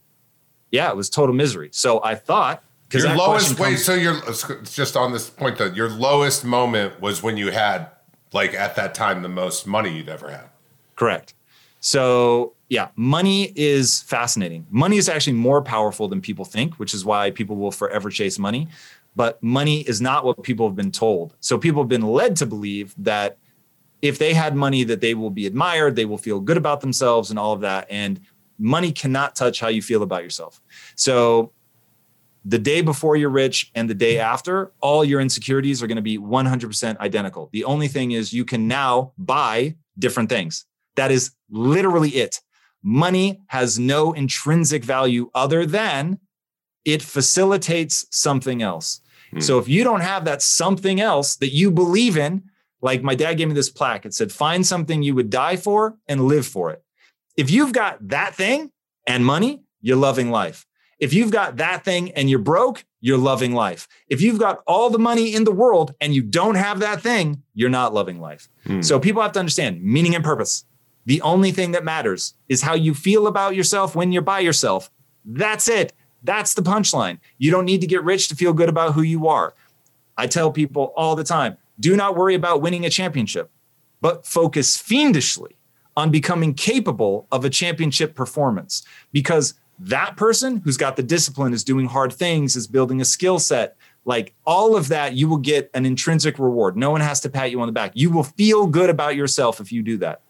yeah, 0.71 0.91
it 0.91 0.97
was 0.97 1.11
total 1.11 1.35
misery. 1.35 1.71
So 1.73 2.03
I 2.05 2.14
thought, 2.14 2.62
because 2.97 3.17
your 3.17 3.17
lowest 3.17 3.59
wait, 3.59 3.77
so 3.77 3.95
you're 3.95 4.21
just 4.65 4.97
on 4.97 5.13
this 5.13 5.31
point 5.31 5.59
that 5.59 5.77
your 5.77 5.89
lowest 5.89 6.45
moment 6.45 7.01
was 7.01 7.23
when 7.23 7.37
you 7.37 7.51
had 7.51 7.89
like 8.33 8.55
at 8.55 8.77
that 8.77 8.95
time 8.95 9.23
the 9.23 9.29
most 9.29 9.67
money 9.67 9.97
you'd 9.97 10.09
ever 10.09 10.31
had. 10.31 10.49
Correct. 10.95 11.35
So 11.81 12.55
yeah, 12.69 12.89
money 12.97 13.53
is 13.55 14.03
fascinating. 14.03 14.67
Money 14.71 14.97
is 14.97 15.09
actually 15.09 15.35
more 15.35 15.63
powerful 15.63 16.09
than 16.09 16.21
people 16.21 16.45
think, 16.45 16.75
which 16.75 16.95
is 16.95 17.05
why 17.05 17.31
people 17.31 17.57
will 17.57 17.71
forever 17.71 18.11
chase 18.11 18.39
money. 18.39 18.69
But 19.15 19.43
money 19.43 19.81
is 19.83 20.01
not 20.01 20.25
what 20.25 20.43
people 20.43 20.67
have 20.69 20.77
been 20.77 20.93
told. 20.93 21.35
So 21.41 21.57
people 21.57 21.83
have 21.83 21.89
been 21.89 22.03
led 22.03 22.37
to 22.37 22.47
believe 22.47 22.95
that 22.99 23.39
if 24.03 24.19
they 24.19 24.35
had 24.35 24.55
money 24.55 24.85
that 24.85 25.01
they 25.01 25.15
will 25.15 25.31
be 25.31 25.47
admired, 25.47 25.97
they 25.97 26.05
will 26.05 26.19
feel 26.19 26.41
good 26.41 26.57
about 26.57 26.81
themselves 26.81 27.31
and 27.31 27.39
all 27.39 27.53
of 27.53 27.61
that. 27.63 27.87
And 27.89 28.21
money 28.59 28.93
cannot 28.93 29.35
touch 29.35 29.61
how 29.61 29.69
you 29.69 29.81
feel 29.81 30.03
about 30.03 30.23
yourself. 30.23 30.61
So 30.97 31.53
the 32.49 32.59
day 32.61 32.81
before 32.81 33.17
you're 33.17 33.29
rich 33.29 33.73
and 33.75 33.91
the 33.91 33.95
day 33.95 34.21
after, 34.21 34.73
all 34.81 35.05
your 35.05 35.21
insecurities 35.21 35.83
are 35.83 35.89
going 35.89 35.97
to 35.97 36.03
be 36.03 36.17
100% 36.17 36.99
identical. 36.99 37.51
The 37.53 37.65
only 37.65 37.89
thing 37.89 38.13
is 38.13 38.33
you 38.33 38.45
can 38.45 38.69
now 38.69 39.13
buy 39.19 39.75
different 39.99 40.29
things. 40.29 40.65
That 40.95 41.11
is 41.11 41.33
literally 41.51 42.11
it. 42.11 42.41
Money 42.85 43.41
has 43.49 43.81
no 43.81 44.13
intrinsic 44.13 44.85
value 44.85 45.29
other 45.35 45.67
than 45.67 46.21
it 46.85 47.03
facilitates 47.03 48.07
something 48.13 48.63
else. 48.63 49.01
Hmm. 49.33 49.41
So 49.41 49.59
if 49.59 49.69
you 49.69 49.83
don't 49.83 50.03
have 50.03 50.25
that 50.27 50.41
something 50.41 51.01
else 51.01 51.35
that 51.37 51.53
you 51.53 51.73
believe 51.73 52.17
in, 52.17 52.45
like 52.81 53.03
my 53.03 53.17
dad 53.17 53.35
gave 53.35 53.49
me 53.49 53.55
this 53.55 53.71
plaque, 53.71 54.07
it 54.07 54.15
said, 54.15 54.31
find 54.31 54.65
something 54.65 55.03
you 55.03 55.17
would 55.17 55.31
die 55.31 55.57
for 55.57 55.97
and 56.07 56.29
live 56.29 56.47
for 56.47 56.71
it. 56.71 56.85
If 57.37 57.51
you've 57.51 57.73
got 57.73 58.07
that 58.09 58.37
thing 58.37 58.71
and 59.05 59.27
money, 59.27 59.63
you're 59.81 59.97
loving 59.97 60.31
life. 60.31 60.66
If 60.99 61.13
you've 61.13 61.31
got 61.31 61.57
that 61.57 61.85
thing 61.85 62.11
and 62.13 62.31
you're 62.31 62.39
broke, 62.39 62.85
you're 63.01 63.19
loving 63.19 63.53
life. 63.53 63.87
If 64.09 64.21
you've 64.21 64.39
got 64.39 64.63
all 64.67 64.91
the 64.91 64.99
money 64.99 65.35
in 65.35 65.45
the 65.45 65.53
world 65.53 65.95
and 66.01 66.15
you 66.15 66.23
don't 66.23 66.55
have 66.55 66.81
that 66.81 67.03
thing, 67.03 67.43
you're 67.55 67.71
not 67.71 67.93
loving 67.93 68.21
life. 68.21 68.49
Hmm. 68.67 68.81
So 68.83 68.99
people 68.99 69.23
have 69.23 69.33
to 69.33 69.39
understand 69.39 69.83
meaning 69.83 70.15
and 70.15 70.25
purpose. 70.25 70.65
The 71.05 71.21
only 71.21 71.53
thing 71.53 71.73
that 71.73 71.85
matters 71.85 72.35
is 72.49 72.63
how 72.63 72.75
you 72.75 72.95
feel 72.95 73.27
about 73.27 73.55
yourself 73.55 73.95
when 73.95 74.11
you're 74.11 74.23
by 74.23 74.41
yourself. 74.41 74.91
That's 75.25 75.69
it. 75.69 75.93
That's 76.23 76.55
the 76.55 76.63
punchline. 76.63 77.19
You 77.39 77.51
don't 77.51 77.65
need 77.65 77.81
to 77.83 77.87
get 77.87 78.03
rich 78.03 78.29
to 78.29 78.35
feel 78.35 78.53
good 78.53 78.69
about 78.69 78.95
who 78.95 79.03
you 79.03 79.29
are. 79.29 79.55
I 80.17 80.27
tell 80.27 80.51
people 80.51 80.93
all 80.97 81.15
the 81.15 81.25
time 81.25 81.59
do 81.79 81.95
not 81.95 82.17
worry 82.17 82.35
about 82.35 82.63
winning 82.63 82.87
a 82.87 82.91
championship, 82.91 83.51
but 84.01 84.27
focus 84.27 84.79
fiendishly 84.79 85.57
on 85.97 86.11
becoming 86.11 86.55
capable 86.55 87.27
of 87.31 87.45
a 87.45 87.51
championship 87.51 88.15
performance 88.15 88.85
because 89.13 89.55
that 89.79 90.16
person 90.16 90.59
who's 90.59 90.77
got 90.77 90.97
the 90.97 91.03
discipline 91.03 91.53
is 91.53 91.64
doing 91.64 91.87
hard 91.87 92.12
things, 92.12 92.57
is 92.57 92.66
building 92.66 93.01
a 93.01 93.05
skill 93.05 93.39
set. 93.39 93.77
Like 94.05 94.35
all 94.47 94.77
of 94.77 94.89
that, 94.89 95.14
you 95.14 95.29
will 95.29 95.37
get 95.39 95.70
an 95.74 95.85
intrinsic 95.85 96.39
reward. 96.39 96.77
No 96.77 96.91
one 96.91 97.01
has 97.01 97.20
to 97.20 97.29
pat 97.29 97.51
you 97.51 97.61
on 97.61 97.66
the 97.66 97.72
back. 97.72 97.93
You 97.95 98.11
will 98.11 98.22
feel 98.22 98.66
good 98.66 98.89
about 98.89 99.16
yourself 99.16 99.61
if 99.61 99.72
you 99.72 99.83
do 99.83 99.97
that. 99.99 100.20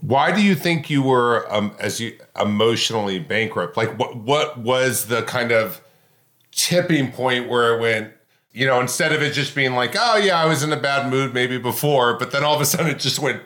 Why 0.00 0.34
do 0.34 0.42
you 0.42 0.54
think 0.54 0.90
you 0.90 1.02
were, 1.02 1.46
um, 1.52 1.74
as 1.78 2.00
you 2.00 2.18
emotionally 2.38 3.18
bankrupt? 3.18 3.76
Like, 3.76 3.98
what 3.98 4.16
what 4.16 4.58
was 4.58 5.06
the 5.06 5.22
kind 5.22 5.52
of 5.52 5.80
tipping 6.50 7.12
point 7.12 7.48
where 7.48 7.76
it 7.76 7.80
went? 7.80 8.12
You 8.52 8.66
know, 8.66 8.80
instead 8.80 9.12
of 9.12 9.22
it 9.22 9.32
just 9.32 9.54
being 9.54 9.74
like, 9.74 9.94
oh 9.98 10.16
yeah, 10.16 10.42
I 10.42 10.46
was 10.46 10.62
in 10.62 10.72
a 10.72 10.80
bad 10.80 11.10
mood 11.10 11.34
maybe 11.34 11.58
before, 11.58 12.18
but 12.18 12.30
then 12.30 12.42
all 12.42 12.54
of 12.54 12.60
a 12.60 12.64
sudden 12.64 12.88
it 12.88 12.98
just 12.98 13.18
went. 13.18 13.40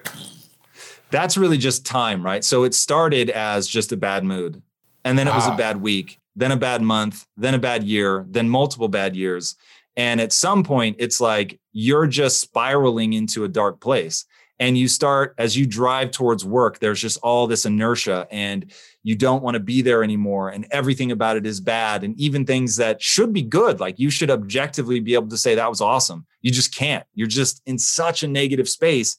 That's 1.11 1.37
really 1.37 1.59
just 1.59 1.85
time, 1.85 2.25
right? 2.25 2.45
So 2.45 2.63
it 2.63 2.75
started 2.75 3.31
as 3.31 3.67
just 3.67 3.91
a 3.91 3.97
bad 3.97 4.23
mood 4.23 4.63
and 5.05 5.19
then 5.19 5.29
it 5.29 5.35
was 5.35 5.47
a 5.47 5.57
bad 5.57 5.81
week, 5.81 6.19
then 6.37 6.53
a 6.53 6.57
bad 6.57 6.83
month, 6.83 7.27
then 7.37 7.55
a 7.55 7.59
bad 7.59 7.85
year, 7.85 8.27
then 8.29 8.49
multiple 8.49 8.89
bad 8.89 9.17
years. 9.17 9.57
And 9.97 10.21
at 10.21 10.33
some 10.33 10.63
point, 10.63 10.97
it's 10.99 11.21
like 11.21 11.59
you're 11.73 12.07
just 12.07 12.41
spiraling 12.41 13.13
into 13.13 13.45
a 13.45 13.49
dark 13.49 13.81
place. 13.81 14.25
And 14.59 14.77
you 14.77 14.89
start, 14.89 15.35
as 15.39 15.57
you 15.57 15.67
drive 15.67 16.11
towards 16.11 16.45
work, 16.45 16.79
there's 16.79 17.01
just 17.01 17.19
all 17.23 17.47
this 17.47 17.65
inertia 17.65 18.29
and 18.31 18.71
you 19.03 19.17
don't 19.17 19.43
want 19.43 19.55
to 19.55 19.61
be 19.61 19.81
there 19.81 20.05
anymore. 20.05 20.51
And 20.51 20.67
everything 20.71 21.13
about 21.13 21.39
it 21.39 21.47
is 21.47 21.61
bad. 21.61 22.05
And 22.05 22.19
even 22.21 22.45
things 22.45 22.77
that 22.77 23.03
should 23.03 23.33
be 23.33 23.43
good, 23.43 23.81
like 23.81 23.99
you 23.99 24.11
should 24.11 24.31
objectively 24.31 25.01
be 25.01 25.15
able 25.15 25.29
to 25.29 25.39
say 25.39 25.55
that 25.55 25.71
was 25.71 25.81
awesome. 25.81 26.27
You 26.43 26.51
just 26.51 26.75
can't. 26.75 27.07
You're 27.15 27.27
just 27.27 27.63
in 27.65 27.79
such 27.79 28.23
a 28.23 28.29
negative 28.29 28.69
space. 28.69 29.17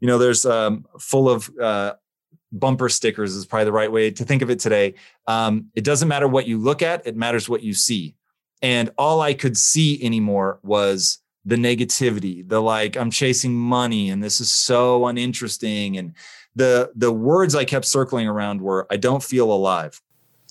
You 0.00 0.08
know, 0.08 0.18
there's 0.18 0.44
um, 0.44 0.84
full 0.98 1.30
of 1.30 1.48
uh, 1.60 1.92
bumper 2.52 2.88
stickers 2.88 3.34
is 3.34 3.46
probably 3.46 3.64
the 3.64 3.72
right 3.72 3.90
way 3.90 4.10
to 4.10 4.24
think 4.24 4.42
of 4.42 4.50
it 4.50 4.60
today. 4.60 4.94
Um, 5.26 5.70
it 5.74 5.84
doesn't 5.84 6.08
matter 6.08 6.28
what 6.28 6.46
you 6.46 6.58
look 6.58 6.82
at, 6.82 7.06
it 7.06 7.16
matters 7.16 7.48
what 7.48 7.62
you 7.62 7.74
see. 7.74 8.14
And 8.60 8.90
all 8.96 9.20
I 9.20 9.34
could 9.34 9.56
see 9.56 10.02
anymore 10.04 10.60
was 10.62 11.18
the 11.44 11.56
negativity, 11.56 12.48
the 12.48 12.60
like, 12.60 12.96
I'm 12.96 13.10
chasing 13.10 13.54
money 13.54 14.10
and 14.10 14.22
this 14.22 14.40
is 14.40 14.52
so 14.52 15.06
uninteresting. 15.06 15.96
And 15.96 16.14
the 16.54 16.92
the 16.94 17.10
words 17.10 17.54
I 17.54 17.64
kept 17.64 17.86
circling 17.86 18.28
around 18.28 18.60
were, 18.60 18.86
I 18.90 18.96
don't 18.96 19.22
feel 19.22 19.50
alive. 19.50 20.00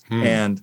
Hmm. 0.08 0.22
And 0.22 0.62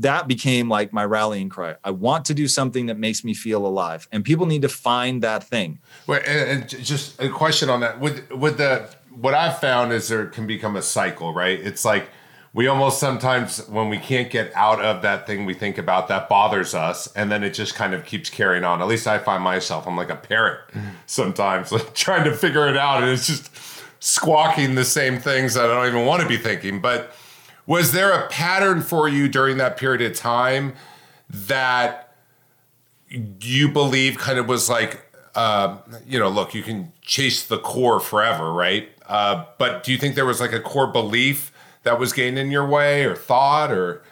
that 0.00 0.26
became 0.26 0.68
like 0.68 0.92
my 0.94 1.04
rallying 1.04 1.50
cry. 1.50 1.76
I 1.84 1.90
want 1.90 2.24
to 2.26 2.34
do 2.34 2.48
something 2.48 2.86
that 2.86 2.98
makes 2.98 3.22
me 3.22 3.34
feel 3.34 3.66
alive, 3.66 4.08
and 4.10 4.24
people 4.24 4.46
need 4.46 4.62
to 4.62 4.68
find 4.68 5.22
that 5.22 5.44
thing. 5.44 5.78
Wait, 6.06 6.22
and, 6.26 6.66
just 6.68 7.20
a 7.20 7.28
question 7.28 7.68
on 7.68 7.80
that: 7.80 8.00
with 8.00 8.30
with 8.30 8.56
the 8.56 8.88
what 9.20 9.34
I've 9.34 9.58
found 9.58 9.92
is 9.92 10.08
there 10.08 10.26
can 10.26 10.46
become 10.46 10.76
a 10.76 10.82
cycle, 10.82 11.34
right? 11.34 11.58
It's 11.60 11.84
like 11.84 12.08
we 12.52 12.66
almost 12.66 12.98
sometimes 12.98 13.66
when 13.68 13.88
we 13.88 13.98
can't 13.98 14.30
get 14.30 14.52
out 14.54 14.80
of 14.80 15.02
that 15.02 15.26
thing 15.26 15.44
we 15.44 15.54
think 15.54 15.78
about 15.78 16.08
that 16.08 16.28
bothers 16.28 16.74
us 16.74 17.12
and 17.12 17.30
then 17.30 17.44
it 17.44 17.50
just 17.50 17.74
kind 17.74 17.94
of 17.94 18.04
keeps 18.04 18.28
carrying 18.30 18.64
on. 18.64 18.80
At 18.80 18.88
least 18.88 19.06
i 19.06 19.18
find 19.18 19.42
myself 19.42 19.86
i'm 19.86 19.96
like 19.96 20.10
a 20.10 20.16
parrot 20.16 20.60
sometimes 21.06 21.70
like 21.70 21.94
trying 22.06 22.24
to 22.24 22.34
figure 22.34 22.68
it 22.68 22.76
out 22.76 23.02
and 23.02 23.12
it's 23.12 23.26
just 23.26 23.50
squawking 24.00 24.74
the 24.74 24.84
same 24.84 25.18
things 25.18 25.54
that 25.54 25.66
i 25.66 25.74
don't 25.74 25.86
even 25.86 26.06
want 26.06 26.22
to 26.22 26.28
be 26.28 26.36
thinking. 26.36 26.80
But 26.80 27.14
was 27.66 27.92
there 27.92 28.10
a 28.12 28.26
pattern 28.28 28.80
for 28.82 29.08
you 29.08 29.28
during 29.28 29.58
that 29.58 29.76
period 29.76 30.02
of 30.10 30.16
time 30.16 30.74
that 31.28 32.14
you 33.08 33.68
believe 33.68 34.18
kind 34.18 34.38
of 34.38 34.48
was 34.48 34.68
like 34.68 35.06
uh, 35.34 35.78
you 36.06 36.18
know 36.18 36.28
look 36.28 36.54
you 36.54 36.62
can 36.62 36.92
chase 37.02 37.44
the 37.44 37.58
core 37.58 38.00
forever 38.00 38.52
right 38.52 38.88
uh, 39.10 39.44
but 39.58 39.82
do 39.82 39.90
you 39.90 39.98
think 39.98 40.14
there 40.14 40.24
was 40.24 40.40
like 40.40 40.52
a 40.52 40.60
core 40.60 40.86
belief 40.86 41.52
that 41.82 41.98
was 41.98 42.12
getting 42.12 42.38
in 42.38 42.50
your 42.52 42.66
way 42.66 43.04
or 43.04 43.16
thought 43.16 43.72
or? 43.72 44.04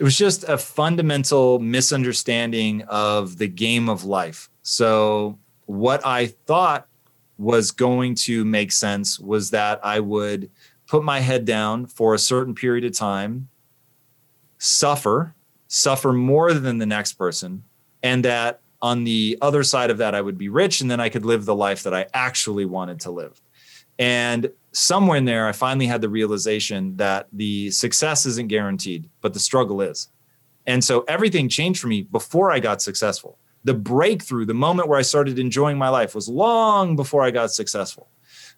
It 0.00 0.04
was 0.04 0.18
just 0.18 0.42
a 0.48 0.58
fundamental 0.58 1.60
misunderstanding 1.60 2.82
of 2.82 3.38
the 3.38 3.46
game 3.46 3.88
of 3.88 4.04
life. 4.04 4.50
So, 4.62 5.38
what 5.66 6.04
I 6.04 6.26
thought 6.26 6.88
was 7.38 7.70
going 7.70 8.16
to 8.16 8.44
make 8.44 8.72
sense 8.72 9.20
was 9.20 9.50
that 9.50 9.78
I 9.84 10.00
would 10.00 10.50
put 10.88 11.04
my 11.04 11.20
head 11.20 11.44
down 11.44 11.86
for 11.86 12.12
a 12.12 12.18
certain 12.18 12.54
period 12.54 12.84
of 12.84 12.92
time, 12.92 13.48
suffer, 14.58 15.34
suffer 15.68 16.12
more 16.12 16.52
than 16.52 16.78
the 16.78 16.86
next 16.86 17.12
person, 17.12 17.62
and 18.02 18.24
that 18.24 18.60
on 18.82 19.04
the 19.04 19.38
other 19.40 19.62
side 19.62 19.90
of 19.90 19.98
that, 19.98 20.14
I 20.14 20.20
would 20.20 20.36
be 20.36 20.48
rich 20.48 20.80
and 20.80 20.90
then 20.90 21.00
I 21.00 21.10
could 21.10 21.24
live 21.24 21.44
the 21.44 21.54
life 21.54 21.84
that 21.84 21.94
I 21.94 22.06
actually 22.12 22.64
wanted 22.64 23.00
to 23.00 23.10
live. 23.10 23.40
And 23.98 24.50
somewhere 24.72 25.16
in 25.16 25.24
there, 25.24 25.48
I 25.48 25.52
finally 25.52 25.86
had 25.86 26.00
the 26.00 26.08
realization 26.08 26.96
that 26.96 27.28
the 27.32 27.70
success 27.70 28.26
isn't 28.26 28.48
guaranteed, 28.48 29.08
but 29.20 29.32
the 29.32 29.40
struggle 29.40 29.80
is. 29.80 30.08
And 30.66 30.84
so 30.84 31.04
everything 31.08 31.48
changed 31.48 31.80
for 31.80 31.86
me 31.86 32.02
before 32.02 32.50
I 32.50 32.58
got 32.58 32.82
successful. 32.82 33.38
The 33.64 33.74
breakthrough, 33.74 34.44
the 34.44 34.54
moment 34.54 34.88
where 34.88 34.98
I 34.98 35.02
started 35.02 35.38
enjoying 35.38 35.78
my 35.78 35.88
life 35.88 36.14
was 36.14 36.28
long 36.28 36.96
before 36.96 37.22
I 37.22 37.30
got 37.30 37.52
successful. 37.52 38.08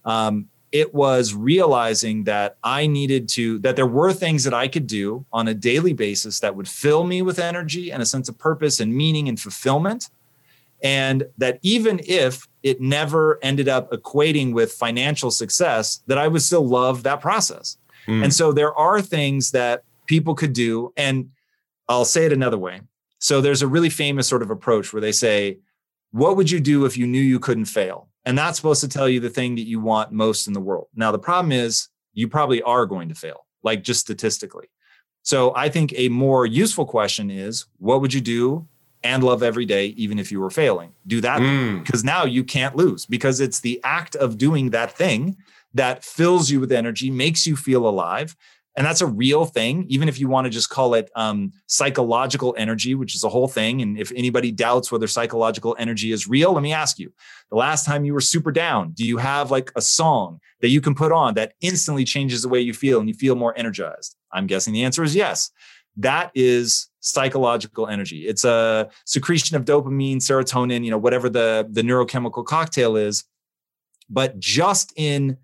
Um, 0.04 0.48
it 0.70 0.92
was 0.92 1.34
realizing 1.34 2.24
that 2.24 2.58
I 2.62 2.86
needed 2.86 3.28
to, 3.30 3.58
that 3.60 3.76
there 3.76 3.86
were 3.86 4.12
things 4.12 4.44
that 4.44 4.52
I 4.52 4.68
could 4.68 4.86
do 4.86 5.24
on 5.32 5.48
a 5.48 5.54
daily 5.54 5.94
basis 5.94 6.40
that 6.40 6.56
would 6.56 6.68
fill 6.68 7.04
me 7.04 7.22
with 7.22 7.38
energy 7.38 7.90
and 7.90 8.02
a 8.02 8.06
sense 8.06 8.28
of 8.28 8.38
purpose 8.38 8.80
and 8.80 8.94
meaning 8.94 9.28
and 9.28 9.40
fulfillment 9.40 10.10
and 10.82 11.24
that 11.38 11.58
even 11.62 12.00
if 12.06 12.46
it 12.62 12.80
never 12.80 13.38
ended 13.42 13.68
up 13.68 13.90
equating 13.90 14.52
with 14.52 14.72
financial 14.72 15.30
success 15.30 16.00
that 16.06 16.18
i 16.18 16.28
would 16.28 16.42
still 16.42 16.66
love 16.66 17.02
that 17.02 17.20
process. 17.20 17.76
Mm. 18.06 18.24
and 18.24 18.34
so 18.34 18.52
there 18.52 18.74
are 18.74 19.00
things 19.00 19.50
that 19.52 19.82
people 20.06 20.34
could 20.34 20.52
do 20.52 20.92
and 20.96 21.30
i'll 21.88 22.04
say 22.04 22.26
it 22.26 22.32
another 22.32 22.58
way. 22.58 22.80
So 23.20 23.40
there's 23.40 23.62
a 23.62 23.66
really 23.66 23.90
famous 23.90 24.28
sort 24.28 24.42
of 24.42 24.50
approach 24.50 24.92
where 24.92 25.02
they 25.02 25.12
say 25.12 25.58
what 26.12 26.36
would 26.36 26.50
you 26.50 26.60
do 26.60 26.86
if 26.86 26.96
you 26.96 27.06
knew 27.06 27.20
you 27.20 27.38
couldn't 27.38 27.66
fail? 27.66 28.08
And 28.24 28.38
that's 28.38 28.56
supposed 28.56 28.80
to 28.80 28.88
tell 28.88 29.08
you 29.08 29.20
the 29.20 29.28
thing 29.28 29.56
that 29.56 29.66
you 29.66 29.80
want 29.80 30.12
most 30.12 30.46
in 30.46 30.54
the 30.54 30.60
world. 30.60 30.86
Now 30.94 31.12
the 31.12 31.18
problem 31.18 31.52
is 31.52 31.88
you 32.14 32.28
probably 32.28 32.62
are 32.62 32.86
going 32.86 33.08
to 33.08 33.14
fail 33.14 33.46
like 33.62 33.82
just 33.82 34.00
statistically. 34.00 34.68
So 35.22 35.52
i 35.56 35.68
think 35.68 35.92
a 35.96 36.08
more 36.08 36.46
useful 36.46 36.86
question 36.86 37.30
is 37.30 37.66
what 37.78 38.00
would 38.00 38.14
you 38.14 38.20
do 38.20 38.66
and 39.02 39.22
love 39.22 39.42
every 39.42 39.64
day, 39.64 39.86
even 39.96 40.18
if 40.18 40.32
you 40.32 40.40
were 40.40 40.50
failing. 40.50 40.92
Do 41.06 41.20
that 41.20 41.38
because 41.82 42.04
now 42.04 42.24
you 42.24 42.44
can't 42.44 42.76
lose 42.76 43.06
because 43.06 43.40
it's 43.40 43.60
the 43.60 43.80
act 43.84 44.16
of 44.16 44.38
doing 44.38 44.70
that 44.70 44.92
thing 44.92 45.36
that 45.74 46.04
fills 46.04 46.50
you 46.50 46.60
with 46.60 46.72
energy, 46.72 47.10
makes 47.10 47.46
you 47.46 47.56
feel 47.56 47.86
alive. 47.88 48.36
And 48.76 48.86
that's 48.86 49.00
a 49.00 49.06
real 49.06 49.44
thing, 49.44 49.86
even 49.88 50.08
if 50.08 50.20
you 50.20 50.28
want 50.28 50.44
to 50.44 50.50
just 50.50 50.70
call 50.70 50.94
it 50.94 51.10
um, 51.16 51.52
psychological 51.66 52.54
energy, 52.56 52.94
which 52.94 53.16
is 53.16 53.24
a 53.24 53.28
whole 53.28 53.48
thing. 53.48 53.82
And 53.82 53.98
if 53.98 54.12
anybody 54.14 54.52
doubts 54.52 54.92
whether 54.92 55.08
psychological 55.08 55.74
energy 55.80 56.12
is 56.12 56.28
real, 56.28 56.52
let 56.52 56.62
me 56.62 56.72
ask 56.72 56.96
you 56.96 57.12
the 57.50 57.56
last 57.56 57.84
time 57.84 58.04
you 58.04 58.14
were 58.14 58.20
super 58.20 58.52
down, 58.52 58.92
do 58.92 59.04
you 59.04 59.16
have 59.16 59.50
like 59.50 59.72
a 59.74 59.80
song 59.80 60.38
that 60.60 60.68
you 60.68 60.80
can 60.80 60.94
put 60.94 61.10
on 61.10 61.34
that 61.34 61.54
instantly 61.60 62.04
changes 62.04 62.42
the 62.42 62.48
way 62.48 62.60
you 62.60 62.72
feel 62.72 63.00
and 63.00 63.08
you 63.08 63.14
feel 63.16 63.34
more 63.34 63.52
energized? 63.58 64.14
I'm 64.32 64.46
guessing 64.46 64.74
the 64.74 64.84
answer 64.84 65.02
is 65.02 65.16
yes. 65.16 65.50
That 65.98 66.30
is 66.34 66.88
psychological 67.00 67.86
energy. 67.86 68.26
It's 68.26 68.44
a 68.44 68.88
secretion 69.04 69.56
of 69.56 69.64
dopamine, 69.64 70.16
serotonin, 70.16 70.84
you 70.84 70.90
know, 70.90 70.98
whatever 70.98 71.28
the, 71.28 71.66
the 71.70 71.82
neurochemical 71.82 72.44
cocktail 72.44 72.96
is. 72.96 73.24
But 74.08 74.38
just 74.38 74.92
in 74.96 75.36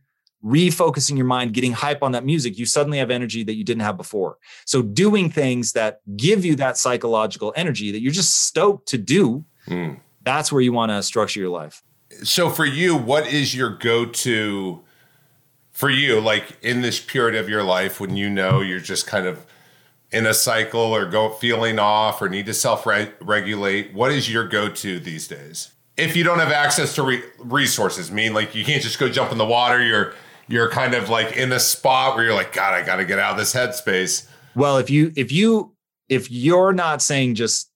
refocusing 0.44 1.16
your 1.16 1.26
mind, 1.26 1.55
getting 1.55 1.72
hype 1.72 2.02
on 2.02 2.12
that 2.12 2.24
music, 2.24 2.59
you 2.59 2.66
suddenly 2.66 2.98
have 2.98 3.11
energy 3.11 3.42
that 3.44 3.55
you 3.55 3.64
didn't 3.64 3.82
have 3.82 3.96
before. 3.96 4.38
So 4.66 4.82
doing 4.82 5.30
things 5.30 5.72
that 5.72 6.00
give 6.16 6.44
you 6.44 6.55
that 6.57 6.76
psychological 6.76 7.52
energy 7.57 7.90
that 7.92 8.00
you're 8.00 8.12
just 8.12 8.44
stoked 8.46 8.88
to 8.88 8.98
do, 8.98 9.44
mm. 9.66 9.98
that's 10.22 10.52
where 10.52 10.61
you 10.61 10.72
want 10.72 10.90
to 10.90 11.02
structure 11.02 11.40
your 11.40 11.50
life. 11.50 11.82
So 12.22 12.50
for 12.50 12.66
you, 12.66 12.96
what 12.96 13.26
is 13.26 13.55
your 13.55 13.70
go-to 13.70 14.84
for 15.72 15.90
you 15.90 16.20
like 16.20 16.57
in 16.62 16.82
this 16.82 17.00
period 17.00 17.34
of 17.34 17.48
your 17.48 17.64
life 17.64 17.98
when 17.98 18.16
you 18.16 18.30
know 18.30 18.61
you're 18.61 18.78
just 18.78 19.07
kind 19.07 19.26
of 19.26 19.44
in 20.14 20.26
a 20.26 20.32
cycle 20.32 20.80
or 20.80 21.04
go 21.04 21.30
feeling 21.30 21.78
off 21.78 22.22
or 22.22 22.28
need 22.28 22.46
to 22.46 22.54
self-regulate, 22.54 23.92
what 23.92 24.12
is 24.12 24.32
your 24.32 24.46
go-to 24.46 25.00
these 25.00 25.26
days? 25.28 25.72
If 25.96 26.16
you 26.16 26.24
don't 26.24 26.38
have 26.38 26.52
access 26.52 26.94
to 26.94 27.02
re- 27.02 27.22
resources, 27.38 28.10
I 28.10 28.14
mean 28.14 28.32
like 28.32 28.54
you 28.54 28.64
can't 28.64 28.82
just 28.82 28.98
go 28.98 29.08
jump 29.08 29.32
in 29.32 29.38
the 29.38 29.44
water, 29.44 29.84
you're 29.84 30.14
you're 30.48 30.70
kind 30.70 30.94
of 30.94 31.08
like 31.08 31.36
in 31.36 31.52
a 31.52 31.60
spot 31.60 32.14
where 32.14 32.24
you're 32.24 32.34
like, 32.34 32.52
God, 32.52 32.74
I 32.74 32.84
got 32.84 32.96
to 32.96 33.04
get 33.04 33.18
out 33.18 33.32
of 33.32 33.38
this 33.38 33.54
headspace. 33.54 34.28
Well, 34.54 34.78
if 34.78 34.90
you 34.90 35.12
if 35.16 35.32
you 35.32 35.74
if 36.08 36.30
you're 36.30 36.72
not 36.72 37.02
saying 37.02 37.34
just 37.34 37.70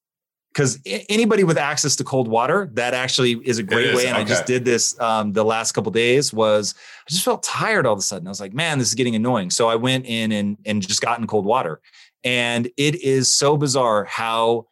because 0.53 0.81
anybody 1.09 1.45
with 1.45 1.59
access 1.59 1.95
to 1.97 2.05
cold 2.05 2.27
water, 2.27 2.69
that 2.73 2.93
actually 2.95 3.35
is 3.45 3.59
a 3.59 3.63
great 3.63 3.95
way. 3.95 4.07
And 4.07 4.17
okay. 4.17 4.23
I 4.23 4.25
just 4.25 4.47
did 4.47 4.65
this 4.65 4.99
um, 5.01 5.33
the 5.33 5.45
last 5.45 5.73
couple 5.73 5.93
days. 5.93 6.33
Was 6.33 6.75
I 7.07 7.11
just 7.11 7.25
felt 7.25 7.43
tired 7.43 7.87
all 7.87 7.93
of 7.93 7.99
a 7.99 8.03
sudden? 8.03 8.27
I 8.27 8.31
was 8.31 8.41
like, 8.41 8.53
man, 8.53 8.79
this 8.79 8.89
is 8.89 8.95
getting 8.95 9.15
annoying. 9.15 9.51
So 9.51 9.69
I 9.69 9.77
went 9.77 10.07
in 10.07 10.33
and 10.33 10.57
and 10.67 10.87
just 10.87 11.01
got 11.01 11.21
in 11.21 11.27
cold 11.27 11.45
water, 11.45 11.81
and 12.25 12.67
it 12.77 13.03
is 13.03 13.33
so 13.33 13.57
bizarre 13.57 14.05
how 14.05 14.67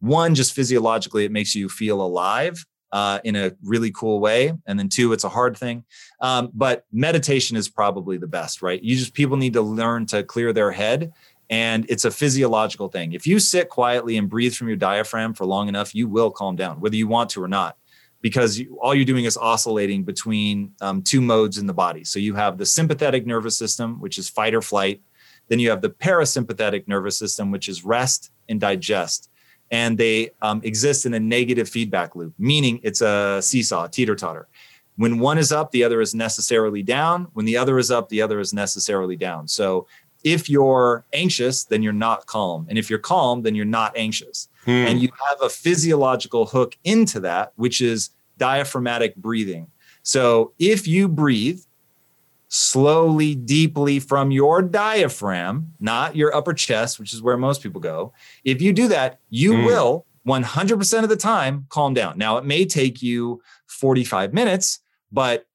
one 0.00 0.34
just 0.34 0.52
physiologically 0.52 1.24
it 1.24 1.32
makes 1.32 1.54
you 1.54 1.68
feel 1.68 2.02
alive 2.02 2.64
uh, 2.92 3.18
in 3.24 3.34
a 3.34 3.52
really 3.64 3.90
cool 3.90 4.20
way. 4.20 4.52
And 4.66 4.78
then 4.78 4.88
two, 4.88 5.12
it's 5.12 5.24
a 5.24 5.28
hard 5.28 5.56
thing. 5.56 5.84
Um, 6.20 6.50
but 6.54 6.84
meditation 6.92 7.56
is 7.56 7.68
probably 7.68 8.18
the 8.18 8.28
best, 8.28 8.62
right? 8.62 8.80
You 8.82 8.96
just 8.96 9.14
people 9.14 9.36
need 9.36 9.54
to 9.54 9.62
learn 9.62 10.06
to 10.06 10.22
clear 10.22 10.52
their 10.52 10.70
head. 10.70 11.12
And 11.50 11.84
it's 11.88 12.04
a 12.04 12.10
physiological 12.10 12.88
thing. 12.88 13.12
If 13.12 13.26
you 13.26 13.38
sit 13.38 13.68
quietly 13.68 14.16
and 14.16 14.30
breathe 14.30 14.54
from 14.54 14.68
your 14.68 14.76
diaphragm 14.76 15.34
for 15.34 15.44
long 15.44 15.68
enough, 15.68 15.94
you 15.94 16.06
will 16.06 16.30
calm 16.30 16.54
down, 16.54 16.80
whether 16.80 16.96
you 16.96 17.08
want 17.08 17.30
to 17.30 17.42
or 17.42 17.48
not, 17.48 17.76
because 18.22 18.58
you, 18.58 18.78
all 18.80 18.94
you're 18.94 19.04
doing 19.04 19.24
is 19.24 19.36
oscillating 19.36 20.04
between 20.04 20.72
um, 20.80 21.02
two 21.02 21.20
modes 21.20 21.58
in 21.58 21.66
the 21.66 21.74
body. 21.74 22.04
So 22.04 22.18
you 22.18 22.34
have 22.34 22.58
the 22.58 22.64
sympathetic 22.64 23.26
nervous 23.26 23.58
system, 23.58 24.00
which 24.00 24.18
is 24.18 24.30
fight 24.30 24.54
or 24.54 24.62
flight. 24.62 25.02
Then 25.48 25.58
you 25.58 25.70
have 25.70 25.82
the 25.82 25.90
parasympathetic 25.90 26.88
nervous 26.88 27.18
system, 27.18 27.50
which 27.50 27.68
is 27.68 27.84
rest 27.84 28.30
and 28.48 28.60
digest 28.60 29.30
and 29.70 29.98
they 29.98 30.30
um, 30.42 30.60
exist 30.62 31.06
in 31.06 31.14
a 31.14 31.20
negative 31.20 31.68
feedback 31.68 32.14
loop, 32.14 32.34
meaning 32.38 32.80
it's 32.82 33.00
a 33.00 33.40
seesaw, 33.42 33.88
teeter 33.88 34.14
totter. 34.14 34.46
When 34.96 35.18
one 35.18 35.38
is 35.38 35.50
up, 35.50 35.72
the 35.72 35.82
other 35.82 36.00
is 36.00 36.14
necessarily 36.14 36.82
down. 36.82 37.26
When 37.32 37.44
the 37.44 37.56
other 37.56 37.78
is 37.78 37.90
up, 37.90 38.08
the 38.08 38.22
other 38.22 38.38
is 38.38 38.54
necessarily 38.54 39.16
down. 39.16 39.48
So 39.48 39.88
if 40.22 40.48
you're 40.48 41.04
anxious, 41.12 41.64
then 41.64 41.82
you're 41.82 41.92
not 41.92 42.26
calm. 42.26 42.66
And 42.68 42.78
if 42.78 42.88
you're 42.88 43.00
calm, 43.00 43.42
then 43.42 43.56
you're 43.56 43.64
not 43.64 43.96
anxious. 43.96 44.48
Hmm. 44.64 44.70
And 44.70 45.02
you 45.02 45.08
have 45.28 45.42
a 45.42 45.48
physiological 45.48 46.46
hook 46.46 46.78
into 46.84 47.18
that, 47.20 47.52
which 47.56 47.80
is 47.80 48.10
diaphragmatic 48.38 49.16
breathing. 49.16 49.66
So 50.02 50.52
if 50.58 50.86
you 50.86 51.08
breathe 51.08 51.60
slowly, 52.56 53.34
deeply 53.34 53.98
from 53.98 54.30
your 54.30 54.62
diaphragm, 54.62 55.74
not 55.80 56.14
your 56.14 56.32
upper 56.32 56.54
chest, 56.54 57.00
which 57.00 57.12
is 57.12 57.20
where 57.20 57.36
most 57.36 57.60
people 57.64 57.80
go. 57.80 58.12
If 58.44 58.62
you 58.62 58.72
do 58.72 58.86
that, 58.86 59.18
you 59.28 59.54
mm. 59.54 59.66
will 59.66 60.06
100% 60.24 61.02
of 61.02 61.08
the 61.08 61.16
time 61.16 61.66
calm 61.68 61.94
down. 61.94 62.16
Now, 62.16 62.36
it 62.36 62.44
may 62.44 62.64
take 62.64 63.02
you 63.02 63.42
45 63.66 64.32
minutes, 64.32 64.78
but 65.10 65.48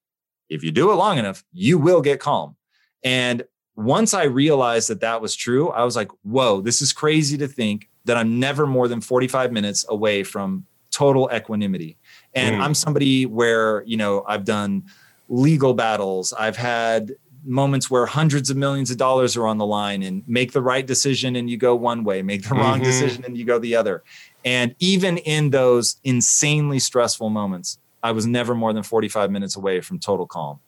if 0.49 0.61
you 0.61 0.71
do 0.71 0.91
it 0.91 0.95
long 0.95 1.17
enough, 1.17 1.45
you 1.53 1.77
will 1.77 2.01
get 2.01 2.19
calm. 2.19 2.57
And 3.01 3.45
once 3.77 4.13
I 4.13 4.23
realized 4.23 4.89
that 4.89 4.99
that 4.99 5.21
was 5.21 5.37
true, 5.37 5.69
I 5.69 5.85
was 5.85 5.95
like, 5.95 6.11
whoa, 6.23 6.59
this 6.59 6.81
is 6.81 6.91
crazy 6.91 7.37
to 7.37 7.47
think 7.47 7.87
that 8.03 8.17
I'm 8.17 8.41
never 8.41 8.67
more 8.67 8.89
than 8.89 8.99
45 8.99 9.53
minutes 9.53 9.85
away 9.87 10.23
from 10.25 10.65
total 10.91 11.29
equanimity. 11.33 11.97
And 12.33 12.57
mm. 12.57 12.59
I'm 12.59 12.73
somebody 12.73 13.25
where, 13.25 13.83
you 13.85 13.95
know, 13.95 14.25
I've 14.27 14.43
done 14.43 14.83
legal 15.29 15.73
battles. 15.73 16.33
I've 16.33 16.57
had 16.57 17.13
moments 17.45 17.89
where 17.89 18.05
hundreds 18.05 18.49
of 18.49 18.57
millions 18.57 18.91
of 18.91 18.97
dollars 18.97 19.37
are 19.37 19.47
on 19.47 19.57
the 19.57 19.65
line 19.65 20.03
and 20.03 20.27
make 20.27 20.51
the 20.51 20.61
right 20.61 20.85
decision 20.85 21.35
and 21.35 21.49
you 21.49 21.57
go 21.57 21.75
one 21.75 22.03
way, 22.03 22.21
make 22.21 22.47
the 22.47 22.55
wrong 22.55 22.75
mm-hmm. 22.75 22.83
decision 22.83 23.23
and 23.23 23.37
you 23.37 23.45
go 23.45 23.59
the 23.59 23.75
other. 23.75 24.03
And 24.43 24.75
even 24.79 25.17
in 25.19 25.51
those 25.51 25.97
insanely 26.03 26.79
stressful 26.79 27.29
moments, 27.29 27.79
I 28.03 28.11
was 28.11 28.25
never 28.25 28.55
more 28.55 28.73
than 28.73 28.83
45 28.83 29.31
minutes 29.31 29.55
away 29.55 29.81
from 29.81 29.99
total 29.99 30.25
calm. 30.25 30.59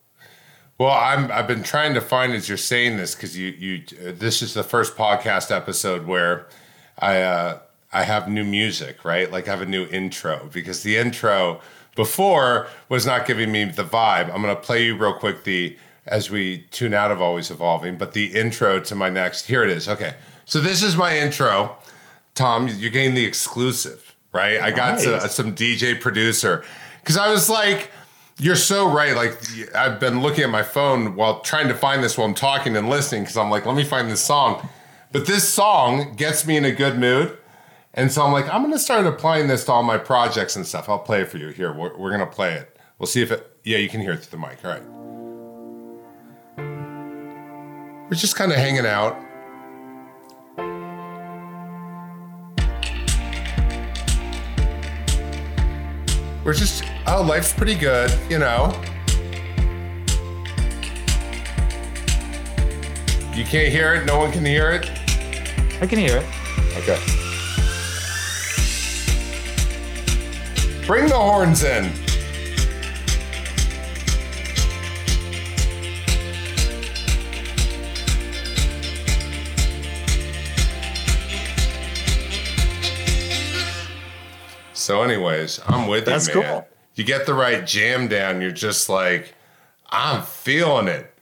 Well, 0.78 0.92
I'm 0.92 1.32
I've 1.32 1.48
been 1.48 1.62
trying 1.62 1.94
to 1.94 2.02
find 2.02 2.34
as 2.34 2.50
you're 2.50 2.58
saying 2.58 2.98
this 2.98 3.14
because 3.14 3.38
you 3.38 3.50
you 3.50 3.84
this 4.14 4.42
is 4.42 4.56
the 4.56 4.64
first 4.64 4.96
podcast 4.96 5.56
episode 5.56 6.08
where 6.08 6.48
I 6.98 7.22
uh, 7.22 7.60
I 7.94 8.04
have 8.04 8.28
new 8.28 8.44
music, 8.44 9.06
right? 9.06 9.32
Like 9.32 9.48
I 9.48 9.52
have 9.52 9.62
a 9.62 9.68
new 9.68 9.86
intro 9.86 10.50
because 10.52 10.82
the 10.82 10.98
intro 10.98 11.62
before 11.96 12.68
was 12.90 13.06
not 13.06 13.26
giving 13.26 13.52
me 13.52 13.66
the 13.66 13.84
vibe. 13.84 14.34
I'm 14.34 14.42
going 14.42 14.56
to 14.56 14.62
play 14.62 14.86
you 14.86 14.98
real 14.98 15.14
quick 15.14 15.44
the 15.44 15.78
as 16.08 16.32
we 16.32 16.66
tune 16.72 16.94
out 16.94 17.12
of 17.12 17.22
always 17.22 17.52
evolving, 17.52 17.98
but 17.98 18.14
the 18.14 18.34
intro 18.34 18.80
to 18.80 18.96
my 18.96 19.10
next. 19.10 19.46
Here 19.46 19.64
it 19.64 19.70
is. 19.70 19.88
Okay, 19.88 20.16
so 20.46 20.60
this 20.60 20.82
is 20.82 20.96
my 20.96 21.18
intro. 21.18 21.78
Tom, 22.34 22.68
you're 22.68 22.90
getting 22.90 23.14
the 23.14 23.26
exclusive, 23.26 24.16
right? 24.34 24.60
Nice. 24.60 24.74
I 24.74 24.76
got 24.76 25.00
to, 25.00 25.30
some 25.30 25.56
DJ 25.56 26.00
producer 26.00 26.64
because 27.02 27.18
I 27.18 27.32
was 27.32 27.50
like. 27.50 27.92
You're 28.38 28.56
so 28.56 28.92
right. 28.92 29.16
Like 29.16 29.38
I've 29.76 30.00
been 30.00 30.22
looking 30.22 30.44
at 30.44 30.50
my 30.50 30.64
phone 30.64 31.16
while 31.16 31.42
trying 31.42 31.68
to 31.68 31.76
find 31.76 32.04
this 32.04 32.18
while 32.18 32.26
I'm 32.26 32.34
talking 32.34 32.76
and 32.76 32.90
listening 32.90 33.22
because 33.22 33.38
I'm 33.38 33.52
like, 33.52 33.68
let 33.68 33.76
me 33.76 33.84
find 33.84 34.10
this 34.10 34.22
song. 34.22 34.68
But 35.12 35.28
this 35.28 35.48
song 35.48 36.16
gets 36.16 36.48
me 36.48 36.58
in 36.58 36.66
a 36.66 36.72
good 36.72 36.98
mood. 36.98 37.38
And 37.94 38.10
so 38.10 38.24
I'm 38.24 38.32
like, 38.32 38.48
I'm 38.48 38.62
going 38.62 38.72
to 38.74 38.80
start 38.80 39.06
applying 39.06 39.48
this 39.48 39.66
to 39.66 39.74
all 39.74 39.84
my 39.84 39.98
projects 39.98 40.56
and 40.56 40.66
stuff. 40.66 40.88
I'll 40.88 41.00
play 41.00 41.22
it 41.22 41.30
for 41.30 41.38
you. 41.38 41.50
Here, 41.50 41.74
we're, 41.74 41.98
we're 41.98 42.10
going 42.10 42.22
to 42.22 42.26
play 42.26 42.54
it. 42.54 42.78
We'll 42.98 43.08
see 43.08 43.22
if 43.22 43.32
it, 43.32 43.52
yeah, 43.66 43.80
you 43.80 43.90
can 43.90 44.00
hear 44.00 44.14
it 44.14 44.22
through 44.22 44.40
the 44.40 44.48
mic. 44.48 44.64
All 44.64 44.72
right. 44.72 44.84
We're 48.10 48.16
just 48.16 48.36
kind 48.36 48.52
of 48.52 48.58
hanging 48.58 48.86
out. 48.86 49.18
We're 56.46 56.54
just, 56.54 56.86
oh, 57.08 57.24
life's 57.24 57.54
pretty 57.54 57.76
good, 57.76 58.12
you 58.30 58.40
know. 58.40 58.74
You 63.36 63.44
can't 63.46 63.70
hear 63.70 63.96
it? 63.96 64.06
No 64.06 64.18
one 64.18 64.32
can 64.32 64.46
hear 64.46 64.72
it? 64.72 64.90
I 65.82 65.88
can 65.88 66.00
hear 66.00 66.18
it. 66.18 66.26
Okay. 66.78 67.21
Bring 70.92 71.08
the 71.08 71.16
horns 71.16 71.64
in. 71.64 71.90
So, 84.74 85.02
anyways, 85.04 85.62
I'm 85.66 85.88
with 85.88 86.04
That's 86.04 86.28
you, 86.28 86.42
man. 86.42 86.44
Cool. 86.44 86.68
You 86.96 87.06
get 87.06 87.26
the 87.26 87.36
right 87.36 87.66
jam 87.66 88.10
down, 88.10 88.42
you're 88.42 88.52
just 88.52 88.90
like, 88.90 89.34
I'm 89.92 90.24
feeling 90.24 90.90
it. 90.90 91.14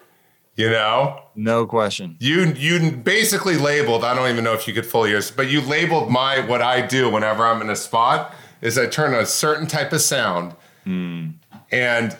You 0.56 0.72
know? 0.72 1.22
No 1.36 1.68
question. 1.68 2.18
You 2.20 2.54
you 2.54 2.92
basically 2.92 3.56
labeled, 3.56 4.04
I 4.04 4.16
don't 4.16 4.32
even 4.32 4.44
know 4.44 4.54
if 4.54 4.68
you 4.68 4.74
could 4.74 4.88
fully 4.88 5.12
use, 5.12 5.30
but 5.30 5.48
you 5.48 5.62
labeled 5.62 6.10
my 6.10 6.40
what 6.40 6.64
I 6.64 6.82
do 6.82 7.12
whenever 7.12 7.46
I'm 7.46 7.62
in 7.62 7.70
a 7.70 7.76
spot 7.76 8.34
is 8.62 8.78
I 8.78 8.88
turn 8.88 9.14
a 9.14 9.26
certain 9.26 9.68
type 9.68 9.94
of 9.94 10.02
sound, 10.02 10.56
mm. 10.86 11.34
and 11.72 12.18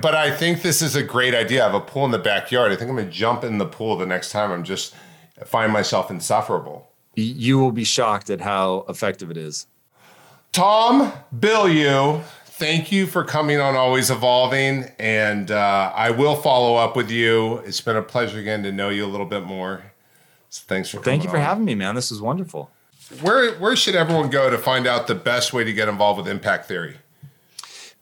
but 0.00 0.14
I 0.14 0.30
think 0.30 0.62
this 0.62 0.80
is 0.82 0.96
a 0.96 1.02
great 1.02 1.34
idea. 1.34 1.62
I 1.62 1.66
have 1.66 1.74
a 1.74 1.80
pool 1.80 2.04
in 2.04 2.10
the 2.10 2.18
backyard. 2.18 2.72
I 2.72 2.76
think 2.76 2.90
I'm 2.90 2.96
gonna 2.96 3.10
jump 3.10 3.44
in 3.44 3.58
the 3.58 3.66
pool 3.66 3.96
the 3.96 4.06
next 4.06 4.30
time 4.30 4.50
I'm 4.50 4.64
just 4.64 4.94
find 5.44 5.72
myself 5.72 6.10
insufferable. 6.10 6.90
You 7.16 7.58
will 7.58 7.72
be 7.72 7.84
shocked 7.84 8.30
at 8.30 8.40
how 8.40 8.84
effective 8.88 9.30
it 9.30 9.36
is. 9.36 9.66
Tom 10.52 11.12
Bilyeu, 11.36 12.22
thank 12.44 12.92
you 12.92 13.06
for 13.06 13.24
coming 13.24 13.60
on 13.60 13.76
Always 13.76 14.10
Evolving. 14.10 14.84
And 14.98 15.50
uh, 15.50 15.92
I 15.94 16.10
will 16.10 16.36
follow 16.36 16.76
up 16.76 16.96
with 16.96 17.10
you. 17.10 17.58
It's 17.58 17.80
been 17.80 17.96
a 17.96 18.02
pleasure 18.02 18.38
again 18.38 18.62
to 18.62 18.72
know 18.72 18.88
you 18.88 19.04
a 19.04 19.08
little 19.08 19.26
bit 19.26 19.44
more. 19.44 19.92
So 20.50 20.62
thanks 20.66 20.88
for 20.88 20.98
coming 20.98 21.04
Thank 21.04 21.24
you 21.24 21.30
for 21.30 21.36
on. 21.36 21.42
having 21.42 21.64
me, 21.64 21.74
man. 21.74 21.96
This 21.96 22.10
was 22.10 22.20
wonderful. 22.20 22.70
Where 23.20 23.54
where 23.56 23.76
should 23.76 23.94
everyone 23.94 24.30
go 24.30 24.50
to 24.50 24.58
find 24.58 24.86
out 24.86 25.06
the 25.06 25.14
best 25.14 25.52
way 25.52 25.64
to 25.64 25.72
get 25.72 25.88
involved 25.88 26.18
with 26.18 26.28
impact 26.28 26.66
theory? 26.66 26.96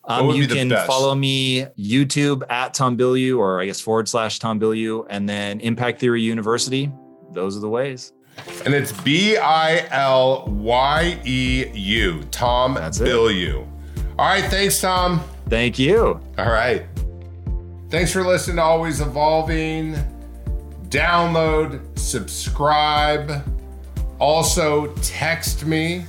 Um, 0.05 0.31
you 0.31 0.49
can 0.49 0.71
follow 0.87 1.15
me 1.15 1.67
YouTube 1.79 2.43
at 2.51 2.75
Tom 2.75 2.97
Bilyeu, 2.97 3.39
or 3.39 3.61
I 3.61 3.67
guess 3.67 3.81
forward 3.81 4.09
slash 4.09 4.39
Tom 4.41 4.59
Bilyeu, 4.59 5.07
and 5.09 5.29
then 5.29 5.61
Impact 5.61 6.01
Theory 6.01 6.23
University. 6.23 6.91
Those 7.33 7.57
are 7.57 7.61
the 7.61 7.69
ways. 7.69 8.13
And 8.65 8.75
it's 8.75 8.93
B 8.93 9.37
I 9.37 9.87
L 9.91 10.47
Y 10.49 11.21
E 11.25 11.67
U. 11.73 12.25
Tom 12.31 12.75
That's 12.75 13.01
it. 13.01 13.15
All 13.15 14.27
right, 14.27 14.45
thanks, 14.45 14.81
Tom. 14.81 15.23
Thank 15.49 15.79
you. 15.79 16.21
All 16.39 16.51
right. 16.51 16.85
Thanks 17.89 18.13
for 18.13 18.25
listening 18.25 18.57
to 18.57 18.63
Always 18.63 19.01
Evolving. 19.01 19.95
Download, 20.89 21.99
subscribe. 21.99 23.45
Also, 24.23 24.87
text 25.03 25.67
me. 25.67 26.07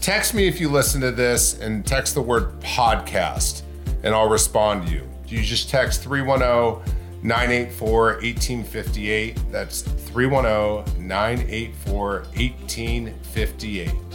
Text 0.00 0.34
me 0.34 0.48
if 0.48 0.60
you 0.60 0.68
listen 0.68 1.00
to 1.00 1.12
this 1.12 1.60
and 1.60 1.86
text 1.86 2.16
the 2.16 2.20
word 2.20 2.58
podcast, 2.58 3.62
and 4.02 4.12
I'll 4.12 4.28
respond 4.28 4.88
to 4.88 4.92
you. 4.92 5.08
You 5.28 5.42
just 5.42 5.70
text 5.70 6.02
310 6.02 6.82
984 7.22 8.02
1858. 8.14 9.38
That's 9.52 9.82
310 9.82 11.06
984 11.06 12.10
1858. 12.34 14.11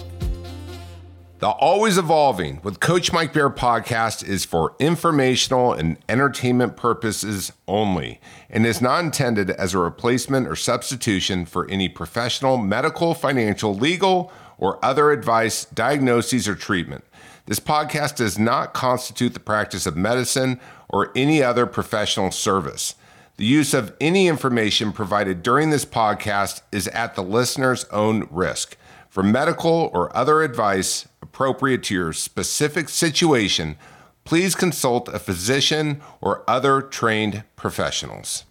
The 1.40 1.50
Always 1.50 2.00
Evolving 2.00 2.62
with 2.64 2.80
Coach 2.80 3.14
Mike 3.14 3.32
Bayer 3.32 3.52
podcast 3.52 4.28
is 4.28 4.44
for 4.44 4.76
informational 4.80 5.72
and 5.72 6.00
entertainment 6.10 6.76
purposes 6.76 7.52
only 7.68 8.20
and 8.50 8.66
is 8.66 8.82
not 8.82 9.04
intended 9.04 9.52
as 9.52 9.76
a 9.76 9.78
replacement 9.78 10.48
or 10.48 10.56
substitution 10.56 11.46
for 11.46 11.70
any 11.70 11.90
professional, 11.90 12.58
medical, 12.58 13.14
financial, 13.14 13.76
legal, 13.76 14.32
or 14.58 14.84
other 14.84 15.12
advice, 15.12 15.66
diagnoses, 15.66 16.48
or 16.48 16.56
treatment. 16.56 17.04
This 17.46 17.60
podcast 17.60 18.16
does 18.16 18.40
not 18.40 18.74
constitute 18.74 19.36
the 19.36 19.40
practice 19.40 19.86
of 19.86 19.96
medicine 19.96 20.60
or 20.90 21.12
any 21.16 21.44
other 21.44 21.68
professional 21.68 22.32
service. 22.32 22.96
The 23.36 23.46
use 23.46 23.76
of 23.76 23.96
any 24.02 24.28
information 24.28 24.92
provided 24.92 25.44
during 25.44 25.70
this 25.70 25.86
podcast 25.86 26.62
is 26.72 26.88
at 26.88 27.14
the 27.14 27.22
listener's 27.22 27.86
own 27.92 28.28
risk. 28.32 28.76
For 29.12 29.22
medical 29.22 29.92
or 29.94 30.16
other 30.18 30.42
advice 30.42 31.08
appropriate 31.28 31.84
to 31.84 31.94
your 31.94 32.14
specific 32.14 32.88
situation, 32.88 33.78
please 34.24 34.56
consult 34.56 35.10
a 35.10 35.20
physician 35.20 36.02
or 36.22 36.44
other 36.48 36.82
trained 36.82 37.44
professionals. 37.56 38.46